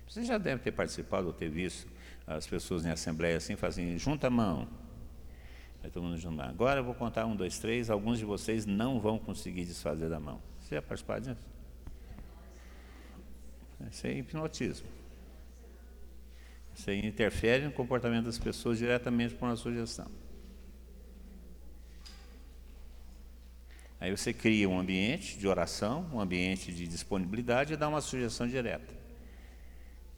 Você 0.06 0.22
já 0.24 0.36
deve 0.36 0.62
ter 0.62 0.72
participado 0.72 1.28
ou 1.28 1.32
ter 1.32 1.48
visto 1.48 1.88
as 2.26 2.46
pessoas 2.46 2.84
em 2.84 2.90
assembleia 2.90 3.38
assim, 3.38 3.56
fazem, 3.56 3.96
junta 3.96 4.26
a 4.26 4.30
mão. 4.30 4.68
Aí 5.82 5.90
todo 5.90 6.02
mundo 6.02 6.18
junta. 6.18 6.44
Agora 6.44 6.80
eu 6.80 6.84
vou 6.84 6.94
contar 6.94 7.24
um, 7.24 7.34
dois, 7.34 7.58
três, 7.58 7.88
alguns 7.88 8.18
de 8.18 8.24
vocês 8.24 8.66
não 8.66 9.00
vão 9.00 9.18
conseguir 9.18 9.64
desfazer 9.64 10.10
da 10.10 10.20
mão. 10.20 10.42
Você 10.60 10.74
já 10.74 10.82
participou 10.82 11.18
disso? 11.20 11.57
Isso 13.90 14.06
é 14.06 14.12
hipnotismo. 14.12 14.88
Isso 16.74 16.90
aí 16.90 17.04
interfere 17.04 17.64
no 17.64 17.72
comportamento 17.72 18.26
das 18.26 18.38
pessoas 18.38 18.78
diretamente 18.78 19.34
por 19.34 19.46
uma 19.46 19.56
sugestão. 19.56 20.10
Aí 24.00 24.10
você 24.10 24.32
cria 24.32 24.68
um 24.68 24.78
ambiente 24.78 25.36
de 25.38 25.48
oração, 25.48 26.08
um 26.12 26.20
ambiente 26.20 26.72
de 26.72 26.86
disponibilidade 26.86 27.72
e 27.72 27.76
dá 27.76 27.88
uma 27.88 28.00
sugestão 28.00 28.46
direta. 28.46 28.94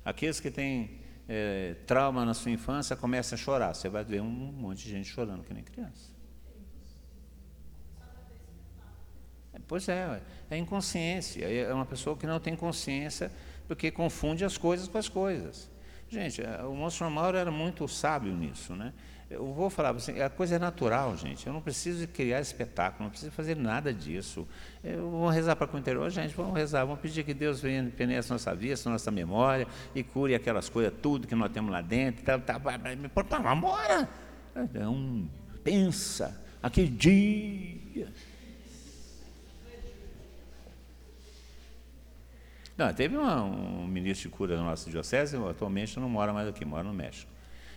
Aqueles 0.05 0.39
que 0.39 0.51
têm 0.51 0.99
é, 1.27 1.75
trauma 1.87 2.25
na 2.25 2.35
sua 2.35 2.51
infância 2.51 2.95
começam 2.95 3.37
a 3.37 3.39
chorar, 3.39 3.75
você 3.75 3.89
vai 3.89 4.05
ver 4.05 4.21
um 4.21 4.29
monte 4.29 4.85
de 4.85 4.91
gente 4.91 5.09
chorando 5.09 5.43
que 5.45 5.55
nem 5.55 5.63
criança. 5.63 6.11
Pois 9.67 9.89
é, 9.89 10.21
é 10.51 10.57
inconsciência. 10.57 11.45
É 11.45 11.73
uma 11.73 11.87
pessoa 11.87 12.17
que 12.17 12.27
não 12.27 12.41
tem 12.41 12.57
consciência 12.57 13.31
porque 13.71 13.89
confunde 13.89 14.45
as 14.45 14.59
coisas 14.59 14.89
com 14.89 14.99
as 14.99 15.09
coisas. 15.09 15.71
Gente, 16.09 16.43
é, 16.43 16.61
o 16.65 16.75
Monsenhor 16.75 17.09
Mauro 17.09 17.37
era 17.37 17.53
muito 17.53 17.87
sábio 17.87 18.33
nisso, 18.35 18.75
né? 18.75 18.93
Eu 19.31 19.55
vou 19.55 19.71
falar 19.71 19.91
assim, 19.91 20.21
a 20.21 20.29
coisa 20.29 20.57
é 20.57 20.59
natural, 20.59 21.17
gente. 21.17 21.47
Eu 21.47 21.53
não 21.53 21.63
preciso 21.63 22.09
criar 22.09 22.41
espetáculo, 22.41 23.05
não 23.05 23.11
preciso 23.11 23.31
fazer 23.31 23.55
nada 23.55 23.95
disso. 23.95 24.45
Eu 24.83 25.09
vou 25.09 25.29
rezar 25.29 25.55
para 25.55 25.73
o 25.73 25.79
interior, 25.79 26.11
gente, 26.11 26.35
vamos 26.35 26.53
rezar, 26.53 26.85
vamos 26.85 26.99
pedir 26.99 27.23
que 27.23 27.33
Deus 27.33 27.61
venha 27.61 27.89
penetre 27.97 28.29
nossa 28.33 28.53
vida, 28.57 28.75
nossa 28.87 29.13
memória 29.13 29.69
e 29.95 30.03
cure 30.03 30.35
aquelas 30.35 30.69
coisas, 30.69 30.93
tudo 31.01 31.29
que 31.29 31.35
nós 31.37 31.53
temos 31.53 31.71
lá 31.71 31.81
dentro. 31.81 32.25
Tá, 32.25 32.41
tá, 32.41 32.59
vamos 32.59 33.57
embora. 33.57 34.09
Então, 34.57 35.31
pensa, 35.63 36.43
aquele 36.61 36.89
dia 36.89 38.09
Não, 42.81 42.95
teve 42.95 43.15
uma, 43.15 43.43
um 43.43 43.87
ministro 43.87 44.31
de 44.31 44.35
cura 44.35 44.57
da 44.57 44.63
nossa 44.63 44.89
diocese, 44.89 45.37
atualmente 45.37 46.01
não 46.01 46.09
mora 46.09 46.33
mais 46.33 46.49
aqui, 46.49 46.65
mora 46.65 46.83
no 46.83 46.95
México. 46.95 47.31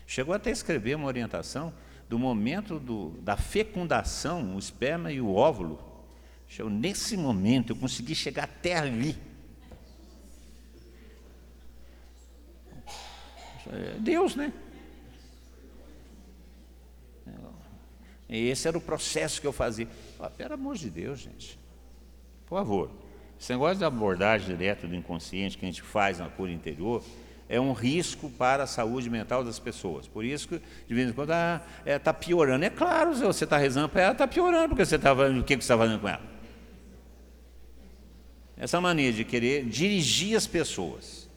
Chegou 0.07 0.33
até 0.33 0.49
a 0.49 0.53
escrever 0.53 0.95
uma 0.95 1.07
orientação 1.07 1.73
do 2.07 2.17
momento 2.17 2.79
do, 2.79 3.09
da 3.21 3.35
fecundação, 3.35 4.55
o 4.55 4.59
esperma 4.59 5.11
e 5.11 5.19
o 5.19 5.35
óvulo. 5.35 5.77
Chegou, 6.47 6.71
nesse 6.71 7.17
momento 7.17 7.73
eu 7.73 7.75
consegui 7.75 8.15
chegar 8.15 8.45
até 8.45 8.77
ali. 8.77 9.17
É 13.73 13.99
Deus, 13.99 14.37
né? 14.37 14.53
Esse 18.29 18.69
era 18.69 18.77
o 18.77 18.81
processo 18.81 19.41
que 19.41 19.47
eu 19.47 19.51
fazia. 19.51 19.85
Ah, 20.17 20.29
pelo 20.29 20.53
amor 20.53 20.77
de 20.77 20.89
Deus, 20.89 21.19
gente. 21.19 21.59
Por 22.45 22.57
favor. 22.57 23.02
Esse 23.43 23.51
negócio 23.51 23.77
da 23.77 23.87
abordagem 23.87 24.47
direta 24.47 24.87
do 24.87 24.95
inconsciente 24.95 25.57
que 25.57 25.65
a 25.65 25.67
gente 25.67 25.81
faz 25.81 26.17
na 26.17 26.29
cura 26.29 26.49
interior 26.49 27.03
é 27.49 27.59
um 27.59 27.73
risco 27.73 28.29
para 28.29 28.63
a 28.63 28.67
saúde 28.67 29.09
mental 29.09 29.43
das 29.43 29.59
pessoas. 29.59 30.07
Por 30.07 30.23
isso 30.23 30.47
que, 30.47 30.61
de 30.87 30.93
vez 30.93 31.09
em 31.09 31.11
quando, 31.11 31.31
está 31.31 31.61
ah, 31.61 31.81
é, 31.85 31.99
tá 31.99 32.13
piorando. 32.13 32.63
É 32.63 32.69
claro, 32.69 33.13
você 33.13 33.43
está 33.43 33.57
rezando 33.57 33.89
para 33.89 34.01
ela, 34.01 34.11
está 34.13 34.25
piorando, 34.25 34.69
porque 34.69 34.85
você 34.85 34.95
está 34.95 35.13
fazendo 35.13 35.41
o 35.41 35.43
que, 35.43 35.57
que 35.57 35.61
você 35.61 35.73
está 35.73 35.77
fazendo 35.77 35.99
com 35.99 36.07
ela. 36.07 36.21
Essa 38.55 38.79
mania 38.79 39.11
de 39.11 39.25
querer 39.25 39.65
dirigir 39.65 40.37
as 40.37 40.47
pessoas, 40.47 41.29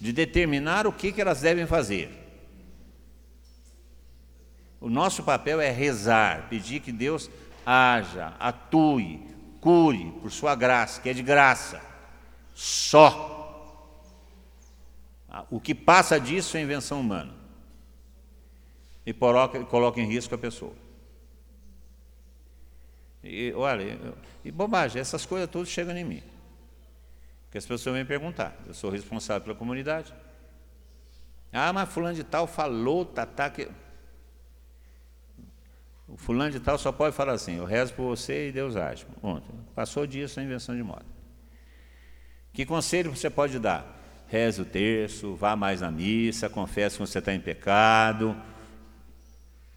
de 0.00 0.14
determinar 0.14 0.86
o 0.86 0.92
que, 0.94 1.12
que 1.12 1.20
elas 1.20 1.42
devem 1.42 1.66
fazer. 1.66 2.08
O 4.80 4.88
nosso 4.88 5.22
papel 5.22 5.60
é 5.60 5.70
rezar, 5.70 6.48
pedir 6.48 6.80
que 6.80 6.90
Deus 6.90 7.30
haja, 7.66 8.32
atue, 8.40 9.28
cure 9.60 10.10
por 10.20 10.30
sua 10.30 10.54
graça, 10.54 11.00
que 11.00 11.08
é 11.08 11.12
de 11.12 11.22
graça. 11.22 11.80
Só. 12.54 13.38
O 15.50 15.60
que 15.60 15.74
passa 15.74 16.18
disso 16.18 16.56
é 16.56 16.62
invenção 16.62 17.00
humana. 17.00 17.34
E 19.06 19.12
coloca, 19.12 20.00
em 20.00 20.06
risco 20.06 20.34
a 20.34 20.38
pessoa. 20.38 20.74
E 23.22 23.52
olha, 23.54 23.98
e 24.44 24.50
bobagem, 24.50 25.00
essas 25.00 25.26
coisas 25.26 25.48
todas 25.48 25.68
chegam 25.68 25.96
em 25.96 26.04
mim. 26.04 26.22
Porque 27.44 27.58
as 27.58 27.66
pessoas 27.66 27.96
vêm 27.96 28.06
perguntar. 28.06 28.56
Eu 28.66 28.74
sou 28.74 28.90
responsável 28.90 29.42
pela 29.42 29.56
comunidade. 29.56 30.14
Ah, 31.52 31.72
mas 31.72 31.88
fulano 31.88 32.14
de 32.14 32.24
tal 32.24 32.46
falou, 32.46 33.04
tá, 33.04 33.26
tá, 33.26 33.50
que... 33.50 33.68
O 36.12 36.16
fulano 36.16 36.50
de 36.50 36.60
tal 36.60 36.76
só 36.76 36.90
pode 36.90 37.14
falar 37.14 37.32
assim, 37.32 37.56
eu 37.56 37.64
rezo 37.64 37.94
por 37.94 38.04
você 38.04 38.48
e 38.48 38.52
Deus 38.52 38.76
age. 38.76 39.06
Ontem, 39.22 39.54
passou 39.74 40.06
disso 40.06 40.40
a 40.40 40.42
invenção 40.42 40.76
de 40.76 40.82
moda. 40.82 41.06
Que 42.52 42.66
conselho 42.66 43.14
você 43.14 43.30
pode 43.30 43.58
dar? 43.58 43.98
Reze 44.26 44.60
o 44.60 44.64
terço, 44.64 45.34
vá 45.34 45.54
mais 45.54 45.80
na 45.80 45.90
missa, 45.90 46.48
confesse 46.48 46.96
que 46.96 47.06
você 47.06 47.18
está 47.18 47.32
em 47.32 47.40
pecado. 47.40 48.36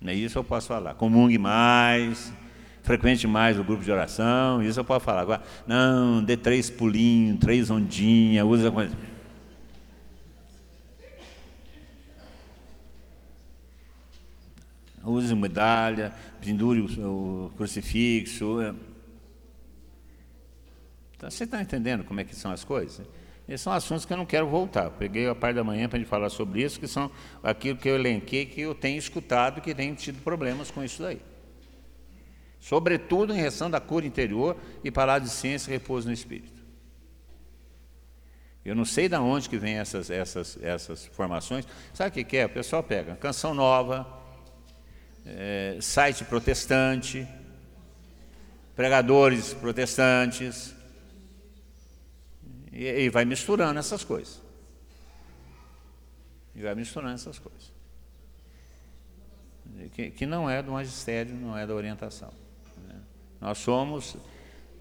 Não 0.02 0.12
é 0.12 0.16
isso 0.16 0.38
eu 0.38 0.44
posso 0.44 0.68
falar. 0.68 0.96
Comungue 0.96 1.38
mais, 1.38 2.34
frequente 2.82 3.26
mais 3.28 3.58
o 3.58 3.64
grupo 3.64 3.84
de 3.84 3.92
oração, 3.92 4.62
isso 4.62 4.80
eu 4.80 4.84
posso 4.84 5.06
falar. 5.06 5.22
Agora, 5.22 5.44
não, 5.66 6.24
dê 6.24 6.36
três 6.36 6.70
pulinhos, 6.70 7.40
três 7.40 7.70
ondinhas, 7.70 8.46
usa 8.46 8.72
coisa. 8.72 8.96
Use 15.12 15.34
medalha, 15.36 16.14
pendure 16.40 16.82
o, 16.82 17.46
o 17.46 17.52
crucifixo. 17.56 18.62
É. 18.62 18.74
Então, 21.16 21.30
você 21.30 21.44
está 21.44 21.62
entendendo 21.62 22.04
como 22.04 22.20
é 22.20 22.24
que 22.24 22.36
são 22.36 22.52
as 22.52 22.64
coisas? 22.64 23.06
Esses 23.48 23.62
são 23.62 23.74
assuntos 23.74 24.06
que 24.06 24.14
eu 24.14 24.18
não 24.18 24.26
quero 24.26 24.48
voltar. 24.48 24.90
Peguei 24.92 25.28
a 25.28 25.36
parte 25.36 25.56
da 25.56 25.64
manhã 25.64 25.90
para 25.90 25.98
a 25.98 26.00
gente 26.00 26.10
falar 26.10 26.30
sobre 26.30 26.64
isso, 26.64 26.80
que 26.80 26.88
são 26.88 27.12
aquilo 27.42 27.78
que 27.78 27.90
eu 27.90 27.96
elenquei, 27.96 28.46
que 28.46 28.62
eu 28.62 28.74
tenho 28.74 28.98
escutado, 28.98 29.62
que 29.62 29.76
tenho 29.76 29.94
tido 29.96 30.24
problemas 30.24 30.72
com 30.72 30.84
isso 30.84 31.02
daí. 31.02 31.22
Sobretudo 32.60 33.34
em 33.34 33.38
relação 33.38 33.70
da 33.70 33.82
cura 33.82 34.06
interior 34.06 34.56
e 34.84 34.90
parar 34.90 35.20
de 35.20 35.30
ciência 35.30 35.70
e 35.70 35.74
repouso 35.74 36.08
no 36.08 36.14
espírito. 36.14 36.64
Eu 38.64 38.74
não 38.74 38.86
sei 38.86 39.10
de 39.10 39.18
onde 39.18 39.50
que 39.50 39.58
vem 39.58 39.76
essas, 39.76 40.10
essas, 40.10 40.58
essas 40.62 41.06
formações. 41.08 41.68
Sabe 41.94 42.12
o 42.12 42.14
que, 42.14 42.24
que 42.24 42.38
é? 42.38 42.46
O 42.46 42.50
pessoal 42.50 42.82
pega 42.82 43.18
canção 43.18 43.54
nova, 43.54 44.08
é, 45.26 45.78
site 45.82 46.24
protestante, 46.26 47.28
pregadores 48.76 49.54
protestantes, 49.54 50.74
e, 52.72 52.86
e 52.86 53.10
vai 53.10 53.26
misturando 53.26 53.80
essas 53.80 54.04
coisas. 54.04 54.42
E 56.56 56.62
vai 56.62 56.76
misturando 56.76 57.14
essas 57.14 57.40
coisas. 57.40 57.72
Que, 59.94 60.12
que 60.12 60.26
não 60.26 60.50
é 60.50 60.62
do 60.62 60.72
magistério, 60.72 61.34
não 61.34 61.58
é 61.58 61.66
da 61.66 61.74
orientação. 61.74 62.32
Né? 62.88 62.96
Nós 63.40 63.58
somos 63.58 64.16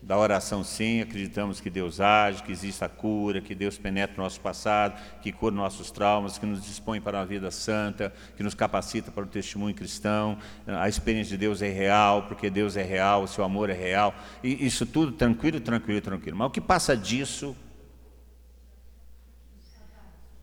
da 0.02 0.18
oração, 0.18 0.64
sim, 0.64 1.00
acreditamos 1.00 1.60
que 1.60 1.70
Deus 1.70 2.00
age, 2.00 2.42
que 2.42 2.50
existe 2.50 2.84
a 2.84 2.88
cura, 2.88 3.40
que 3.40 3.54
Deus 3.54 3.78
penetra 3.78 4.20
o 4.20 4.24
nosso 4.24 4.40
passado, 4.40 5.00
que 5.20 5.30
cura 5.30 5.54
nossos 5.54 5.90
traumas, 5.90 6.38
que 6.38 6.44
nos 6.44 6.64
dispõe 6.64 7.00
para 7.00 7.18
uma 7.18 7.26
vida 7.26 7.50
santa, 7.50 8.12
que 8.36 8.42
nos 8.42 8.54
capacita 8.54 9.12
para 9.12 9.22
o 9.22 9.26
testemunho 9.26 9.74
cristão. 9.74 10.36
A 10.66 10.88
experiência 10.88 11.30
de 11.30 11.38
Deus 11.38 11.62
é 11.62 11.68
real, 11.68 12.24
porque 12.24 12.50
Deus 12.50 12.76
é 12.76 12.82
real, 12.82 13.22
o 13.22 13.28
seu 13.28 13.44
amor 13.44 13.70
é 13.70 13.74
real. 13.74 14.12
E 14.42 14.66
isso 14.66 14.84
tudo 14.84 15.12
tranquilo, 15.12 15.60
tranquilo, 15.60 16.00
tranquilo. 16.00 16.36
Mas 16.36 16.48
o 16.48 16.50
que 16.50 16.60
passa 16.60 16.96
disso 16.96 17.56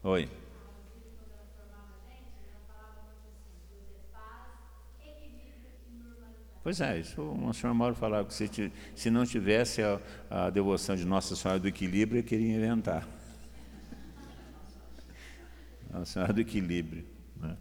Oi. 0.01 0.30
Pois 6.70 6.82
é, 6.82 6.99
isso 6.99 7.20
o 7.20 7.51
senhor 7.51 7.74
Mauro 7.74 7.95
falava 7.95 8.28
que 8.28 8.34
se, 8.36 8.72
se 8.93 9.09
não 9.09 9.26
tivesse 9.26 9.82
a, 9.82 9.99
a, 10.30 10.49
devoção 10.51 10.95
de 10.95 11.03
Nossa 11.03 11.36
Senhora 11.36 11.59
do 11.59 11.67
Equilíbrio, 11.67 12.20
eu 12.20 12.24
queria 12.24 12.55
inventar. 12.57 13.07
Nossa 15.91 16.05
Senhora 16.05 16.32
do 16.32 16.39
Equilíbrio. 16.39 17.03
Né? 17.41 17.57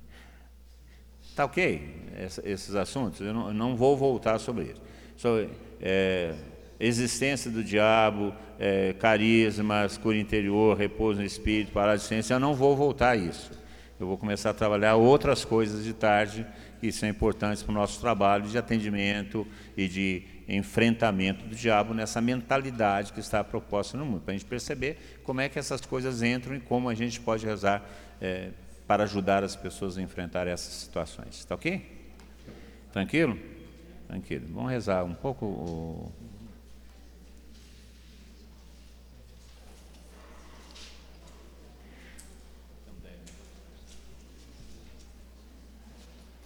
Tá 1.34 1.46
ok, 1.46 2.12
Essa, 2.18 2.46
esses 2.46 2.74
assuntos, 2.74 3.22
eu 3.22 3.32
não, 3.32 3.50
não, 3.54 3.74
vou 3.74 3.96
voltar 3.96 4.38
sobre 4.38 4.64
isso. 4.64 4.82
Sobre 5.16 5.52
é, 5.80 6.34
existência 6.78 7.50
do 7.50 7.64
diabo, 7.64 8.34
é, 8.58 8.92
carismas, 8.92 9.96
cura 9.96 10.18
interior, 10.18 10.76
repouso 10.76 11.20
no 11.20 11.24
espírito, 11.24 11.72
parada 11.72 11.96
de 11.96 12.04
ciência, 12.04 12.34
eu 12.34 12.40
não 12.40 12.52
vou 12.52 12.76
voltar 12.76 13.12
a 13.12 13.16
isso. 13.16 13.52
Eu 13.98 14.06
vou 14.06 14.18
começar 14.18 14.50
a 14.50 14.54
trabalhar 14.54 14.96
outras 14.96 15.46
coisas 15.46 15.82
de 15.82 15.94
tarde 15.94 16.46
que 16.80 16.92
são 16.92 17.08
importantes 17.08 17.62
para 17.62 17.72
o 17.72 17.74
nosso 17.74 18.00
trabalho 18.00 18.48
de 18.48 18.56
atendimento 18.56 19.46
e 19.76 19.88
de 19.88 20.22
enfrentamento 20.48 21.44
do 21.46 21.54
diabo 21.54 21.92
nessa 21.92 22.20
mentalidade 22.20 23.12
que 23.12 23.20
está 23.20 23.44
proposta 23.44 23.98
no 23.98 24.06
mundo, 24.06 24.22
para 24.22 24.32
a 24.32 24.36
gente 24.36 24.46
perceber 24.46 25.20
como 25.22 25.40
é 25.40 25.48
que 25.48 25.58
essas 25.58 25.80
coisas 25.80 26.22
entram 26.22 26.56
e 26.56 26.60
como 26.60 26.88
a 26.88 26.94
gente 26.94 27.20
pode 27.20 27.44
rezar 27.44 27.86
é, 28.20 28.50
para 28.86 29.04
ajudar 29.04 29.44
as 29.44 29.54
pessoas 29.54 29.98
a 29.98 30.02
enfrentar 30.02 30.46
essas 30.46 30.72
situações. 30.72 31.38
Está 31.38 31.54
ok? 31.54 31.84
Tranquilo? 32.92 33.38
Tranquilo. 34.06 34.46
Vamos 34.48 34.70
rezar 34.70 35.04
um 35.04 35.14
pouco. 35.14 36.10